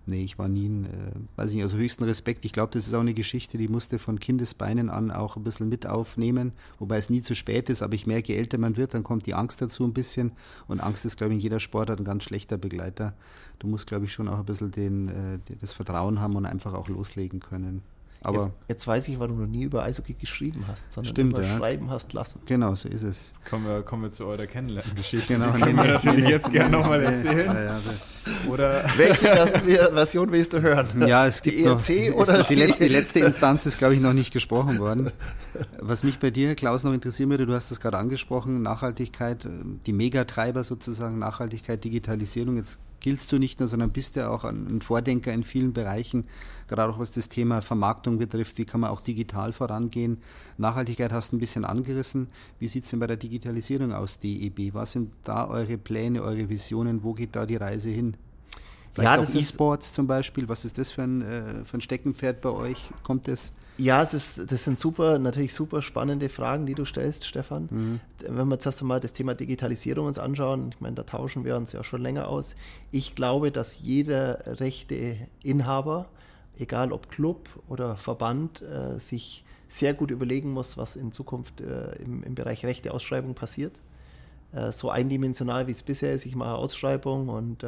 Nee, 0.10 0.24
ich 0.24 0.40
war 0.40 0.48
nie 0.48 0.68
ein, 0.68 0.86
äh, 0.86 1.12
weiß 1.36 1.54
nicht, 1.54 1.62
also 1.62 1.78
höchsten 1.78 2.04
Respekt. 2.04 2.44
Ich 2.44 2.52
glaube, 2.52 2.72
das 2.74 2.88
ist 2.88 2.94
auch 2.96 3.00
eine 3.02 3.14
Geschichte, 3.14 3.60
die 3.60 3.68
musste 3.68 4.00
von 4.00 4.20
Kindesbeinen 4.20 4.90
an 4.90 5.12
auch 5.12 5.38
ein 5.38 5.44
bisschen 5.44 5.70
mit 5.70 5.86
aufnehmen, 5.86 6.54
wobei 6.80 6.98
es 6.98 7.12
nie 7.12 7.22
zu 7.22 7.36
spät 7.36 7.70
ist, 7.70 7.84
aber 7.84 7.94
ich 7.94 8.08
merke, 8.08 8.34
je 8.34 8.40
älter 8.40 8.58
man 8.58 8.76
wird, 8.76 8.96
dann 8.96 9.04
kommt 9.04 9.28
die 9.28 9.36
Angst 9.36 9.62
dazu 9.62 9.84
ein 9.84 9.94
bisschen 9.94 10.32
und 10.68 10.80
Angst 10.80 11.06
ist, 11.06 11.18
glaube 11.18 11.34
ich, 11.34 11.38
in 11.38 11.44
jeder 11.44 11.60
Sportart 11.60 12.00
ein 12.00 12.06
ganz 12.06 12.24
schlechter 12.24 12.58
Begleiter. 12.58 13.14
Du 13.60 13.68
musst, 13.68 13.86
glaube 13.86 14.06
ich, 14.06 14.14
schon 14.14 14.28
auch 14.28 14.40
ein 14.40 14.46
bisschen 14.46 14.72
den, 14.72 15.10
äh, 15.10 15.40
das 15.62 15.74
Vertrauen 15.74 16.20
haben 16.20 16.36
und 16.36 16.48
einfach 16.48 16.74
auch 16.74 16.88
loslegen 16.88 17.40
können. 17.40 17.84
Aber 18.22 18.44
jetzt, 18.44 18.70
jetzt, 18.70 18.88
weiß 18.88 19.08
ich, 19.08 19.20
warum 19.20 19.38
du 19.38 19.46
nie 19.46 19.64
über 19.64 19.84
Eishockey 19.84 20.14
geschrieben 20.14 20.66
hast, 20.68 20.92
sondern 20.92 21.14
stimmt, 21.14 21.34
über 21.34 21.44
ja. 21.44 21.58
Schreiben 21.58 21.90
hast 21.90 22.12
lassen. 22.12 22.42
Genau, 22.46 22.76
so 22.76 22.90
ist 22.90 23.04
es. 23.04 23.30
Jetzt 23.30 23.46
kommen 23.46 23.66
wir, 23.66 23.82
kommen 23.82 24.04
wir 24.04 24.12
zu 24.12 24.26
eurer 24.26 24.46
Kennenlerngeschichte. 24.46 25.34
Genau, 25.34 25.52
die 25.52 25.62
können 25.62 25.78
wir 25.78 25.86
natürlich 25.86 26.28
jetzt 26.28 26.52
gerne 26.52 26.70
nochmal 26.70 27.02
erzählen. 27.02 27.48
Ja, 27.48 27.64
ja, 27.64 27.80
oder 28.50 28.84
Welche 28.98 29.92
Version 29.94 30.32
willst 30.32 30.52
du 30.52 30.62
hören? 30.62 31.08
Ja, 31.08 31.28
es 31.28 31.42
gibt 31.42 31.58
die 31.58 31.64
ERC 31.64 32.12
noch, 32.12 32.18
oder 32.18 32.44
die, 32.44 32.56
letzte, 32.56 32.84
die 32.84 32.94
letzte 32.94 33.20
Instanz 33.20 33.66
ist, 33.66 33.78
glaube 33.78 33.94
ich, 33.94 34.02
noch 34.02 34.14
nicht 34.14 34.34
gesprochen 34.34 34.80
worden. 34.80 35.12
Was 35.80 36.04
mich 36.04 36.20
bei 36.20 36.30
dir, 36.30 36.56
Klaus, 36.56 36.84
noch 36.84 36.94
interessieren 36.94 37.30
würde, 37.30 37.46
du 37.46 37.54
hast 37.54 37.72
es 37.72 37.80
gerade 37.80 37.98
angesprochen, 37.98 38.62
Nachhaltigkeit, 38.62 39.48
die 39.86 39.94
Megatreiber 39.94 40.66
sozusagen, 40.66 41.20
Nachhaltigkeit, 41.20 41.82
Digitalisierung. 41.84 42.58
Jetzt 42.58 42.80
giltst 43.00 43.32
du 43.32 43.40
nicht 43.40 43.60
nur, 43.60 43.68
sondern 43.68 43.92
bist 43.92 44.16
ja 44.16 44.30
auch 44.30 44.44
ein 44.44 44.82
Vordenker 44.82 45.34
in 45.34 45.44
vielen 45.44 45.74
Bereichen, 45.74 46.26
gerade 46.68 46.92
auch 46.92 47.00
was 47.00 47.12
das 47.12 47.30
Thema 47.30 47.62
Vermarktung 47.62 48.18
betrifft. 48.18 48.58
Wie 48.58 48.66
kann 48.66 48.82
man 48.82 48.90
auch 48.92 49.02
digital 49.02 49.54
vorangehen? 49.54 50.18
Nachhaltigkeit 50.58 51.12
hast 51.12 51.32
du 51.32 51.38
ein 51.38 51.40
bisschen 51.40 51.66
angerissen. 51.66 52.28
Wie 52.60 52.68
sieht 52.68 52.84
es 52.84 52.90
denn 52.90 53.00
bei 53.00 53.08
der 53.08 53.18
Digitalisierung 53.18 53.94
aus, 53.94 54.20
DEB? 54.20 54.74
Was 54.74 54.94
sind 54.94 55.12
da 55.24 55.48
eure 55.48 55.78
Pläne, 55.78 56.22
eure 56.22 56.50
Visionen? 56.50 57.04
Wo 57.04 57.14
geht 57.14 57.36
da 57.36 57.46
die 57.46 57.56
Reise 57.56 57.90
hin? 57.90 58.16
Vielleicht 58.94 59.10
ja, 59.10 59.18
das 59.18 59.36
E-Sports 59.36 59.94
zum 59.94 60.08
Beispiel. 60.08 60.50
Was 60.50 60.66
ist 60.66 60.78
das 60.78 60.92
für 60.92 61.04
ein, 61.04 61.22
äh, 61.22 61.66
für 61.66 61.78
ein 61.78 61.82
Steckenpferd 61.82 62.42
bei 62.42 62.50
euch? 62.50 62.90
Kommt 63.04 63.28
das? 63.28 63.54
Ja, 63.80 64.04
es 64.04 64.14
ist, 64.14 64.52
das 64.52 64.66
sind 64.66 64.78
super, 64.78 65.20
natürlich 65.20 65.54
super 65.54 65.82
spannende 65.82 66.28
Fragen, 66.28 66.66
die 66.66 66.76
du 66.76 66.84
stellst, 66.84 67.26
Stefan. 67.26 67.70
Mhm. 67.72 68.00
Wenn 68.28 68.50
wir 68.50 68.60
zuerst 68.60 68.82
einmal 68.82 69.00
das 69.00 69.14
Thema 69.14 69.36
Digitalisierung 69.36 70.06
uns 70.06 70.20
anschauen, 70.20 70.72
ich 70.74 70.82
meine, 70.82 70.96
da 70.96 71.04
tauschen 71.04 71.46
wir 71.46 71.56
uns 71.56 71.72
ja 71.72 71.82
schon 71.82 72.02
länger 72.02 72.28
aus. 72.28 72.56
Ich 72.92 73.16
glaube, 73.16 73.52
dass 73.52 73.80
jeder 73.80 74.60
rechte 74.60 75.16
Inhaber, 75.44 76.08
egal 76.58 76.92
ob 76.92 77.10
Club 77.10 77.48
oder 77.70 77.96
Verband, 77.96 78.62
äh, 78.62 79.00
sich 79.00 79.46
sehr 79.70 79.94
gut 79.94 80.12
überlegen 80.12 80.52
muss, 80.52 80.78
was 80.78 80.98
in 80.98 81.14
Zukunft 81.14 81.62
äh, 81.62 81.96
im, 82.04 82.24
im, 82.24 82.36
Bereich 82.36 82.66
rechte 82.66 82.94
Ausschreibung 82.94 83.34
passiert. 83.34 83.80
Äh, 84.52 84.74
so 84.74 84.90
eindimensional 84.90 85.68
wie 85.68 85.72
es 85.72 85.84
bisher 85.84 86.12
ist, 86.12 86.26
ich 86.26 86.36
mache 86.36 86.56
Ausschreibung 86.56 87.30
und 87.30 87.66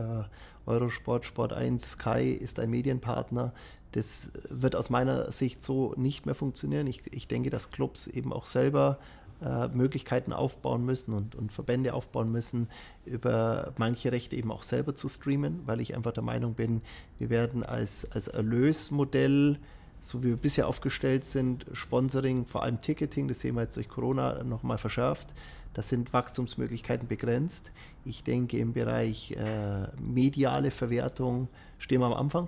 Eurosport, 0.66 1.26
Sport 1.26 1.54
1, 1.54 1.92
Sky 1.92 2.34
ist 2.34 2.60
ein 2.60 2.70
Medienpartner. 2.70 3.54
Das 3.94 4.32
wird 4.50 4.76
aus 4.76 4.90
meiner 4.90 5.32
Sicht 5.32 5.64
so 5.64 5.94
nicht 5.98 6.26
mehr 6.26 6.36
funktionieren. 6.36 6.88
Ich, 6.88 7.02
ich 7.14 7.28
denke, 7.28 7.50
dass 7.50 7.72
Clubs 7.72 8.08
eben 8.08 8.32
auch 8.32 8.46
selber 8.46 9.00
äh, 9.42 9.68
Möglichkeiten 9.70 10.34
aufbauen 10.34 10.86
müssen 10.86 11.14
und, 11.14 11.36
und, 11.36 11.52
Verbände 11.52 11.94
aufbauen 11.94 12.32
müssen, 12.32 12.68
über 13.06 13.74
manche 13.78 14.12
Rechte 14.12 14.36
eben 14.36 14.52
auch 14.52 14.64
selber 14.64 14.96
zu 14.96 15.10
streamen, 15.10 15.62
weil 15.66 15.82
ich 15.82 15.96
einfach 15.96 16.12
der 16.12 16.24
Meinung 16.24 16.54
bin, 16.54 16.82
wir 17.18 17.30
werden 17.32 17.64
als, 17.64 18.10
als 18.12 18.28
Erlösmodell, 18.28 19.58
so 20.00 20.24
wie 20.24 20.30
wir 20.30 20.38
bisher 20.38 20.68
aufgestellt 20.68 21.26
sind, 21.26 21.66
Sponsoring, 21.74 22.46
vor 22.46 22.62
allem 22.62 22.80
Ticketing, 22.80 23.28
das 23.28 23.40
sehen 23.40 23.56
wir 23.56 23.64
jetzt 23.64 23.78
durch 23.78 23.90
Corona 23.90 24.44
nochmal 24.44 24.78
verschärft, 24.78 25.34
da 25.74 25.82
sind 25.82 26.14
Wachstumsmöglichkeiten 26.14 27.08
begrenzt. 27.08 27.72
Ich 28.06 28.24
denke, 28.24 28.58
im 28.58 28.74
Bereich 28.74 29.32
äh, 29.32 29.88
mediale 30.00 30.70
Verwertung 30.70 31.48
stehen 31.80 32.02
wir 32.02 32.08
am 32.08 32.14
Anfang. 32.14 32.48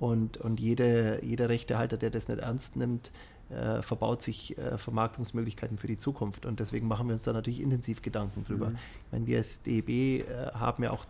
Und, 0.00 0.36
und 0.36 0.60
jede, 0.60 1.20
jeder 1.24 1.48
Rechtehalter, 1.48 1.96
der 1.96 2.10
das 2.10 2.28
nicht 2.28 2.40
ernst 2.40 2.76
nimmt, 2.76 3.10
äh, 3.50 3.82
verbaut 3.82 4.22
sich 4.22 4.56
äh, 4.58 4.76
Vermarktungsmöglichkeiten 4.76 5.78
für 5.78 5.86
die 5.86 5.96
Zukunft. 5.96 6.46
Und 6.46 6.60
deswegen 6.60 6.86
machen 6.86 7.08
wir 7.08 7.14
uns 7.14 7.24
da 7.24 7.32
natürlich 7.32 7.60
intensiv 7.60 8.02
Gedanken 8.02 8.44
drüber. 8.44 8.70
Mhm. 8.70 8.76
Ich 9.06 9.12
meine, 9.12 9.26
wir 9.26 9.38
als 9.38 9.62
DEB 9.62 9.88
äh, 9.88 10.24
haben 10.54 10.82
ja 10.82 10.90
auch 10.90 11.06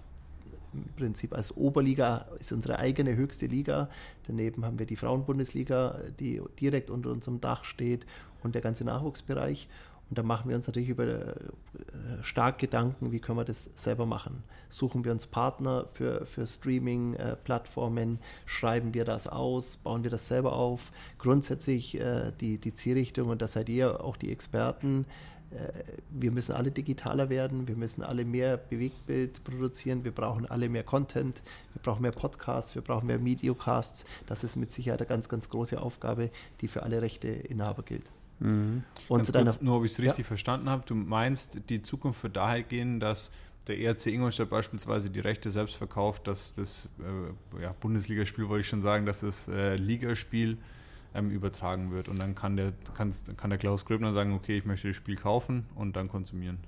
im 0.75 0.85
Prinzip 0.97 1.35
als 1.35 1.57
Oberliga 1.57 2.27
ist 2.39 2.53
unsere 2.53 2.79
eigene 2.79 3.17
höchste 3.17 3.47
Liga. 3.47 3.89
Daneben 4.27 4.65
haben 4.65 4.79
wir 4.79 4.87
die 4.87 4.97
Frauenbundesliga, 4.97 5.99
die 6.21 6.43
direkt 6.61 6.91
unter 6.91 7.11
unserem 7.11 7.41
Dach 7.41 7.65
steht 7.65 8.07
und 8.43 8.55
der 8.55 8.63
ganze 8.63 8.85
Nachwuchsbereich. 8.85 9.69
Und 10.11 10.17
da 10.19 10.23
machen 10.23 10.49
wir 10.49 10.57
uns 10.57 10.67
natürlich 10.67 10.89
über 10.89 11.05
äh, 11.07 11.35
stark 12.23 12.59
Gedanken, 12.59 13.13
wie 13.13 13.21
können 13.21 13.39
wir 13.39 13.45
das 13.45 13.71
selber 13.77 14.07
machen. 14.07 14.43
Suchen 14.71 15.05
wir 15.05 15.13
uns 15.13 15.27
Partner 15.27 15.87
für, 15.93 16.25
für 16.25 16.47
Streaming-Plattformen, 16.47 18.19
schreiben 18.47 18.95
wir 18.95 19.05
das 19.05 19.27
aus, 19.27 19.77
bauen 19.77 20.05
wir 20.05 20.11
das 20.11 20.29
selber 20.29 20.55
auf. 20.55 20.93
Grundsätzlich 21.19 22.01
äh, 22.01 22.33
die, 22.41 22.59
die 22.59 22.75
Zielrichtung, 22.75 23.29
und 23.29 23.43
da 23.43 23.47
seid 23.47 23.69
ihr 23.69 24.03
auch 24.03 24.17
die 24.17 24.33
Experten, 24.33 25.05
äh, 25.51 25.57
wir 26.11 26.31
müssen 26.31 26.53
alle 26.53 26.71
digitaler 26.71 27.29
werden, 27.29 27.69
wir 27.69 27.77
müssen 27.77 28.03
alle 28.03 28.25
mehr 28.25 28.57
Bewegtbild 28.57 29.45
produzieren, 29.45 30.05
wir 30.05 30.13
brauchen 30.13 30.47
alle 30.47 30.69
mehr 30.69 30.85
Content, 30.85 31.43
wir 31.75 31.83
brauchen 31.83 32.03
mehr 32.03 32.13
Podcasts, 32.13 32.75
wir 32.75 32.83
brauchen 32.83 33.07
mehr 33.07 33.23
Videocasts. 33.25 34.05
Das 34.27 34.45
ist 34.45 34.57
mit 34.57 34.73
Sicherheit 34.73 35.01
eine 35.01 35.09
ganz, 35.09 35.29
ganz 35.29 35.49
große 35.49 35.81
Aufgabe, 35.81 36.31
die 36.61 36.69
für 36.69 36.83
alle 36.83 37.03
Rechteinhaber 37.03 37.83
gilt. 37.83 38.05
Mhm. 38.41 38.85
Und 39.09 39.27
zu 39.27 39.33
deiner, 39.33 39.55
nur, 39.61 39.79
ob 39.79 39.85
ich 39.85 39.93
es 39.93 39.99
richtig 39.99 40.19
ja. 40.19 40.25
verstanden 40.25 40.69
habe, 40.69 40.85
du 40.87 40.95
meinst, 40.95 41.59
die 41.69 41.83
Zukunft 41.83 42.23
wird 42.23 42.37
daher 42.37 42.63
gehen, 42.63 43.01
dass 43.01 43.31
der 43.67 43.79
ERC 43.79 44.07
Ingolstadt 44.07 44.51
beispielsweise 44.51 45.11
die 45.11 45.21
Rechte 45.21 45.51
selbst 45.51 45.77
verkauft, 45.77 46.27
dass 46.27 46.55
das 46.55 46.89
äh, 47.01 47.63
ja, 47.63 47.75
Bundesligaspiel, 47.81 48.49
wollte 48.49 48.63
ich 48.63 48.69
schon 48.69 48.83
sagen, 48.83 49.07
dass 49.07 49.21
das 49.21 49.49
äh, 49.49 49.77
Ligaspiel 49.77 50.59
ähm, 51.15 51.31
übertragen 51.31 51.91
wird. 51.91 52.09
Und 52.09 52.19
dann 52.19 52.35
kann 52.35 52.57
der, 52.57 52.73
kann 52.97 53.51
der 53.51 53.59
Klaus 53.59 53.85
Gröbner 53.85 54.13
sagen, 54.13 54.33
okay, 54.33 54.59
ich 54.59 54.65
möchte 54.65 54.89
das 54.89 54.97
Spiel 54.97 55.17
kaufen 55.17 55.67
und 55.75 55.97
dann 55.97 56.09
konsumieren. 56.09 56.59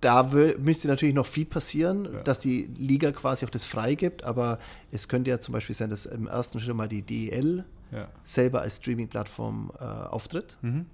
Da 0.00 0.22
müsste 0.58 0.88
natürlich 0.88 1.14
noch 1.14 1.26
viel 1.26 1.44
passieren, 1.44 2.04
ja. 2.04 2.22
dass 2.22 2.38
die 2.40 2.70
Liga 2.78 3.10
quasi 3.10 3.44
auch 3.44 3.50
das 3.50 3.64
freigibt, 3.64 4.24
aber 4.24 4.58
es 4.92 5.08
könnte 5.08 5.30
ja 5.30 5.40
zum 5.40 5.52
Beispiel 5.52 5.74
sein, 5.74 5.90
dass 5.90 6.06
im 6.06 6.28
ersten 6.28 6.60
Schritt 6.60 6.76
mal 6.76 6.88
die 6.88 7.02
DEL 7.02 7.64
ja. 7.90 8.08
selber 8.24 8.60
als 8.62 8.78
Streaming-Plattform 8.78 9.72
äh, 9.78 9.84
auftritt. 9.84 10.56
Mhm. 10.62 10.86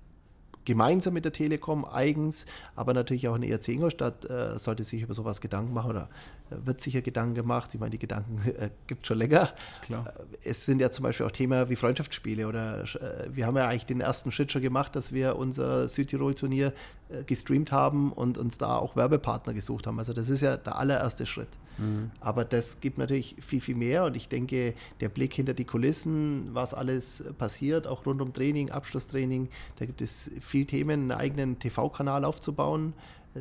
Gemeinsam 0.65 1.13
mit 1.13 1.27
der 1.27 1.33
Telekom 1.33 1.85
eigens, 1.85 2.47
aber 2.75 2.95
natürlich 2.95 3.29
auch 3.29 3.35
eine 3.35 3.47
ERC 3.47 3.69
Ingolstadt 3.69 4.25
äh, 4.25 4.59
sollte 4.59 4.83
sich 4.83 5.03
über 5.03 5.13
sowas 5.13 5.43
Gedanken 5.43 5.75
machen 5.75 5.91
oder 5.91 6.09
wird 6.51 6.81
sicher 6.81 7.03
Gedanken 7.03 7.35
gemacht. 7.35 7.75
Ich 7.75 7.81
meine, 7.81 7.91
die 7.91 7.99
Gedanken 7.99 8.39
äh, 8.59 8.71
gibt 8.87 9.03
es 9.03 9.09
schon 9.09 9.19
länger. 9.19 9.51
Klar. 9.83 10.07
Äh, 10.07 10.49
es 10.49 10.65
sind 10.65 10.81
ja 10.81 10.91
zum 10.91 11.03
Beispiel 11.03 11.27
auch 11.27 11.31
Themen 11.31 11.69
wie 11.69 11.77
Freundschaftsspiele 11.77 12.47
oder 12.47 12.83
äh, 12.83 13.29
wir 13.31 13.47
haben 13.47 13.57
ja 13.57 13.69
eigentlich 13.69 13.87
den 13.87 14.01
ersten 14.01 14.33
Schritt 14.33 14.53
schon 14.53 14.63
gemacht, 14.63 14.97
dass 14.97 15.13
wir 15.13 15.37
unser 15.37 15.89
Südtirol-Turnier 15.89 16.73
äh, 17.09 17.25
gestreamt 17.25 17.73
haben 17.73 18.13
und 18.13 18.39
uns 18.39 18.59
da 18.59 18.77
auch 18.77 18.97
Werbepartner 18.97 19.55
gesucht 19.55 19.87
haben. 19.87 19.99
Also 19.99 20.13
das 20.13 20.29
ist 20.29 20.41
ja 20.41 20.57
der 20.57 20.77
allererste 20.77 21.27
Schritt. 21.27 21.49
Mhm. 21.79 22.11
Aber 22.21 22.45
das 22.45 22.81
gibt 22.81 22.99
natürlich 22.99 23.37
viel, 23.41 23.61
viel 23.61 23.75
mehr 23.75 24.05
und 24.05 24.17
ich 24.17 24.29
denke, 24.29 24.75
der 25.01 25.09
Blick 25.09 25.35
hinter 25.35 25.55
die 25.55 25.65
Kulissen, 25.65 26.51
was 26.53 26.75
alles 26.75 27.25
passiert, 27.39 27.87
auch 27.87 28.07
rund 28.07 28.21
um 28.21 28.33
Training, 28.33 28.71
Abschlusstraining, 28.71 29.49
da 29.77 29.87
gibt 29.87 30.01
es 30.03 30.31
viele 30.41 30.67
Themen, 30.67 31.03
einen 31.03 31.13
eigenen 31.13 31.59
TV-Kanal 31.59 32.25
aufzubauen. 32.25 32.95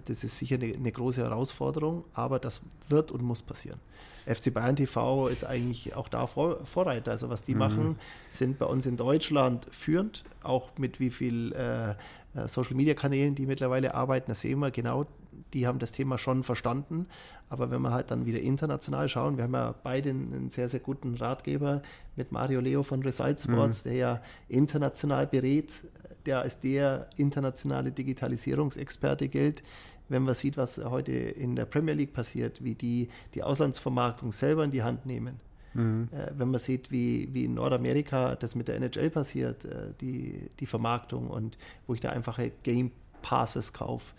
Das 0.05 0.23
ist 0.23 0.37
sicher 0.39 0.55
eine, 0.55 0.73
eine, 0.73 0.91
große 0.91 1.21
Herausforderung, 1.21 2.03
aber 2.13 2.39
das 2.39 2.61
wird 2.89 3.11
und 3.11 3.21
muss 3.21 3.43
passieren. 3.43 3.79
FC 4.25 4.53
Bayern 4.53 4.75
TV 4.75 5.27
ist 5.27 5.43
eigentlich 5.43 5.95
auch 5.95 6.07
da 6.07 6.27
Vor 6.27 6.65
Vorreiter. 6.65 7.11
Also 7.11 7.29
was 7.29 7.43
die 7.43 7.53
mhm. 7.53 7.59
machen, 7.59 7.99
sind 8.29 8.59
bei 8.59 8.65
uns 8.65 8.85
in 8.85 8.97
Deutschland 8.97 9.67
führend, 9.71 10.23
auch 10.41 10.71
mit 10.77 10.99
wie 10.99 11.09
viel 11.09 11.53
äh, 11.53 11.91
äh 11.91 12.47
Social-Media-Kanälen 12.47 13.35
die 13.35 13.45
mittlerweile 13.45 13.93
arbeiten. 13.93 14.25
Da 14.29 14.35
sehen 14.35 14.59
wir 14.59 14.71
genau, 14.71 15.05
die 15.53 15.67
haben 15.67 15.79
das 15.79 15.91
Thema 15.91 16.17
schon 16.17 16.43
verstanden. 16.43 17.07
Aber 17.49 17.69
wenn 17.69 17.81
wir 17.81 17.91
halt 17.91 18.11
dann 18.11 18.25
wieder 18.25 18.39
international 18.39 19.07
schauen, 19.09 19.37
wir 19.37 19.43
haben 19.43 19.53
ja 19.53 19.75
beide 19.83 20.09
einen 20.09 20.49
sehr, 20.49 20.69
sehr 20.69 20.79
guten 20.79 21.15
Ratgeber 21.15 21.81
mit 22.15 22.31
Mario 22.31 22.59
Leo 22.59 22.83
von 22.83 23.03
Reside 23.03 23.37
Sports, 23.37 23.85
mhm. 23.85 23.89
der 23.89 23.97
ja 23.97 24.21
international 24.47 25.27
berät, 25.27 25.83
der 26.25 26.39
als 26.39 26.59
der 26.59 27.09
internationale 27.17 27.91
Digitalisierungsexperte 27.91 29.27
gilt. 29.29 29.63
Wenn 30.09 30.23
man 30.23 30.35
sieht, 30.35 30.57
was 30.57 30.77
heute 30.77 31.11
in 31.11 31.55
der 31.55 31.65
Premier 31.65 31.93
League 31.93 32.13
passiert, 32.13 32.63
wie 32.63 32.75
die 32.75 33.09
die 33.33 33.43
Auslandsvermarktung 33.43 34.31
selber 34.31 34.63
in 34.63 34.71
die 34.71 34.83
Hand 34.83 35.05
nehmen. 35.05 35.39
Mhm. 35.73 36.09
Äh, 36.11 36.31
wenn 36.37 36.51
man 36.51 36.59
sieht, 36.59 36.91
wie, 36.91 37.29
wie 37.33 37.45
in 37.45 37.55
Nordamerika 37.55 38.35
das 38.35 38.55
mit 38.55 38.67
der 38.67 38.75
NHL 38.75 39.09
passiert, 39.09 39.65
äh, 39.65 39.93
die, 40.01 40.49
die 40.59 40.65
Vermarktung 40.65 41.29
und 41.29 41.57
wo 41.87 41.93
ich 41.93 42.01
da 42.01 42.09
einfache 42.09 42.51
Game 42.63 42.91
Passes 43.21 43.73
kaufe, 43.73 44.13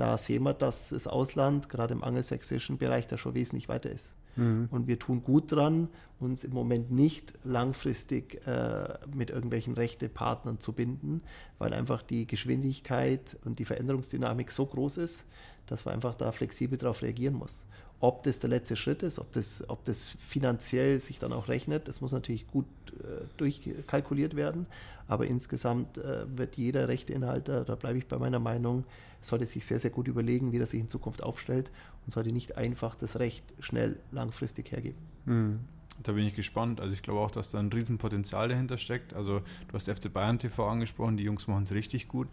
da 0.00 0.16
sehen 0.16 0.44
wir, 0.44 0.54
dass 0.54 0.88
das 0.88 1.06
Ausland, 1.06 1.68
gerade 1.68 1.92
im 1.92 2.02
angelsächsischen 2.02 2.78
Bereich, 2.78 3.06
da 3.06 3.18
schon 3.18 3.34
wesentlich 3.34 3.68
weiter 3.68 3.90
ist. 3.90 4.14
Mhm. 4.36 4.68
Und 4.70 4.86
wir 4.86 4.98
tun 4.98 5.22
gut 5.22 5.52
dran, 5.52 5.88
uns 6.18 6.42
im 6.42 6.54
Moment 6.54 6.90
nicht 6.90 7.34
langfristig 7.44 8.46
äh, 8.46 8.94
mit 9.14 9.28
irgendwelchen 9.28 9.74
Rechtepartnern 9.74 10.58
zu 10.58 10.72
binden, 10.72 11.20
weil 11.58 11.74
einfach 11.74 12.00
die 12.00 12.26
Geschwindigkeit 12.26 13.36
und 13.44 13.58
die 13.58 13.66
Veränderungsdynamik 13.66 14.50
so 14.50 14.64
groß 14.64 14.96
ist, 14.96 15.26
dass 15.66 15.84
man 15.84 15.92
einfach 15.92 16.14
da 16.14 16.32
flexibel 16.32 16.78
darauf 16.78 17.02
reagieren 17.02 17.34
muss. 17.34 17.66
Ob 18.02 18.22
das 18.22 18.38
der 18.38 18.48
letzte 18.48 18.76
Schritt 18.76 19.02
ist, 19.02 19.18
ob 19.18 19.30
das, 19.32 19.68
ob 19.68 19.84
das 19.84 20.08
finanziell 20.18 20.98
sich 20.98 21.18
dann 21.18 21.34
auch 21.34 21.48
rechnet, 21.48 21.88
das 21.88 22.00
muss 22.00 22.12
natürlich 22.12 22.46
gut 22.46 22.64
äh, 22.92 23.26
durchkalkuliert 23.36 24.34
werden. 24.34 24.64
Aber 25.06 25.26
insgesamt 25.26 25.98
äh, 25.98 26.24
wird 26.34 26.56
jeder 26.56 26.88
Rechteinhalter, 26.88 27.64
da 27.64 27.74
bleibe 27.74 27.98
ich 27.98 28.06
bei 28.06 28.16
meiner 28.16 28.38
Meinung, 28.38 28.84
sollte 29.20 29.46
sich 29.46 29.66
sehr, 29.66 29.78
sehr 29.78 29.90
gut 29.90 30.08
überlegen, 30.08 30.52
wie 30.52 30.58
er 30.58 30.66
sich 30.66 30.80
in 30.80 30.88
Zukunft 30.88 31.22
aufstellt 31.22 31.70
und 32.04 32.12
sollte 32.12 32.32
nicht 32.32 32.56
einfach 32.56 32.94
das 32.94 33.18
Recht 33.18 33.44
schnell 33.58 33.98
langfristig 34.12 34.72
hergeben. 34.72 34.98
Mhm. 35.26 35.60
Da 36.02 36.12
bin 36.12 36.24
ich 36.24 36.34
gespannt. 36.34 36.80
Also 36.80 36.94
ich 36.94 37.02
glaube 37.02 37.20
auch, 37.20 37.30
dass 37.30 37.50
da 37.50 37.58
ein 37.58 37.70
Riesenpotenzial 37.70 38.48
dahinter 38.48 38.78
steckt. 38.78 39.12
Also 39.12 39.40
du 39.40 39.74
hast 39.74 39.90
FC 39.90 40.10
Bayern 40.12 40.38
TV 40.38 40.66
angesprochen, 40.66 41.16
die 41.16 41.24
Jungs 41.24 41.46
machen 41.46 41.64
es 41.64 41.72
richtig 41.72 42.08
gut. 42.08 42.28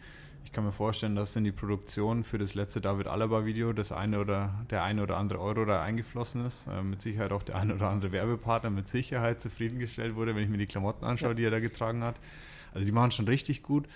Ich 0.46 0.54
kann 0.54 0.64
mir 0.64 0.72
vorstellen, 0.72 1.18
dass 1.18 1.36
in 1.36 1.44
die 1.44 1.52
Produktion 1.52 2.24
für 2.24 2.38
das 2.38 2.54
letzte 2.54 2.80
David 2.80 3.08
Alaba-Video 3.08 3.74
das 3.74 3.92
eine 3.92 4.22
oder 4.22 4.66
der 4.70 4.84
eine 4.84 5.04
oder 5.04 5.18
andere 5.18 5.42
Euro 5.42 5.66
da 5.66 5.84
eingeflossen 5.84 6.46
ist. 6.46 6.68
Äh, 6.68 6.84
mit 6.84 7.02
Sicherheit 7.02 7.34
auch 7.34 7.44
der 7.44 7.58
eine 7.58 7.76
oder 7.76 7.90
andere 7.90 8.14
Werbepartner 8.14 8.70
mit 8.70 8.88
Sicherheit 8.88 9.42
zufriedengestellt 9.42 10.16
wurde, 10.16 10.36
wenn 10.36 10.44
ich 10.44 10.50
mir 10.50 10.58
die 10.58 10.66
Klamotten 10.66 11.04
anschaue, 11.04 11.32
ja. 11.32 11.34
die 11.34 11.44
er 11.44 11.52
da 11.52 11.60
getragen 11.60 12.02
hat. 12.02 12.16
Also 12.74 12.86
die 12.86 12.94
machen 12.94 13.12
schon 13.12 13.28
richtig 13.28 13.62
gut. 13.62 13.88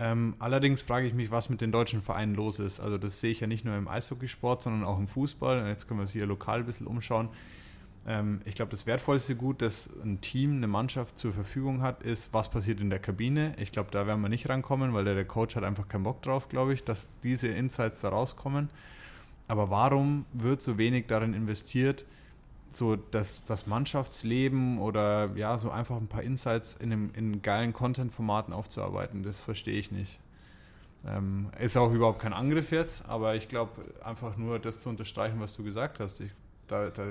Ähm, 0.00 0.34
allerdings 0.38 0.82
frage 0.82 1.06
ich 1.06 1.14
mich, 1.14 1.30
was 1.30 1.48
mit 1.48 1.60
den 1.60 1.72
deutschen 1.72 2.02
Vereinen 2.02 2.34
los 2.34 2.60
ist. 2.60 2.78
Also 2.78 2.98
das 2.98 3.20
sehe 3.20 3.32
ich 3.32 3.40
ja 3.40 3.46
nicht 3.46 3.64
nur 3.64 3.76
im 3.76 3.88
Eishockeysport, 3.88 4.62
sondern 4.62 4.84
auch 4.84 4.98
im 4.98 5.08
Fußball. 5.08 5.60
Und 5.60 5.66
jetzt 5.66 5.88
können 5.88 5.98
wir 5.98 6.02
uns 6.02 6.12
hier 6.12 6.26
lokal 6.26 6.60
ein 6.60 6.66
bisschen 6.66 6.86
umschauen. 6.86 7.28
Ähm, 8.06 8.40
ich 8.44 8.54
glaube, 8.54 8.70
das 8.70 8.86
wertvollste 8.86 9.34
Gut, 9.34 9.60
das 9.60 9.90
ein 10.04 10.20
Team, 10.20 10.56
eine 10.56 10.68
Mannschaft 10.68 11.18
zur 11.18 11.32
Verfügung 11.32 11.82
hat, 11.82 12.02
ist, 12.02 12.32
was 12.32 12.48
passiert 12.48 12.80
in 12.80 12.90
der 12.90 13.00
Kabine. 13.00 13.54
Ich 13.58 13.72
glaube, 13.72 13.90
da 13.90 14.06
werden 14.06 14.20
wir 14.22 14.28
nicht 14.28 14.48
rankommen, 14.48 14.94
weil 14.94 15.04
der, 15.04 15.14
der 15.14 15.24
Coach 15.24 15.56
hat 15.56 15.64
einfach 15.64 15.88
keinen 15.88 16.04
Bock 16.04 16.22
drauf, 16.22 16.48
glaube 16.48 16.74
ich, 16.74 16.84
dass 16.84 17.10
diese 17.22 17.48
Insights 17.48 18.00
da 18.00 18.10
rauskommen. 18.10 18.70
Aber 19.48 19.70
warum 19.70 20.26
wird 20.32 20.62
so 20.62 20.78
wenig 20.78 21.06
darin 21.06 21.34
investiert, 21.34 22.04
so 22.70 22.96
das, 22.96 23.44
das 23.44 23.66
Mannschaftsleben 23.66 24.78
oder 24.78 25.30
ja, 25.36 25.56
so 25.58 25.70
einfach 25.70 25.96
ein 25.96 26.08
paar 26.08 26.22
Insights 26.22 26.74
in, 26.74 26.92
einem, 26.92 27.10
in 27.14 27.42
geilen 27.42 27.72
Content-Formaten 27.72 28.52
aufzuarbeiten? 28.52 29.22
Das 29.22 29.40
verstehe 29.40 29.78
ich 29.78 29.90
nicht. 29.90 30.18
Ähm, 31.06 31.50
ist 31.58 31.76
auch 31.76 31.92
überhaupt 31.92 32.20
kein 32.20 32.32
Angriff 32.32 32.72
jetzt, 32.72 33.08
aber 33.08 33.36
ich 33.36 33.48
glaube, 33.48 33.82
einfach 34.04 34.36
nur 34.36 34.58
das 34.58 34.80
zu 34.80 34.88
unterstreichen, 34.88 35.40
was 35.40 35.56
du 35.56 35.62
gesagt 35.62 36.00
hast. 36.00 36.20
Ich 36.20 36.32
da, 36.68 36.90
da 36.90 37.04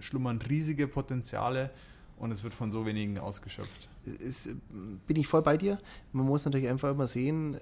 schlummern 0.00 0.38
riesige 0.42 0.86
Potenziale 0.86 1.70
und 2.18 2.32
es 2.32 2.42
wird 2.42 2.52
von 2.52 2.70
so 2.70 2.84
wenigen 2.84 3.18
ausgeschöpft. 3.18 3.88
Ist, 4.04 4.54
bin 5.06 5.16
ich 5.16 5.26
voll 5.26 5.42
bei 5.42 5.56
dir. 5.56 5.78
Man 6.12 6.26
muss 6.26 6.44
natürlich 6.44 6.68
einfach 6.68 6.90
immer 6.90 7.06
sehen, 7.06 7.56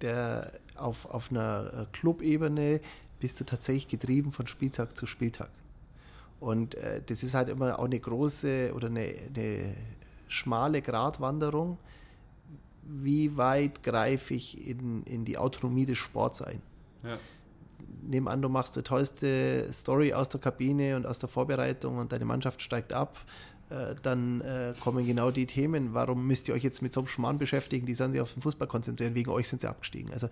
der, 0.00 0.52
auf, 0.76 1.06
auf 1.06 1.30
einer 1.30 1.88
Clubebene 1.92 2.80
bist 3.18 3.40
du 3.40 3.44
tatsächlich 3.44 3.88
getrieben 3.88 4.30
von 4.30 4.46
Spieltag 4.46 4.96
zu 4.96 5.06
Spieltag. 5.06 5.50
Und 6.40 6.74
äh, 6.76 7.02
das 7.04 7.22
ist 7.22 7.34
halt 7.34 7.48
immer 7.48 7.78
auch 7.78 7.84
eine 7.84 7.98
große 7.98 8.72
oder 8.74 8.88
eine, 8.88 9.14
eine 9.34 9.74
schmale 10.28 10.82
Gratwanderung. 10.82 11.78
Wie 12.82 13.36
weit 13.36 13.82
greife 13.82 14.34
ich 14.34 14.66
in, 14.66 15.02
in 15.02 15.24
die 15.24 15.36
Autonomie 15.36 15.84
des 15.84 15.98
Sports 15.98 16.42
ein? 16.42 16.62
Ja 17.02 17.18
nehmen 18.08 18.28
an, 18.28 18.42
du 18.42 18.48
machst 18.48 18.76
die 18.76 18.82
tollste 18.82 19.68
Story 19.72 20.12
aus 20.12 20.28
der 20.28 20.40
Kabine 20.40 20.96
und 20.96 21.06
aus 21.06 21.18
der 21.18 21.28
Vorbereitung 21.28 21.98
und 21.98 22.12
deine 22.12 22.24
Mannschaft 22.24 22.62
steigt 22.62 22.92
ab, 22.92 23.18
äh, 23.70 23.94
dann 24.02 24.40
äh, 24.40 24.72
kommen 24.80 25.06
genau 25.06 25.30
die 25.30 25.44
Themen. 25.44 25.92
Warum 25.92 26.26
müsst 26.26 26.48
ihr 26.48 26.54
euch 26.54 26.62
jetzt 26.62 26.80
mit 26.80 26.94
so 26.94 27.00
einem 27.00 27.06
Schmarrn 27.06 27.38
beschäftigen? 27.38 27.84
Die 27.84 27.94
sollen 27.94 28.12
sich 28.12 28.20
auf 28.20 28.32
den 28.32 28.40
Fußball 28.40 28.66
konzentrieren. 28.66 29.14
Wegen 29.14 29.30
euch 29.30 29.46
sind 29.46 29.60
sie 29.60 29.68
abgestiegen. 29.68 30.10
Also 30.10 30.28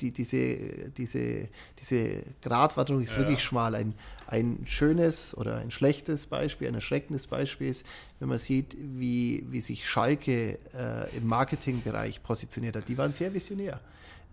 die, 0.00 0.10
diese, 0.10 0.90
diese, 0.90 1.48
diese 1.80 2.22
Gratwanderung 2.42 3.02
ist 3.02 3.12
ja. 3.12 3.20
wirklich 3.20 3.42
schmal. 3.42 3.74
Ein, 3.74 3.94
ein 4.26 4.60
schönes 4.66 5.34
oder 5.34 5.56
ein 5.56 5.70
schlechtes 5.70 6.26
Beispiel, 6.26 6.68
ein 6.68 6.74
erschreckendes 6.74 7.26
Beispiel 7.26 7.68
ist, 7.68 7.86
wenn 8.20 8.28
man 8.28 8.38
sieht, 8.38 8.76
wie, 8.78 9.46
wie 9.48 9.62
sich 9.62 9.88
Schalke 9.88 10.58
äh, 10.76 11.16
im 11.16 11.26
Marketingbereich 11.26 12.22
positioniert 12.22 12.76
hat. 12.76 12.88
Die 12.88 12.98
waren 12.98 13.14
sehr 13.14 13.32
visionär. 13.32 13.80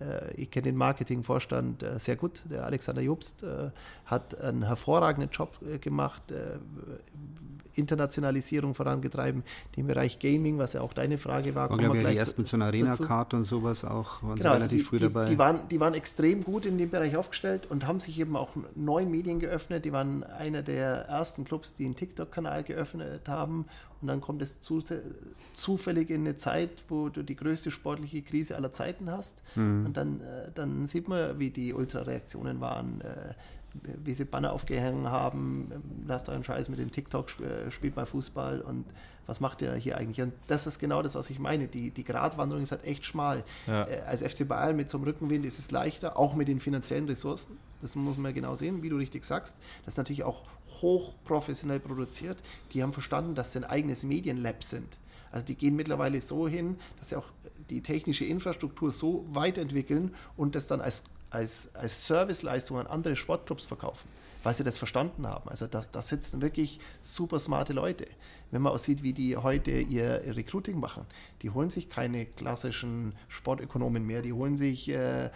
Äh, 0.01 0.33
ich 0.33 0.51
kenne 0.51 0.63
den 0.63 0.75
Marketingvorstand 0.75 1.83
äh, 1.83 1.99
sehr 1.99 2.17
gut. 2.17 2.41
Der 2.49 2.65
Alexander 2.65 3.01
Jobst 3.01 3.45
hat 4.05 4.41
einen 4.41 4.63
hervorragenden 4.63 5.29
Job 5.29 5.57
gemacht, 5.79 6.33
Internationalisierung 7.73 8.73
vorangetrieben, 8.73 9.43
den 9.75 9.87
Bereich 9.87 10.19
Gaming, 10.19 10.57
was 10.57 10.73
ja 10.73 10.81
auch 10.81 10.93
deine 10.93 11.17
Frage 11.17 11.55
war. 11.55 11.69
War, 11.69 11.77
glaube 11.77 11.97
ich, 11.97 12.05
die 12.05 12.17
ersten 12.17 12.41
mit 12.41 12.47
so 12.47 12.57
einer 12.57 12.65
Arena-Karte 12.65 13.35
und 13.35 13.45
sowas 13.45 13.83
auch, 13.85 14.21
waren 14.23 14.37
genau, 14.37 14.53
relativ 14.53 14.63
also 14.63 14.75
die, 14.75 14.79
früh 14.81 14.99
dabei. 14.99 15.25
Die, 15.25 15.31
die, 15.31 15.37
waren, 15.37 15.67
die 15.69 15.79
waren 15.79 15.93
extrem 15.93 16.43
gut 16.43 16.65
in 16.65 16.77
dem 16.77 16.89
Bereich 16.89 17.15
aufgestellt 17.15 17.67
und 17.69 17.87
haben 17.87 17.99
sich 17.99 18.19
eben 18.19 18.35
auch 18.35 18.49
neuen 18.75 19.09
Medien 19.09 19.39
geöffnet. 19.39 19.85
Die 19.85 19.91
waren 19.91 20.23
einer 20.23 20.61
der 20.61 21.07
ersten 21.07 21.43
Clubs, 21.43 21.73
die 21.73 21.85
einen 21.85 21.95
TikTok-Kanal 21.95 22.63
geöffnet 22.63 23.27
haben 23.27 23.65
und 24.01 24.07
dann 24.07 24.19
kommt 24.19 24.41
es 24.41 24.61
zu, 24.61 24.81
zufällig 25.53 26.09
in 26.09 26.21
eine 26.21 26.35
Zeit, 26.35 26.69
wo 26.89 27.09
du 27.09 27.23
die 27.23 27.35
größte 27.35 27.69
sportliche 27.69 28.23
Krise 28.23 28.55
aller 28.55 28.73
Zeiten 28.73 29.11
hast. 29.11 29.43
Mhm. 29.55 29.85
Und 29.85 29.97
dann, 29.97 30.21
äh, 30.21 30.51
dann 30.53 30.87
sieht 30.87 31.07
man, 31.07 31.37
wie 31.39 31.51
die 31.51 31.73
Ultrareaktionen 31.73 32.59
waren, 32.59 33.01
äh, 33.01 33.33
wie 34.03 34.13
sie 34.13 34.25
Banner 34.25 34.53
aufgehängt 34.53 35.07
haben, 35.07 35.71
lasst 36.05 36.29
euren 36.29 36.43
Scheiß 36.43 36.69
mit 36.69 36.79
dem 36.79 36.91
TikTok, 36.91 37.27
äh, 37.39 37.71
spielt 37.71 37.95
mal 37.95 38.05
Fußball 38.05 38.61
und 38.61 38.85
was 39.27 39.39
macht 39.39 39.61
ihr 39.61 39.73
hier 39.75 39.97
eigentlich? 39.97 40.21
Und 40.21 40.33
das 40.47 40.67
ist 40.67 40.79
genau 40.79 41.01
das, 41.01 41.15
was 41.15 41.29
ich 41.29 41.39
meine. 41.39 41.67
Die, 41.67 41.91
die 41.91 42.03
Gratwanderung 42.03 42.61
ist 42.61 42.71
halt 42.71 42.83
echt 42.83 43.05
schmal. 43.05 43.43
Ja. 43.67 43.83
Als 44.05 44.23
FC 44.23 44.47
Bayern 44.47 44.75
mit 44.75 44.89
so 44.89 44.97
einem 44.97 45.05
Rückenwind 45.05 45.45
ist 45.45 45.59
es 45.59 45.71
leichter, 45.71 46.17
auch 46.17 46.35
mit 46.35 46.47
den 46.47 46.59
finanziellen 46.59 47.05
Ressourcen. 47.05 47.57
Das 47.81 47.95
muss 47.95 48.17
man 48.17 48.33
genau 48.33 48.55
sehen, 48.55 48.83
wie 48.83 48.89
du 48.89 48.97
richtig 48.97 49.23
sagst. 49.23 49.55
Das 49.85 49.93
ist 49.93 49.97
natürlich 49.97 50.23
auch 50.23 50.43
hochprofessionell 50.81 51.79
produziert. 51.79 52.43
Die 52.73 52.83
haben 52.83 52.93
verstanden, 52.93 53.35
dass 53.35 53.53
sie 53.53 53.59
ein 53.59 53.63
eigenes 53.63 54.03
Medienlab 54.03 54.63
sind. 54.63 54.99
Also 55.31 55.45
die 55.45 55.55
gehen 55.55 55.75
mittlerweile 55.75 56.19
so 56.19 56.47
hin, 56.47 56.77
dass 56.99 57.09
sie 57.09 57.15
auch 57.15 57.27
die 57.69 57.81
technische 57.81 58.25
Infrastruktur 58.25 58.91
so 58.91 59.25
weit 59.31 59.57
entwickeln 59.57 60.13
und 60.35 60.55
das 60.55 60.67
dann 60.67 60.81
als, 60.81 61.05
als, 61.31 61.73
als 61.73 62.05
Serviceleistung 62.05 62.77
an 62.77 62.87
andere 62.87 63.15
Sportclubs 63.15 63.65
verkaufen. 63.65 64.07
weil 64.43 64.55
sie 64.55 64.63
das 64.63 64.77
verstanden 64.77 65.27
haben. 65.27 65.47
Also 65.49 65.67
da 65.67 65.83
das 65.91 66.09
sitzen 66.09 66.41
wirklich 66.41 66.79
super 67.01 67.37
smarte 67.37 67.73
Leute. 67.73 68.07
Wenn 68.49 68.63
man 68.63 68.73
auch 68.73 68.79
sieht, 68.79 69.03
wie 69.03 69.13
die 69.13 69.37
heute 69.37 69.71
ihr 69.71 70.35
Recruiting 70.35 70.79
machen, 70.79 71.05
die 71.41 71.51
holen 71.51 71.69
sich 71.69 71.89
keine 71.89 72.25
klassischen 72.25 73.13
Sportökonomen 73.27 74.05
mehr, 74.05 74.21
die 74.21 74.33
holen 74.33 74.57
sich 74.57 74.89
äh, 74.89 75.25
äh, 75.25 75.29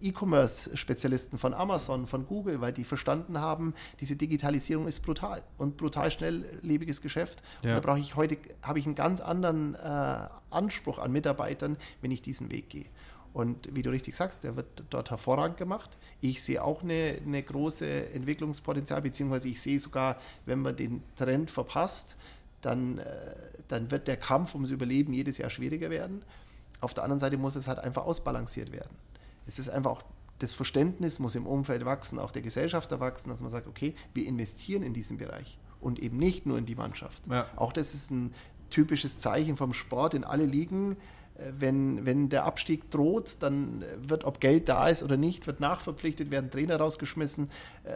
E-Commerce-Spezialisten 0.00 1.38
von 1.38 1.54
Amazon, 1.54 2.06
von 2.06 2.26
Google, 2.26 2.60
weil 2.60 2.72
die 2.72 2.84
verstanden 2.84 3.38
haben, 3.38 3.74
diese 4.00 4.16
Digitalisierung 4.16 4.88
ist 4.88 5.00
brutal 5.00 5.42
und 5.58 5.76
brutal 5.76 6.10
schnelllebiges 6.10 7.02
Geschäft. 7.02 7.42
Ja. 7.62 7.76
Und 7.76 7.84
da 7.84 7.88
brauche 7.88 8.00
ich 8.00 8.16
heute, 8.16 8.36
habe 8.62 8.78
ich 8.78 8.86
einen 8.86 8.96
ganz 8.96 9.20
anderen 9.20 9.74
äh, 9.74 10.28
Anspruch 10.50 10.98
an 10.98 11.12
Mitarbeitern, 11.12 11.76
wenn 12.00 12.10
ich 12.10 12.22
diesen 12.22 12.50
Weg 12.50 12.70
gehe. 12.70 12.86
Und 13.32 13.74
wie 13.74 13.82
du 13.82 13.90
richtig 13.90 14.14
sagst, 14.14 14.44
der 14.44 14.56
wird 14.56 14.84
dort 14.90 15.10
hervorragend 15.10 15.56
gemacht. 15.56 15.96
Ich 16.20 16.42
sehe 16.42 16.62
auch 16.62 16.82
eine, 16.82 17.18
eine 17.24 17.42
große 17.42 18.10
Entwicklungspotenzial, 18.10 19.00
beziehungsweise 19.00 19.48
ich 19.48 19.60
sehe 19.60 19.80
sogar, 19.80 20.18
wenn 20.44 20.60
man 20.60 20.76
den 20.76 21.02
Trend 21.16 21.50
verpasst, 21.50 22.16
dann, 22.60 22.98
äh, 22.98 23.06
dann 23.68 23.90
wird 23.90 24.06
der 24.06 24.18
Kampf 24.18 24.54
ums 24.54 24.70
Überleben 24.70 25.14
jedes 25.14 25.38
Jahr 25.38 25.50
schwieriger 25.50 25.88
werden. 25.88 26.22
Auf 26.80 26.94
der 26.94 27.04
anderen 27.04 27.20
Seite 27.20 27.38
muss 27.38 27.56
es 27.56 27.68
halt 27.68 27.78
einfach 27.78 28.04
ausbalanciert 28.04 28.70
werden. 28.70 28.94
Es 29.46 29.58
ist 29.58 29.70
einfach 29.70 29.90
auch 29.90 30.04
das 30.38 30.54
Verständnis 30.54 31.20
muss 31.20 31.36
im 31.36 31.46
Umfeld 31.46 31.84
wachsen, 31.84 32.18
auch 32.18 32.32
der 32.32 32.42
Gesellschaft 32.42 32.90
wachsen, 32.98 33.30
dass 33.30 33.40
man 33.40 33.50
sagt, 33.50 33.68
okay, 33.68 33.94
wir 34.12 34.26
investieren 34.26 34.82
in 34.82 34.92
diesen 34.92 35.16
Bereich 35.16 35.56
und 35.80 36.00
eben 36.00 36.16
nicht 36.16 36.46
nur 36.46 36.58
in 36.58 36.66
die 36.66 36.74
Mannschaft. 36.74 37.28
Ja. 37.28 37.46
Auch 37.54 37.72
das 37.72 37.94
ist 37.94 38.10
ein 38.10 38.34
typisches 38.68 39.20
Zeichen 39.20 39.56
vom 39.56 39.72
Sport 39.72 40.14
in 40.14 40.24
alle 40.24 40.44
Ligen 40.44 40.96
wenn, 41.58 42.04
wenn 42.04 42.28
der 42.28 42.44
Abstieg 42.44 42.90
droht, 42.90 43.36
dann 43.40 43.84
wird, 43.96 44.24
ob 44.24 44.40
Geld 44.40 44.68
da 44.68 44.88
ist 44.88 45.02
oder 45.02 45.16
nicht, 45.16 45.46
wird 45.46 45.60
nachverpflichtet, 45.60 46.30
werden 46.30 46.50
Trainer 46.50 46.76
rausgeschmissen. 46.76 47.50
Äh, 47.84 47.92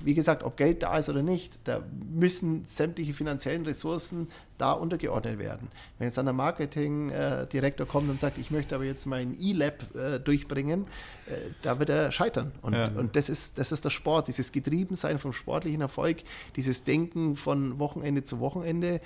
wie 0.00 0.14
gesagt, 0.14 0.42
ob 0.42 0.56
Geld 0.56 0.82
da 0.82 0.96
ist 0.96 1.08
oder 1.08 1.22
nicht, 1.22 1.58
da 1.64 1.82
müssen 2.12 2.64
sämtliche 2.64 3.12
finanziellen 3.12 3.64
Ressourcen 3.64 4.28
da 4.58 4.72
untergeordnet 4.72 5.38
werden. 5.38 5.68
Wenn 5.98 6.06
jetzt 6.06 6.16
dann 6.16 6.26
der 6.26 6.32
Marketingdirektor 6.32 7.86
kommt 7.86 8.08
und 8.08 8.18
sagt, 8.18 8.38
ich 8.38 8.50
möchte 8.50 8.74
aber 8.74 8.84
jetzt 8.84 9.06
mein 9.06 9.36
E-Lab 9.38 9.94
äh, 9.94 10.18
durchbringen, 10.18 10.86
äh, 11.26 11.50
da 11.60 11.78
wird 11.78 11.90
er 11.90 12.10
scheitern. 12.10 12.52
Und, 12.62 12.72
ja. 12.72 12.88
und 12.92 13.16
das, 13.16 13.28
ist, 13.28 13.58
das 13.58 13.70
ist 13.70 13.84
der 13.84 13.90
Sport, 13.90 14.28
dieses 14.28 14.50
Getriebensein 14.50 15.18
vom 15.18 15.32
sportlichen 15.32 15.82
Erfolg, 15.82 16.22
dieses 16.56 16.84
Denken 16.84 17.36
von 17.36 17.78
Wochenende 17.78 18.24
zu 18.24 18.40
Wochenende 18.40 19.00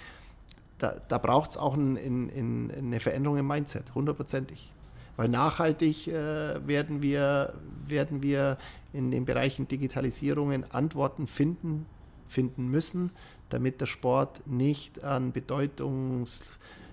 da, 0.78 0.96
da 1.08 1.18
braucht 1.18 1.50
es 1.50 1.56
auch 1.56 1.74
ein, 1.74 1.96
in, 1.96 2.28
in, 2.28 2.70
eine 2.70 3.00
Veränderung 3.00 3.38
im 3.38 3.46
Mindset, 3.46 3.94
hundertprozentig. 3.94 4.72
Weil 5.16 5.28
nachhaltig 5.28 6.08
äh, 6.08 6.66
werden, 6.66 7.00
wir, 7.00 7.54
werden 7.86 8.22
wir 8.22 8.58
in 8.92 9.10
den 9.10 9.24
Bereichen 9.24 9.66
Digitalisierungen 9.66 10.70
Antworten 10.70 11.26
finden, 11.26 11.86
finden 12.26 12.68
müssen, 12.68 13.10
damit 13.48 13.80
der 13.80 13.86
Sport 13.86 14.42
nicht 14.46 15.02
an, 15.02 15.32
Bedeutungs, 15.32 16.42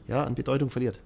ja, 0.07 0.23
an 0.23 0.36
Bedeutung 0.36 0.69
verliert 0.69 1.01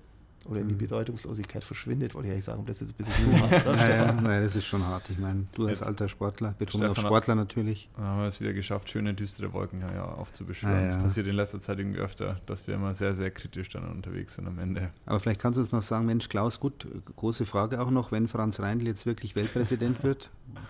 oder 0.50 0.62
in 0.62 0.68
die 0.68 0.74
mhm. 0.74 0.80
Bedeutungslosigkeit 0.80 1.64
verschwindet, 1.64 2.16
wollte 2.16 2.28
ich 2.28 2.34
eigentlich 2.34 2.46
sagen, 2.46 2.66
das 2.66 2.82
ist 2.82 2.92
ein 2.92 3.06
bisschen 3.06 3.32
zu 3.32 3.40
hart. 3.52 3.68
Oder, 3.68 3.90
ja, 3.90 4.12
nein, 4.12 4.44
das 4.44 4.56
ist 4.56 4.66
schon 4.66 4.86
hart. 4.86 5.10
Ich 5.10 5.18
meine, 5.18 5.46
du 5.54 5.68
als 5.68 5.82
alter 5.82 6.08
Sportler, 6.08 6.56
betont 6.58 6.86
auf 6.86 6.98
Sportler 6.98 7.36
natürlich. 7.36 7.90
Haben 7.98 8.22
wir 8.22 8.28
es 8.28 8.40
wieder 8.40 8.54
geschafft, 8.54 8.90
schöne 8.90 9.14
düstere 9.14 9.52
Wolken 9.54 9.82
ja, 9.82 10.04
aufzubeschwören. 10.04 10.76
Ja, 10.76 10.86
ja. 10.86 10.94
Das 10.96 11.04
passiert 11.04 11.28
in 11.28 11.36
letzter 11.36 11.60
Zeit 11.60 11.80
irgendwie 11.80 12.00
öfter, 12.00 12.40
dass 12.46 12.68
wir 12.68 12.76
immer 12.76 12.94
sehr, 12.94 13.16
sehr 13.16 13.32
kritisch 13.32 13.70
dann 13.70 13.88
unterwegs 13.90 14.36
sind 14.36 14.48
am 14.48 14.60
Ende. 14.60 14.90
Aber 15.06 15.20
vielleicht 15.20 15.42
kannst 15.42 15.58
du 15.58 15.62
uns 15.62 15.72
noch 15.72 15.82
sagen, 15.82 16.06
Mensch, 16.06 16.30
Klaus, 16.30 16.60
gut, 16.60 16.88
große 17.16 17.46
Frage 17.46 17.82
auch 17.82 17.92
noch, 17.92 18.12
wenn 18.12 18.28
Franz 18.28 18.60
Reindl 18.60 18.88
jetzt 18.88 19.06
wirklich 19.06 19.36
Weltpräsident 19.36 20.04
wird, 20.04 20.30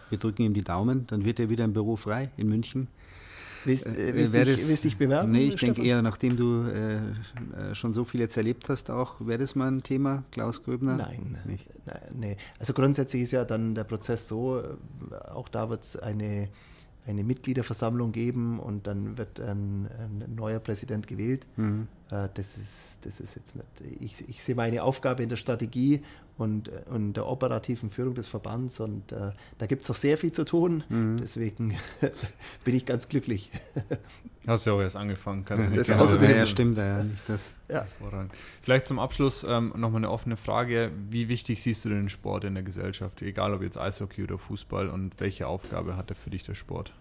wir 0.10 0.18
drücken 0.18 0.44
ihm 0.44 0.54
die 0.54 0.64
Daumen, 0.64 1.08
dann 1.08 1.26
wird 1.26 1.40
er 1.40 1.50
wieder 1.50 1.66
im 1.66 1.74
Büro 1.74 1.96
frei 1.96 2.32
in 2.38 2.48
München. 2.48 2.88
Willst, 3.68 3.86
äh, 3.86 4.16
willst, 4.16 4.34
dich, 4.34 4.46
das, 4.46 4.70
willst 4.70 4.84
dich 4.86 4.98
bewerben? 4.98 5.32
Nee, 5.32 5.50
ich 5.50 5.56
denke 5.58 5.84
eher, 5.84 6.02
nachdem 6.02 6.38
du 6.38 6.64
äh, 6.64 6.96
äh, 6.96 7.76
schon 7.76 7.92
so 7.92 8.06
viel 8.06 8.22
jetzt 8.22 8.38
erlebt 8.38 8.70
hast, 8.70 8.90
auch 8.90 9.16
wäre 9.20 9.40
das 9.40 9.56
mal 9.56 9.68
ein 9.68 9.84
Thema, 9.84 10.24
Klaus 10.32 10.64
Gröbner? 10.64 10.96
Nein, 10.96 11.38
nicht. 11.46 11.68
Nein, 11.86 12.02
nee. 12.14 12.38
Also 12.60 12.74
grundsätzlich 12.74 13.24
ist 13.24 13.32
ja 13.32 13.44
dann 13.44 13.76
der 13.76 13.84
Prozess 13.84 14.28
so, 14.28 14.60
äh, 14.60 15.16
auch 15.34 15.50
da 15.50 15.70
wird 15.70 15.84
es 15.84 15.98
eine, 15.98 16.48
eine 17.06 17.24
Mitgliederversammlung 17.24 18.14
geben 18.14 18.60
und 18.60 18.88
dann 18.88 19.18
wird 19.18 19.40
ein, 19.42 19.88
ein 20.00 20.34
neuer 20.34 20.60
Präsident 20.60 21.06
gewählt. 21.06 21.46
Mhm. 21.58 21.90
Äh, 22.12 22.30
das, 22.34 22.58
ist, 22.58 23.00
das 23.04 23.20
ist 23.20 23.36
jetzt 23.36 23.56
nicht. 23.56 24.02
Ich, 24.02 24.30
ich 24.30 24.44
sehe 24.44 24.56
meine 24.56 24.84
Aufgabe 24.84 25.24
in 25.24 25.30
der 25.30 25.36
Strategie 25.36 26.02
und, 26.38 26.70
und 26.86 27.14
der 27.14 27.26
operativen 27.26 27.90
Führung 27.90 28.16
des 28.16 28.28
Verbands. 28.28 28.80
Und 28.80 29.12
äh, 29.12 29.32
da 29.58 29.66
gibt 29.66 29.84
es 29.84 29.90
auch 29.90 29.96
sehr 29.96 30.18
viel 30.18 30.32
zu 30.32 30.46
tun. 30.46 30.84
Mhm. 30.90 31.18
Deswegen 31.20 31.78
bin 32.64 32.76
ich 32.76 32.86
ganz 32.86 33.10
glücklich. 33.10 33.50
Hast 34.48 34.66
du 34.66 34.70
ja 34.70 34.76
auch 34.78 34.82
erst 34.82 34.96
angefangen. 34.96 35.44
Kannst 35.44 35.68
ja, 35.68 35.76
das 35.76 35.92
außerdem, 35.92 36.30
ja, 36.30 36.46
stimmt 36.46 36.78
ja 36.78 37.04
nicht 37.04 37.28
das. 37.28 37.54
Ja. 37.68 37.86
Vielleicht 38.62 38.88
zum 38.88 38.98
Abschluss 38.98 39.46
ähm, 39.48 39.74
nochmal 39.76 39.98
eine 39.98 40.10
offene 40.10 40.38
Frage. 40.38 40.90
Wie 41.10 41.28
wichtig 41.28 41.62
siehst 41.62 41.84
du 41.84 41.90
den 41.90 42.08
Sport 42.08 42.46
in 42.46 42.54
der 42.54 42.64
Gesellschaft? 42.64 43.22
Egal 43.22 43.54
ob 43.54 43.62
jetzt 43.62 43.78
Eishockey 43.78 44.24
oder 44.24 44.38
Fußball 44.38 44.88
und 44.88 45.20
welche 45.20 45.48
Aufgabe 45.48 45.98
hat 45.98 46.12
er 46.12 46.16
für 46.16 46.30
dich 46.30 46.44
der 46.44 46.56
Sport? 46.56 46.94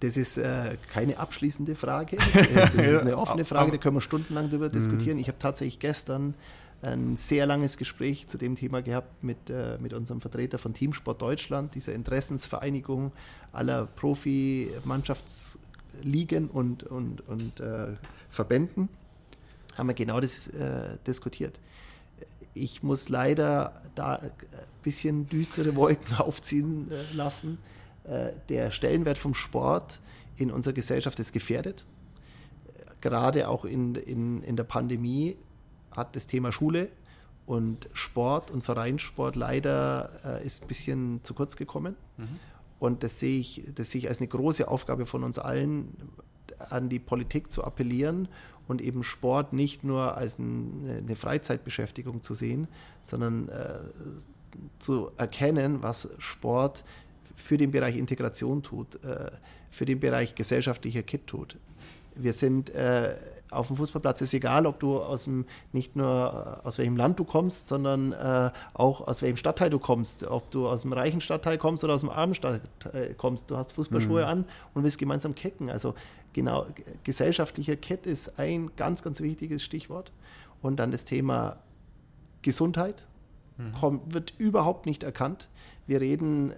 Das 0.00 0.16
ist 0.16 0.38
äh, 0.38 0.78
keine 0.92 1.18
abschließende 1.18 1.74
Frage. 1.74 2.16
Das 2.54 2.74
ist 2.74 3.00
eine 3.00 3.18
offene 3.18 3.44
Frage, 3.44 3.72
da 3.72 3.76
können 3.76 3.96
wir 3.96 4.00
stundenlang 4.00 4.48
darüber 4.48 4.68
mhm. 4.68 4.72
diskutieren. 4.72 5.18
Ich 5.18 5.28
habe 5.28 5.38
tatsächlich 5.38 5.78
gestern 5.78 6.34
ein 6.82 7.16
sehr 7.16 7.46
langes 7.46 7.76
Gespräch 7.76 8.26
zu 8.26 8.38
dem 8.38 8.56
Thema 8.56 8.82
gehabt 8.82 9.22
mit, 9.22 9.50
äh, 9.50 9.76
mit 9.78 9.92
unserem 9.92 10.22
Vertreter 10.22 10.58
von 10.58 10.72
Teamsport 10.72 11.20
Deutschland, 11.20 11.74
dieser 11.74 11.92
Interessensvereinigung 11.92 13.12
aller 13.52 13.84
Profi-Mannschaftsligen 13.86 16.48
und, 16.48 16.84
und, 16.84 17.20
und 17.28 17.60
äh, 17.60 17.88
Verbänden. 18.30 18.88
Haben 19.76 19.88
wir 19.88 19.94
genau 19.94 20.20
das 20.20 20.48
äh, 20.48 20.96
diskutiert. 21.06 21.60
Ich 22.54 22.82
muss 22.82 23.10
leider 23.10 23.82
da 23.94 24.14
ein 24.16 24.30
bisschen 24.82 25.28
düstere 25.28 25.76
Wolken 25.76 26.16
aufziehen 26.18 26.90
äh, 26.90 27.14
lassen. 27.14 27.58
Äh, 28.10 28.32
der 28.48 28.70
Stellenwert 28.70 29.18
vom 29.18 29.34
Sport 29.34 30.00
in 30.36 30.50
unserer 30.50 30.74
Gesellschaft 30.74 31.18
ist 31.20 31.32
gefährdet 31.32 31.84
gerade 33.00 33.48
auch 33.48 33.64
in, 33.64 33.94
in, 33.94 34.42
in 34.42 34.56
der 34.56 34.64
Pandemie 34.64 35.36
hat 35.90 36.16
das 36.16 36.26
Thema 36.26 36.52
Schule 36.52 36.88
und 37.46 37.88
Sport 37.92 38.50
und 38.50 38.64
Vereinssport 38.64 39.36
leider 39.36 40.10
äh, 40.24 40.44
ist 40.44 40.62
ein 40.62 40.68
bisschen 40.68 41.20
zu 41.24 41.34
kurz 41.34 41.56
gekommen. 41.56 41.96
Mhm. 42.16 42.38
Und 42.78 43.02
das 43.02 43.20
sehe, 43.20 43.40
ich, 43.40 43.64
das 43.74 43.90
sehe 43.90 44.00
ich 44.00 44.08
als 44.08 44.18
eine 44.18 44.28
große 44.28 44.68
Aufgabe 44.68 45.04
von 45.04 45.24
uns 45.24 45.38
allen, 45.38 45.96
an 46.58 46.88
die 46.88 46.98
Politik 46.98 47.50
zu 47.50 47.64
appellieren 47.64 48.28
und 48.68 48.80
eben 48.80 49.02
Sport 49.02 49.52
nicht 49.52 49.84
nur 49.84 50.16
als 50.16 50.38
ein, 50.38 51.02
eine 51.02 51.16
Freizeitbeschäftigung 51.16 52.22
zu 52.22 52.34
sehen, 52.34 52.68
sondern 53.02 53.48
äh, 53.48 53.78
zu 54.78 55.10
erkennen, 55.16 55.82
was 55.82 56.08
Sport 56.18 56.84
für 57.40 57.56
den 57.56 57.70
Bereich 57.70 57.96
Integration 57.96 58.62
tut, 58.62 59.02
äh, 59.04 59.30
für 59.70 59.84
den 59.84 60.00
Bereich 60.00 60.34
gesellschaftlicher 60.34 61.02
Kit 61.02 61.26
tut. 61.26 61.56
Wir 62.14 62.32
sind 62.32 62.70
äh, 62.70 63.14
auf 63.50 63.66
dem 63.66 63.76
Fußballplatz 63.76 64.20
ist 64.20 64.32
egal, 64.32 64.66
ob 64.66 64.78
du 64.78 65.00
aus 65.00 65.24
dem, 65.24 65.44
nicht 65.72 65.96
nur 65.96 66.60
äh, 66.62 66.66
aus 66.66 66.78
welchem 66.78 66.96
Land 66.96 67.18
du 67.18 67.24
kommst, 67.24 67.68
sondern 67.68 68.12
äh, 68.12 68.50
auch 68.74 69.06
aus 69.06 69.22
welchem 69.22 69.36
Stadtteil 69.36 69.70
du 69.70 69.78
kommst. 69.78 70.24
Ob 70.24 70.50
du 70.50 70.68
aus 70.68 70.82
dem 70.82 70.92
reichen 70.92 71.20
Stadtteil 71.20 71.58
kommst 71.58 71.82
oder 71.82 71.94
aus 71.94 72.00
dem 72.00 72.10
armen 72.10 72.34
Stadtteil 72.34 73.14
kommst. 73.14 73.50
Du 73.50 73.56
hast 73.56 73.72
Fußballschuhe 73.72 74.22
mhm. 74.22 74.28
an 74.28 74.44
und 74.74 74.84
willst 74.84 74.98
gemeinsam 74.98 75.34
kicken. 75.34 75.68
Also 75.68 75.94
genau, 76.32 76.66
gesellschaftlicher 77.02 77.76
Kit 77.76 78.06
ist 78.06 78.38
ein 78.38 78.70
ganz, 78.76 79.02
ganz 79.02 79.20
wichtiges 79.20 79.64
Stichwort. 79.64 80.12
Und 80.62 80.76
dann 80.76 80.92
das 80.92 81.04
Thema 81.04 81.56
Gesundheit 82.42 83.06
mhm. 83.58 83.72
kommt, 83.72 84.14
wird 84.14 84.34
überhaupt 84.38 84.86
nicht 84.86 85.02
erkannt. 85.02 85.48
Wir 85.86 86.00
reden 86.00 86.52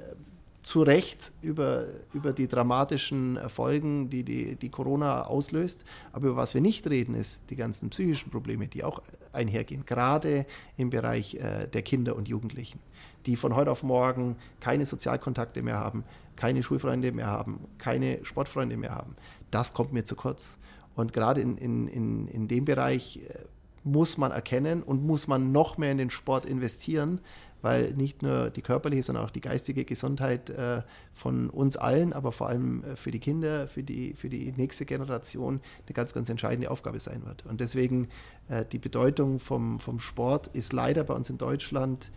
zu 0.62 0.82
Recht 0.82 1.32
über, 1.42 1.86
über 2.12 2.32
die 2.32 2.46
dramatischen 2.46 3.38
Folgen, 3.48 4.08
die, 4.10 4.24
die 4.24 4.54
die 4.54 4.68
Corona 4.68 5.24
auslöst. 5.24 5.84
Aber 6.12 6.28
über 6.28 6.36
was 6.36 6.54
wir 6.54 6.60
nicht 6.60 6.88
reden, 6.88 7.14
ist 7.14 7.42
die 7.50 7.56
ganzen 7.56 7.90
psychischen 7.90 8.30
Probleme, 8.30 8.68
die 8.68 8.84
auch 8.84 9.02
einhergehen, 9.32 9.84
gerade 9.84 10.46
im 10.76 10.90
Bereich 10.90 11.34
äh, 11.34 11.66
der 11.66 11.82
Kinder 11.82 12.14
und 12.14 12.28
Jugendlichen, 12.28 12.78
die 13.26 13.36
von 13.36 13.56
heute 13.56 13.70
auf 13.70 13.82
morgen 13.82 14.36
keine 14.60 14.86
Sozialkontakte 14.86 15.62
mehr 15.62 15.78
haben, 15.78 16.04
keine 16.36 16.62
Schulfreunde 16.62 17.12
mehr 17.12 17.26
haben, 17.26 17.60
keine 17.78 18.24
Sportfreunde 18.24 18.76
mehr 18.76 18.94
haben. 18.94 19.16
Das 19.50 19.74
kommt 19.74 19.92
mir 19.92 20.04
zu 20.04 20.14
kurz. 20.14 20.58
Und 20.94 21.12
gerade 21.12 21.40
in, 21.40 21.56
in, 21.56 21.88
in, 21.88 22.28
in 22.28 22.48
dem 22.48 22.64
Bereich 22.64 23.20
äh, 23.28 23.44
muss 23.84 24.16
man 24.16 24.30
erkennen 24.30 24.82
und 24.82 25.04
muss 25.04 25.26
man 25.26 25.50
noch 25.50 25.76
mehr 25.76 25.90
in 25.90 25.98
den 25.98 26.10
Sport 26.10 26.44
investieren, 26.44 27.20
weil 27.62 27.92
nicht 27.92 28.22
nur 28.22 28.50
die 28.50 28.62
körperliche, 28.62 29.04
sondern 29.04 29.24
auch 29.24 29.30
die 29.30 29.40
geistige 29.40 29.84
Gesundheit 29.84 30.50
äh, 30.50 30.82
von 31.12 31.48
uns 31.48 31.76
allen, 31.76 32.12
aber 32.12 32.32
vor 32.32 32.48
allem 32.48 32.84
äh, 32.84 32.96
für 32.96 33.10
die 33.10 33.20
Kinder, 33.20 33.68
für 33.68 33.82
die, 33.82 34.14
für 34.14 34.28
die 34.28 34.52
nächste 34.56 34.84
Generation 34.84 35.60
eine 35.86 35.94
ganz, 35.94 36.12
ganz 36.12 36.28
entscheidende 36.28 36.70
Aufgabe 36.70 37.00
sein 37.00 37.24
wird. 37.24 37.46
Und 37.46 37.60
deswegen 37.60 38.08
äh, 38.48 38.64
die 38.64 38.78
Bedeutung 38.78 39.38
vom, 39.38 39.80
vom 39.80 40.00
Sport 40.00 40.48
ist 40.48 40.72
leider 40.72 41.04
bei 41.04 41.14
uns 41.14 41.30
in 41.30 41.38
Deutschland, 41.38 42.10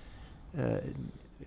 äh, 0.53 0.79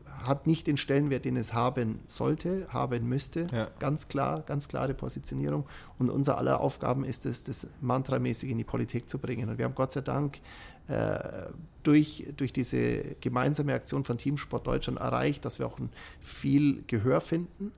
hat 0.06 0.46
nicht 0.46 0.66
den 0.66 0.76
Stellenwert, 0.76 1.24
den 1.24 1.36
es 1.36 1.54
haben 1.54 2.00
sollte, 2.06 2.66
haben 2.70 3.08
müsste. 3.08 3.46
Ja. 3.52 3.68
Ganz 3.78 4.08
klar, 4.08 4.42
ganz 4.42 4.68
klare 4.68 4.94
Positionierung. 4.94 5.66
Und 5.98 6.10
unser 6.10 6.38
aller 6.38 6.60
Aufgaben 6.60 7.04
ist 7.04 7.26
es, 7.26 7.44
das 7.44 7.68
mantramäßig 7.80 8.50
in 8.50 8.58
die 8.58 8.64
Politik 8.64 9.08
zu 9.08 9.18
bringen. 9.18 9.48
Und 9.48 9.58
wir 9.58 9.64
haben 9.64 9.74
Gott 9.74 9.92
sei 9.92 10.00
Dank 10.00 10.40
durch, 11.82 12.26
durch 12.36 12.52
diese 12.52 13.16
gemeinsame 13.20 13.74
Aktion 13.74 14.04
von 14.04 14.16
Teamsport 14.16 14.66
Deutschland 14.66 14.98
erreicht, 14.98 15.44
dass 15.44 15.58
wir 15.58 15.66
auch 15.66 15.78
viel 16.20 16.82
Gehör 16.86 17.20
finden 17.20 17.72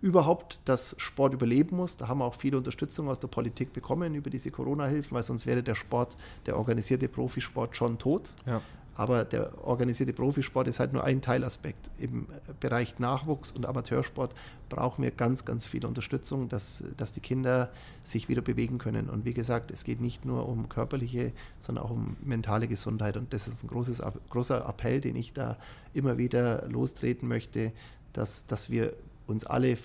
überhaupt, 0.00 0.60
dass 0.64 0.94
Sport 0.98 1.34
überleben 1.34 1.76
muss. 1.76 1.96
Da 1.96 2.08
haben 2.08 2.18
wir 2.18 2.24
auch 2.24 2.34
viele 2.34 2.56
Unterstützung 2.58 3.08
aus 3.08 3.18
der 3.18 3.28
Politik 3.28 3.72
bekommen 3.72 4.14
über 4.14 4.30
diese 4.30 4.50
Corona-Hilfen, 4.50 5.14
weil 5.14 5.22
sonst 5.22 5.46
wäre 5.46 5.62
der 5.62 5.74
Sport, 5.74 6.16
der 6.46 6.56
organisierte 6.56 7.08
Profisport 7.08 7.76
schon 7.76 7.98
tot. 7.98 8.34
Ja. 8.46 8.60
Aber 8.96 9.24
der 9.24 9.62
organisierte 9.62 10.14
Profisport 10.14 10.68
ist 10.68 10.80
halt 10.80 10.94
nur 10.94 11.04
ein 11.04 11.20
Teilaspekt. 11.20 11.90
Im 11.98 12.26
Bereich 12.60 12.98
Nachwuchs 12.98 13.52
und 13.52 13.66
Amateursport 13.66 14.34
brauchen 14.70 15.04
wir 15.04 15.10
ganz, 15.10 15.44
ganz 15.44 15.66
viel 15.66 15.84
Unterstützung, 15.84 16.48
dass, 16.48 16.82
dass 16.96 17.12
die 17.12 17.20
Kinder 17.20 17.70
sich 18.02 18.30
wieder 18.30 18.40
bewegen 18.40 18.78
können. 18.78 19.10
Und 19.10 19.26
wie 19.26 19.34
gesagt, 19.34 19.70
es 19.70 19.84
geht 19.84 20.00
nicht 20.00 20.24
nur 20.24 20.48
um 20.48 20.70
körperliche, 20.70 21.32
sondern 21.58 21.84
auch 21.84 21.90
um 21.90 22.16
mentale 22.24 22.68
Gesundheit. 22.68 23.18
Und 23.18 23.34
das 23.34 23.48
ist 23.48 23.62
ein 23.62 23.68
großes, 23.68 24.02
großer 24.30 24.66
Appell, 24.66 25.00
den 25.00 25.16
ich 25.16 25.34
da 25.34 25.58
immer 25.92 26.16
wieder 26.16 26.66
lostreten 26.68 27.28
möchte, 27.28 27.72
dass, 28.14 28.46
dass 28.46 28.70
wir 28.70 28.94
uns 29.26 29.44
alle 29.44 29.76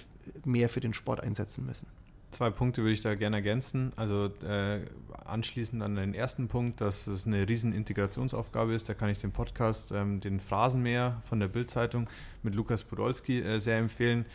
mehr 0.45 0.69
für 0.69 0.79
den 0.79 0.93
Sport 0.93 1.19
einsetzen 1.19 1.65
müssen. 1.65 1.87
Zwei 2.31 2.49
Punkte 2.49 2.81
würde 2.81 2.93
ich 2.93 3.01
da 3.01 3.15
gerne 3.15 3.37
ergänzen. 3.37 3.91
Also 3.97 4.31
äh, 4.47 4.79
anschließend 5.25 5.83
an 5.83 5.95
den 5.95 6.13
ersten 6.13 6.47
Punkt, 6.47 6.79
dass 6.79 7.05
es 7.07 7.27
eine 7.27 7.47
riesen 7.47 7.73
Integrationsaufgabe 7.73 8.73
ist. 8.73 8.87
Da 8.87 8.93
kann 8.93 9.09
ich 9.09 9.19
den 9.19 9.31
Podcast, 9.31 9.91
ähm, 9.91 10.21
den 10.21 10.39
Phrasenmäher 10.39 11.21
von 11.27 11.41
der 11.41 11.49
Bildzeitung 11.49 12.09
mit 12.41 12.55
Lukas 12.55 12.83
Podolski 12.83 13.41
äh, 13.41 13.59
sehr 13.59 13.77
empfehlen, 13.79 14.25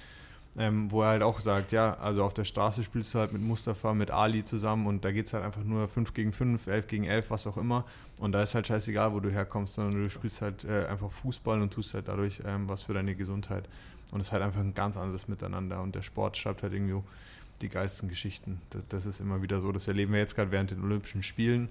ähm, 0.59 0.91
wo 0.91 1.03
er 1.03 1.09
halt 1.09 1.23
auch 1.23 1.41
sagt, 1.41 1.73
ja, 1.73 1.95
also 1.95 2.23
auf 2.23 2.35
der 2.35 2.45
Straße 2.45 2.85
spielst 2.85 3.15
du 3.15 3.19
halt 3.19 3.33
mit 3.33 3.41
Mustafa, 3.41 3.95
mit 3.95 4.11
Ali 4.11 4.45
zusammen 4.45 4.87
und 4.87 5.03
da 5.03 5.11
geht 5.11 5.27
es 5.27 5.33
halt 5.33 5.45
einfach 5.45 5.65
nur 5.65 5.89
5 5.89 6.13
gegen 6.13 6.35
5, 6.35 6.67
11 6.67 6.87
gegen 6.89 7.05
11, 7.05 7.31
was 7.31 7.47
auch 7.47 7.57
immer. 7.57 7.87
Und 8.19 8.33
da 8.33 8.43
ist 8.43 8.55
halt 8.55 8.67
scheißegal, 8.67 9.15
wo 9.15 9.21
du 9.21 9.31
herkommst, 9.31 9.75
sondern 9.75 10.03
du 10.03 10.11
spielst 10.11 10.43
halt 10.43 10.65
äh, 10.65 10.85
einfach 10.87 11.11
Fußball 11.11 11.63
und 11.63 11.73
tust 11.73 11.95
halt 11.95 12.09
dadurch 12.09 12.43
ähm, 12.45 12.69
was 12.69 12.83
für 12.83 12.93
deine 12.93 13.15
Gesundheit. 13.15 13.69
Und 14.13 14.21
es 14.21 14.29
ist 14.29 14.33
halt 14.33 14.43
einfach 14.43 14.61
ein 14.61 14.75
ganz 14.75 14.97
anderes 14.97 15.29
Miteinander. 15.29 15.83
Und 15.83 15.95
der 15.95 16.03
Sport 16.03 16.37
schreibt 16.37 16.63
halt 16.63 16.73
irgendwie 16.73 17.03
die 17.63 17.69
geilsten 17.69 18.09
Geschichten. 18.09 18.61
Das, 18.71 18.83
das 18.89 19.07
ist 19.07 19.21
immer 19.21 19.43
wieder 19.43 19.61
so. 19.61 19.73
Das 19.73 19.89
erleben 19.89 20.13
wir 20.13 20.21
jetzt 20.21 20.35
gerade 20.35 20.51
während 20.51 20.71
den 20.71 20.83
Olympischen 20.83 21.23
Spielen, 21.23 21.69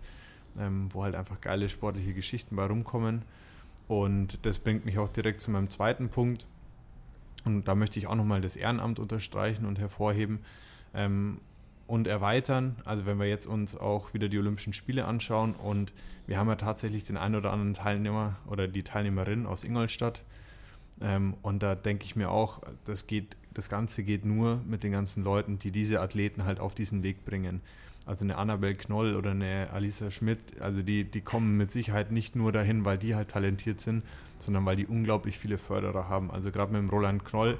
ähm, 0.59 0.89
wo 0.91 1.03
halt 1.03 1.15
einfach 1.15 1.41
geile 1.41 1.69
sportliche 1.69 2.13
Geschichten 2.13 2.55
bei 2.55 2.65
rumkommen. 2.65 3.23
Und 3.87 4.45
das 4.45 4.59
bringt 4.59 4.85
mich 4.85 4.97
auch 4.97 5.09
direkt 5.09 5.41
zu 5.41 5.51
meinem 5.51 5.69
zweiten 5.69 6.09
Punkt. 6.09 6.47
Und 7.43 7.67
da 7.67 7.75
möchte 7.75 7.99
ich 7.99 8.07
auch 8.07 8.15
nochmal 8.15 8.41
das 8.41 8.55
Ehrenamt 8.55 8.99
unterstreichen 8.99 9.65
und 9.65 9.77
hervorheben 9.77 10.39
ähm, 10.93 11.39
und 11.85 12.07
erweitern. 12.07 12.77
Also 12.85 13.05
wenn 13.05 13.19
wir 13.19 13.27
jetzt 13.27 13.45
uns 13.45 13.75
auch 13.77 14.13
wieder 14.13 14.29
die 14.29 14.39
Olympischen 14.39 14.73
Spiele 14.73 15.05
anschauen 15.05 15.53
und 15.53 15.93
wir 16.25 16.39
haben 16.39 16.47
ja 16.47 16.55
tatsächlich 16.55 17.03
den 17.03 17.17
einen 17.17 17.35
oder 17.35 17.53
anderen 17.53 17.75
Teilnehmer 17.75 18.37
oder 18.47 18.67
die 18.67 18.81
Teilnehmerin 18.81 19.45
aus 19.45 19.63
Ingolstadt, 19.63 20.23
ähm, 21.01 21.35
und 21.41 21.61
da 21.61 21.75
denke 21.75 22.05
ich 22.05 22.15
mir 22.15 22.31
auch, 22.31 22.61
das 22.85 23.07
geht, 23.07 23.35
das 23.55 23.69
Ganze 23.69 24.03
geht 24.03 24.25
nur 24.25 24.61
mit 24.67 24.83
den 24.83 24.91
ganzen 24.91 25.23
Leuten, 25.23 25.57
die 25.57 25.71
diese 25.71 26.01
Athleten 26.01 26.45
halt 26.45 26.59
auf 26.59 26.75
diesen 26.75 27.01
Weg 27.03 27.25
bringen. 27.25 27.61
Also 28.05 28.23
eine 28.23 28.37
Annabelle 28.37 28.75
Knoll 28.75 29.15
oder 29.15 29.31
eine 29.31 29.69
Alisa 29.73 30.11
Schmidt, 30.11 30.61
also 30.61 30.83
die, 30.83 31.05
die 31.05 31.21
kommen 31.21 31.57
mit 31.57 31.71
Sicherheit 31.71 32.11
nicht 32.11 32.35
nur 32.35 32.51
dahin, 32.51 32.85
weil 32.85 32.99
die 32.99 33.15
halt 33.15 33.29
talentiert 33.29 33.81
sind, 33.81 34.03
sondern 34.37 34.65
weil 34.65 34.75
die 34.75 34.85
unglaublich 34.85 35.39
viele 35.39 35.57
Förderer 35.57 36.07
haben. 36.07 36.29
Also 36.29 36.51
gerade 36.51 36.71
mit 36.71 36.81
dem 36.81 36.89
Roland 36.89 37.25
Knoll, 37.25 37.57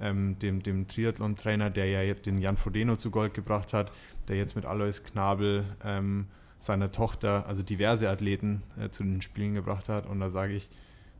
ähm, 0.00 0.38
dem, 0.38 0.62
dem 0.62 0.88
Triathlon-Trainer, 0.88 1.68
der 1.68 1.86
ja 1.86 2.14
den 2.14 2.38
Jan 2.38 2.56
Frodeno 2.56 2.96
zu 2.96 3.10
Gold 3.10 3.34
gebracht 3.34 3.74
hat, 3.74 3.92
der 4.28 4.36
jetzt 4.36 4.56
mit 4.56 4.64
Alois 4.64 5.02
Knabel, 5.04 5.64
ähm, 5.84 6.26
seiner 6.60 6.90
Tochter, 6.90 7.46
also 7.46 7.62
diverse 7.62 8.08
Athleten 8.08 8.62
äh, 8.80 8.88
zu 8.88 9.02
den 9.02 9.20
Spielen 9.20 9.54
gebracht 9.54 9.90
hat. 9.90 10.06
Und 10.08 10.20
da 10.20 10.30
sage 10.30 10.54
ich, 10.54 10.70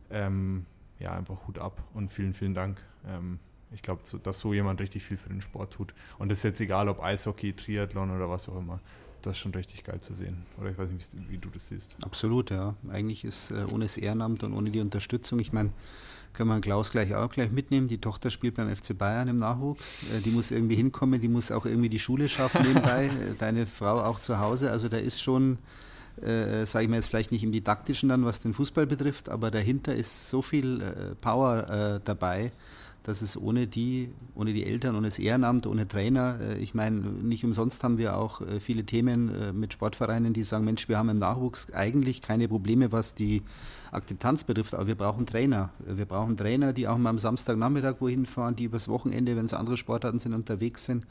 ähm, 0.09 0.65
ja, 0.97 1.15
einfach 1.15 1.47
Hut 1.47 1.59
ab 1.59 1.83
und 1.93 2.11
vielen, 2.11 2.33
vielen 2.33 2.55
Dank. 2.55 2.81
Ähm, 3.07 3.39
ich 3.71 3.81
glaube, 3.81 4.01
so, 4.03 4.17
dass 4.17 4.39
so 4.39 4.53
jemand 4.53 4.79
richtig 4.79 5.03
viel 5.03 5.17
für 5.17 5.29
den 5.29 5.41
Sport 5.41 5.73
tut. 5.73 5.93
Und 6.17 6.31
es 6.31 6.39
ist 6.39 6.43
jetzt 6.43 6.61
egal, 6.61 6.87
ob 6.89 7.01
Eishockey, 7.03 7.53
Triathlon 7.53 8.11
oder 8.11 8.29
was 8.29 8.47
auch 8.49 8.57
immer. 8.57 8.79
Das 9.21 9.33
ist 9.33 9.39
schon 9.39 9.53
richtig 9.53 9.83
geil 9.83 9.99
zu 10.01 10.13
sehen. 10.13 10.45
Oder 10.59 10.69
ich 10.69 10.77
weiß 10.77 10.89
nicht, 10.91 11.13
wie, 11.13 11.33
wie 11.33 11.37
du 11.37 11.49
das 11.49 11.67
siehst. 11.69 11.97
Absolut, 12.03 12.51
ja. 12.51 12.75
Eigentlich 12.89 13.23
ist 13.23 13.51
äh, 13.51 13.65
ohne 13.71 13.85
das 13.85 13.97
Ehrenamt 13.97 14.43
und 14.43 14.53
ohne 14.53 14.69
die 14.69 14.79
Unterstützung, 14.79 15.39
ich 15.39 15.51
meine, 15.51 15.71
können 16.33 16.49
wir 16.49 16.59
Klaus 16.61 16.91
gleich 16.91 17.15
auch 17.15 17.31
gleich 17.31 17.51
mitnehmen. 17.51 17.87
Die 17.87 17.99
Tochter 17.99 18.29
spielt 18.29 18.55
beim 18.55 18.73
FC 18.73 18.95
Bayern 18.95 19.27
im 19.27 19.37
Nachwuchs. 19.37 20.03
Äh, 20.11 20.21
die 20.21 20.29
muss 20.29 20.51
irgendwie 20.51 20.75
hinkommen, 20.75 21.21
die 21.21 21.27
muss 21.27 21.51
auch 21.51 21.65
irgendwie 21.65 21.89
die 21.89 21.99
Schule 21.99 22.27
schaffen 22.29 22.63
nebenbei. 22.63 23.09
Äh, 23.15 23.35
deine 23.37 23.65
Frau 23.65 24.03
auch 24.03 24.19
zu 24.19 24.39
Hause. 24.39 24.71
Also 24.71 24.89
da 24.89 24.97
ist 24.97 25.21
schon 25.21 25.57
äh, 26.21 26.65
sage 26.65 26.85
ich 26.85 26.89
mal 26.89 26.97
jetzt 26.97 27.07
vielleicht 27.07 27.31
nicht 27.31 27.43
im 27.43 27.51
Didaktischen 27.51 28.09
dann, 28.09 28.25
was 28.25 28.39
den 28.39 28.53
Fußball 28.53 28.87
betrifft, 28.87 29.29
aber 29.29 29.51
dahinter 29.51 29.95
ist 29.95 30.29
so 30.29 30.41
viel 30.41 30.81
äh, 30.81 31.15
Power 31.15 31.69
äh, 31.69 31.99
dabei, 32.03 32.51
dass 33.07 33.21
es 33.21 33.37
ohne 33.37 33.67
die, 33.67 34.09
ohne 34.33 34.51
die 34.51 34.65
Eltern, 34.65 34.95
ohne 34.95 35.07
das 35.07 35.19
Ehrenamt, 35.19 35.67
ohne 35.67 35.87
Trainer, 35.87 36.39
äh, 36.41 36.57
ich 36.57 36.73
meine, 36.73 36.97
nicht 36.97 37.45
umsonst 37.45 37.83
haben 37.83 37.97
wir 37.97 38.17
auch 38.17 38.41
äh, 38.41 38.59
viele 38.59 38.83
Themen 38.83 39.33
äh, 39.33 39.53
mit 39.53 39.73
Sportvereinen, 39.73 40.33
die 40.33 40.41
sagen, 40.41 40.65
Mensch, 40.65 40.89
wir 40.89 40.97
haben 40.97 41.09
im 41.09 41.19
Nachwuchs 41.19 41.71
eigentlich 41.71 42.21
keine 42.21 42.47
Probleme, 42.47 42.91
was 42.91 43.13
die 43.13 43.43
Akzeptanz 43.91 44.43
betrifft, 44.43 44.73
aber 44.73 44.87
wir 44.87 44.95
brauchen 44.95 45.25
Trainer. 45.25 45.69
Wir 45.85 46.05
brauchen 46.05 46.35
Trainer, 46.35 46.73
die 46.73 46.87
auch 46.87 46.97
mal 46.97 47.11
am 47.11 47.19
Samstagnachmittag 47.19 47.95
wohin 47.99 48.25
fahren, 48.25 48.55
die 48.55 48.65
übers 48.65 48.89
Wochenende, 48.89 49.35
wenn 49.35 49.45
es 49.45 49.53
andere 49.53 49.77
Sportarten 49.77 50.19
sind, 50.19 50.33
unterwegs 50.33 50.85
sind 50.85 51.05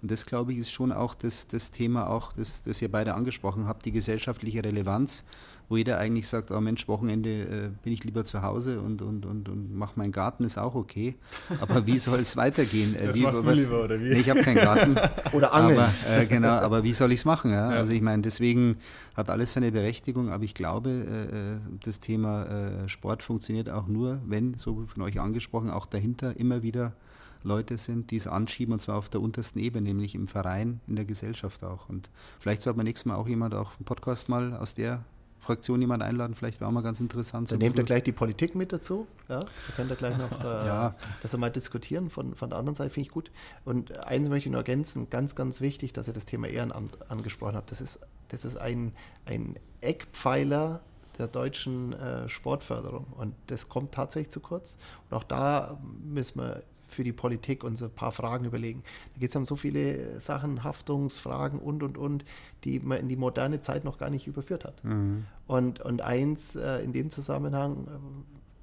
und 0.00 0.10
das, 0.10 0.26
glaube 0.26 0.52
ich, 0.52 0.58
ist 0.58 0.70
schon 0.70 0.92
auch 0.92 1.14
das, 1.14 1.48
das 1.48 1.70
Thema, 1.70 2.08
auch 2.08 2.32
das, 2.32 2.62
das 2.62 2.80
ihr 2.80 2.90
beide 2.90 3.14
angesprochen 3.14 3.66
habt, 3.66 3.84
die 3.84 3.92
gesellschaftliche 3.92 4.62
Relevanz, 4.62 5.24
wo 5.68 5.76
jeder 5.76 5.98
eigentlich 5.98 6.28
sagt, 6.28 6.50
oh 6.50 6.60
Mensch, 6.60 6.88
Wochenende 6.88 7.30
äh, 7.30 7.70
bin 7.82 7.92
ich 7.92 8.02
lieber 8.04 8.24
zu 8.24 8.42
Hause 8.42 8.80
und, 8.80 9.02
und, 9.02 9.26
und, 9.26 9.48
und 9.48 9.76
mache 9.76 9.92
meinen 9.96 10.12
Garten, 10.12 10.44
ist 10.44 10.58
auch 10.58 10.74
okay. 10.74 11.16
Aber 11.60 11.86
wie 11.86 11.98
soll 11.98 12.20
es 12.20 12.36
weitergehen? 12.36 12.96
Äh, 12.96 13.14
wie, 13.14 13.24
was, 13.24 13.44
lieber, 13.44 13.84
oder 13.84 14.00
wie? 14.00 14.10
Nee, 14.10 14.20
ich 14.20 14.30
habe 14.30 14.40
keinen 14.42 14.56
Garten. 14.56 14.96
oder 15.32 15.52
Angeln. 15.52 15.78
Aber, 15.78 16.20
äh, 16.22 16.26
genau, 16.26 16.48
aber 16.48 16.84
wie 16.84 16.94
soll 16.94 17.12
ich 17.12 17.20
es 17.20 17.24
machen? 17.24 17.50
Ja? 17.50 17.72
Ja. 17.72 17.78
Also 17.78 17.92
ich 17.92 18.00
meine, 18.00 18.22
deswegen 18.22 18.76
hat 19.14 19.28
alles 19.28 19.52
seine 19.52 19.70
Berechtigung, 19.70 20.30
aber 20.30 20.44
ich 20.44 20.54
glaube, 20.54 20.90
äh, 20.90 21.56
äh 21.56 21.60
das 21.84 22.00
Thema 22.00 22.44
äh, 22.44 22.88
Sport 22.88 23.22
funktioniert 23.22 23.68
auch 23.68 23.86
nur, 23.86 24.20
wenn, 24.26 24.54
so 24.54 24.82
wie 24.82 24.86
von 24.86 25.02
euch 25.02 25.20
angesprochen, 25.20 25.70
auch 25.70 25.86
dahinter 25.86 26.36
immer 26.38 26.62
wieder 26.62 26.94
Leute 27.42 27.78
sind, 27.78 28.10
die 28.10 28.16
es 28.16 28.26
anschieben 28.26 28.72
und 28.72 28.80
zwar 28.80 28.96
auf 28.96 29.08
der 29.08 29.20
untersten 29.20 29.58
Ebene, 29.58 29.88
nämlich 29.88 30.14
im 30.14 30.28
Verein, 30.28 30.80
in 30.86 30.96
der 30.96 31.04
Gesellschaft 31.04 31.62
auch. 31.62 31.88
Und 31.88 32.10
vielleicht 32.38 32.62
sollte 32.62 32.76
man 32.78 32.84
nächstes 32.84 33.06
Mal 33.06 33.16
auch 33.16 33.28
jemand 33.28 33.54
auf 33.54 33.76
dem 33.76 33.84
Podcast 33.84 34.28
mal 34.28 34.54
aus 34.54 34.74
der 34.74 35.04
Fraktion 35.40 35.80
jemand 35.80 36.02
einladen, 36.02 36.34
vielleicht 36.34 36.60
wäre 36.60 36.68
auch 36.68 36.74
mal 36.74 36.82
ganz 36.82 37.00
interessant. 37.00 37.50
Dann 37.50 37.58
nehmt 37.58 37.76
ihr 37.78 37.84
gleich 37.84 38.02
die 38.02 38.12
Politik 38.12 38.54
mit 38.54 38.72
dazu. 38.72 39.06
Ja, 39.28 39.40
da 39.40 39.48
könnt 39.76 39.90
ihr 39.90 39.96
gleich 39.96 40.16
noch 40.16 40.32
äh, 40.40 40.66
ja. 40.66 40.94
das 41.22 41.36
mal 41.36 41.50
diskutieren 41.50 42.10
von, 42.10 42.34
von 42.34 42.50
der 42.50 42.58
anderen 42.58 42.74
Seite, 42.74 42.90
finde 42.90 43.06
ich 43.08 43.12
gut. 43.12 43.30
Und 43.64 43.98
eins 43.98 44.28
möchte 44.28 44.48
ich 44.48 44.52
nur 44.52 44.60
ergänzen, 44.60 45.10
ganz, 45.10 45.34
ganz 45.34 45.60
wichtig, 45.60 45.92
dass 45.92 46.08
ihr 46.08 46.12
das 46.12 46.26
Thema 46.26 46.48
Ehrenamt 46.48 47.10
angesprochen 47.10 47.54
habt. 47.54 47.70
Das 47.70 47.80
ist, 47.80 48.00
das 48.28 48.44
ist 48.44 48.56
ein, 48.56 48.92
ein 49.26 49.58
Eckpfeiler 49.80 50.80
der 51.18 51.28
deutschen 51.28 51.92
äh, 51.92 52.28
Sportförderung. 52.28 53.06
Und 53.16 53.34
das 53.46 53.68
kommt 53.68 53.92
tatsächlich 53.92 54.30
zu 54.30 54.40
kurz. 54.40 54.76
Und 55.08 55.16
auch 55.16 55.24
da 55.24 55.78
müssen 56.04 56.40
wir 56.40 56.62
für 56.88 57.04
die 57.04 57.12
Politik 57.12 57.64
uns 57.64 57.82
ein 57.82 57.90
paar 57.90 58.12
Fragen 58.12 58.44
überlegen. 58.44 58.82
Da 59.14 59.20
geht 59.20 59.30
es 59.30 59.36
um 59.36 59.44
so 59.44 59.56
viele 59.56 60.20
Sachen, 60.20 60.64
Haftungsfragen 60.64 61.58
und, 61.58 61.82
und, 61.82 61.98
und, 61.98 62.24
die 62.64 62.80
man 62.80 62.98
in 62.98 63.08
die 63.08 63.16
moderne 63.16 63.60
Zeit 63.60 63.84
noch 63.84 63.98
gar 63.98 64.10
nicht 64.10 64.26
überführt 64.26 64.64
hat. 64.64 64.82
Mhm. 64.84 65.26
Und, 65.46 65.80
und 65.80 66.00
eins 66.00 66.56
äh, 66.56 66.78
in 66.78 66.92
dem 66.92 67.10
Zusammenhang, 67.10 67.86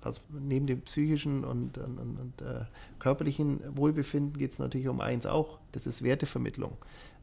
also 0.01 0.21
neben 0.29 0.67
dem 0.67 0.81
psychischen 0.81 1.43
und, 1.43 1.77
und, 1.77 1.97
und 1.99 2.41
äh, 2.41 2.65
körperlichen 2.99 3.61
Wohlbefinden 3.75 4.37
geht 4.37 4.51
es 4.51 4.59
natürlich 4.59 4.87
um 4.87 5.01
eins 5.01 5.25
auch, 5.25 5.59
das 5.71 5.87
ist 5.87 6.03
Wertevermittlung. 6.03 6.77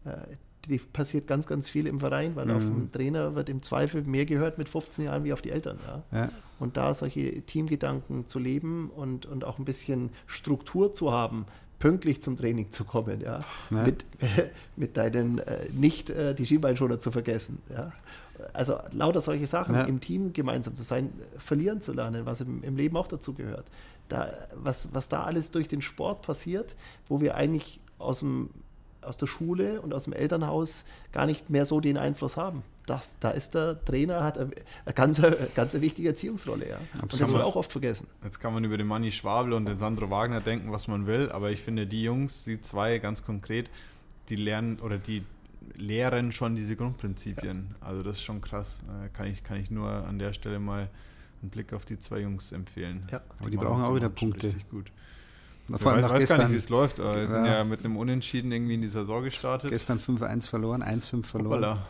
Äh, 0.04 0.36
die 0.68 0.78
passiert 0.78 1.26
ganz, 1.26 1.46
ganz 1.46 1.68
viel 1.68 1.86
im 1.86 2.00
Verein, 2.00 2.36
weil 2.36 2.46
mhm. 2.46 2.56
auf 2.56 2.64
dem 2.64 2.92
Trainer 2.92 3.34
wird 3.34 3.48
im 3.48 3.62
Zweifel 3.62 4.02
mehr 4.02 4.26
gehört 4.26 4.58
mit 4.58 4.68
15 4.68 5.06
Jahren 5.06 5.24
wie 5.24 5.32
auf 5.32 5.42
die 5.42 5.50
Eltern. 5.50 5.78
Ja? 5.86 6.18
ja. 6.18 6.28
Und 6.58 6.76
da 6.76 6.94
solche 6.94 7.42
Teamgedanken 7.42 8.26
zu 8.26 8.38
leben 8.38 8.90
und, 8.90 9.26
und 9.26 9.44
auch 9.44 9.58
ein 9.58 9.64
bisschen 9.64 10.10
Struktur 10.26 10.92
zu 10.92 11.12
haben, 11.12 11.46
pünktlich 11.82 12.22
zum 12.22 12.36
Training 12.36 12.70
zu 12.70 12.84
kommen, 12.84 13.20
ja, 13.20 13.40
ja. 13.70 13.82
Mit, 13.82 14.04
äh, 14.20 14.50
mit 14.76 14.96
deinen 14.96 15.40
äh, 15.40 15.66
nicht 15.72 16.10
äh, 16.10 16.32
die 16.34 16.46
Schienbeinschoner 16.46 17.00
zu 17.00 17.10
vergessen, 17.10 17.58
ja. 17.68 17.92
Also 18.52 18.78
lauter 18.92 19.20
solche 19.20 19.46
Sachen 19.46 19.74
ja. 19.74 19.82
im 19.82 20.00
Team 20.00 20.32
gemeinsam 20.32 20.74
zu 20.74 20.82
sein, 20.82 21.12
verlieren 21.36 21.80
zu 21.80 21.92
lernen, 21.92 22.26
was 22.26 22.40
im, 22.40 22.62
im 22.64 22.76
Leben 22.76 22.96
auch 22.96 23.06
dazu 23.06 23.34
gehört. 23.34 23.66
Da, 24.08 24.32
was, 24.54 24.88
was 24.92 25.08
da 25.08 25.24
alles 25.24 25.50
durch 25.52 25.68
den 25.68 25.82
Sport 25.82 26.22
passiert, 26.22 26.76
wo 27.08 27.20
wir 27.20 27.36
eigentlich 27.36 27.80
aus 27.98 28.20
dem 28.20 28.50
aus 29.02 29.16
der 29.16 29.26
Schule 29.26 29.80
und 29.80 29.92
aus 29.94 30.04
dem 30.04 30.12
Elternhaus 30.12 30.84
gar 31.12 31.26
nicht 31.26 31.50
mehr 31.50 31.64
so 31.64 31.80
den 31.80 31.96
Einfluss 31.96 32.36
haben. 32.36 32.62
das, 32.86 33.16
da 33.20 33.30
ist 33.30 33.54
der 33.54 33.84
Trainer, 33.84 34.24
hat 34.24 34.38
eine, 34.38 34.50
eine 34.84 34.94
ganz, 34.94 35.22
eine 35.22 35.36
ganz 35.54 35.74
wichtige 35.74 36.08
Erziehungsrolle. 36.08 36.68
Ja. 36.68 36.78
Und 37.00 37.12
das 37.12 37.32
wird 37.32 37.42
auch 37.42 37.56
oft 37.56 37.70
vergessen. 37.70 38.06
Jetzt 38.24 38.40
kann 38.40 38.52
man 38.52 38.64
über 38.64 38.76
den 38.76 38.86
Manni 38.86 39.12
Schwabel 39.12 39.52
und 39.52 39.66
den 39.66 39.78
Sandro 39.78 40.10
Wagner 40.10 40.40
denken, 40.40 40.72
was 40.72 40.88
man 40.88 41.06
will, 41.06 41.30
aber 41.30 41.50
ich 41.50 41.60
finde, 41.60 41.86
die 41.86 42.02
Jungs, 42.02 42.44
die 42.44 42.60
zwei 42.60 42.98
ganz 42.98 43.24
konkret, 43.24 43.70
die 44.28 44.36
lernen 44.36 44.80
oder 44.80 44.98
die 44.98 45.24
lehren 45.76 46.32
schon 46.32 46.56
diese 46.56 46.76
Grundprinzipien. 46.76 47.76
Ja. 47.80 47.86
Also 47.86 48.02
das 48.02 48.16
ist 48.16 48.22
schon 48.22 48.40
krass. 48.40 48.82
Äh, 49.04 49.08
kann 49.10 49.26
ich, 49.26 49.44
kann 49.44 49.58
ich 49.58 49.70
nur 49.70 49.88
an 49.88 50.18
der 50.18 50.32
Stelle 50.32 50.58
mal 50.58 50.90
einen 51.40 51.50
Blick 51.50 51.72
auf 51.72 51.84
die 51.84 51.98
zwei 51.98 52.20
Jungs 52.20 52.52
empfehlen. 52.52 53.08
Ja, 53.10 53.20
aber 53.38 53.50
die, 53.50 53.52
die 53.52 53.56
brauchen 53.56 53.82
auch 53.82 53.94
wieder 53.94 54.08
Punkte. 54.08 54.48
Richtig 54.48 54.68
gut. 54.70 54.90
Ich 55.74 55.84
weiß, 55.84 56.10
weiß 56.10 56.28
gar 56.28 56.38
nicht, 56.38 56.52
wie 56.52 56.56
es 56.56 56.68
läuft, 56.68 57.00
aber 57.00 57.14
wir 57.14 57.22
ja. 57.22 57.28
sind 57.28 57.44
ja 57.44 57.64
mit 57.64 57.84
einem 57.84 57.96
Unentschieden 57.96 58.52
irgendwie 58.52 58.74
in 58.74 58.82
dieser 58.82 59.00
Saison 59.00 59.22
gestartet. 59.22 59.70
Gestern 59.70 59.98
5-1 59.98 60.48
verloren, 60.48 60.82
1-5 60.82 61.24
verloren. 61.24 61.64
Hoppala. 61.64 61.86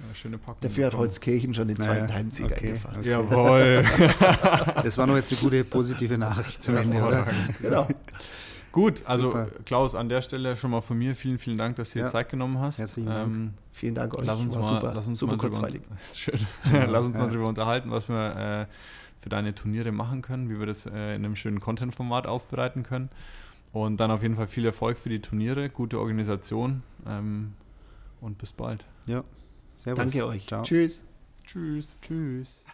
Ja, 0.00 0.14
schöne 0.14 0.38
Packung. 0.38 0.60
Dafür 0.60 0.86
hat 0.86 0.94
Holzkirchen 0.94 1.54
schon 1.54 1.68
den 1.68 1.76
zweiten 1.76 2.06
naja, 2.06 2.14
Heimsieg 2.14 2.46
okay, 2.46 2.68
eingefahren. 2.68 2.98
Okay. 2.98 3.10
Jawohl. 3.10 3.84
das 4.82 4.98
war 4.98 5.06
noch 5.06 5.16
jetzt 5.16 5.32
eine 5.32 5.40
gute 5.40 5.64
positive 5.64 6.18
Nachricht 6.18 6.62
zum 6.62 6.76
Ende, 6.76 7.00
oder? 7.00 7.26
Genau. 7.60 7.88
Gut, 8.72 9.02
also 9.06 9.30
Super. 9.30 9.46
Klaus, 9.64 9.94
an 9.94 10.08
der 10.08 10.20
Stelle 10.20 10.56
schon 10.56 10.72
mal 10.72 10.80
von 10.80 10.98
mir 10.98 11.14
vielen, 11.14 11.38
vielen 11.38 11.56
Dank, 11.56 11.76
dass 11.76 11.90
du 11.90 12.00
dir 12.00 12.06
ja. 12.06 12.10
Zeit 12.10 12.28
genommen 12.28 12.58
hast. 12.58 12.80
Herzlichen 12.80 13.08
Dank. 13.08 13.34
Ähm, 13.34 13.54
Vielen 13.74 13.96
Dank 13.96 14.16
euch. 14.16 14.24
Lass 14.24 14.38
uns 14.38 14.54
War 14.54 14.62
mal, 14.62 14.68
super, 14.68 14.92
lass 14.94 15.08
uns 15.08 15.18
super 15.18 15.32
mal 15.32 15.38
kurzweilig. 15.38 15.82
Drüber, 15.82 15.96
schön. 16.14 16.90
lass 16.92 17.04
uns 17.04 17.16
ja. 17.16 17.24
mal 17.24 17.28
darüber 17.28 17.48
unterhalten, 17.48 17.90
was 17.90 18.08
wir 18.08 18.68
äh, 18.68 18.72
für 19.24 19.30
deine 19.30 19.54
Turniere 19.54 19.90
machen 19.90 20.20
können, 20.20 20.50
wie 20.50 20.58
wir 20.58 20.66
das 20.66 20.84
äh, 20.84 20.90
in 21.14 21.24
einem 21.24 21.34
schönen 21.34 21.58
Content-Format 21.58 22.26
aufbereiten 22.26 22.82
können. 22.82 23.08
Und 23.72 23.96
dann 23.96 24.10
auf 24.10 24.22
jeden 24.22 24.36
Fall 24.36 24.46
viel 24.46 24.66
Erfolg 24.66 24.98
für 24.98 25.08
die 25.08 25.20
Turniere, 25.20 25.70
gute 25.70 25.98
Organisation 25.98 26.82
ähm, 27.08 27.54
und 28.20 28.36
bis 28.36 28.52
bald. 28.52 28.84
Ja, 29.06 29.24
servus. 29.78 30.12
Danke 30.12 30.26
euch. 30.26 30.46
Ciao. 30.46 30.62
Tschüss. 30.62 31.02
Tschüss. 31.44 31.96
Tschüss. 32.02 32.64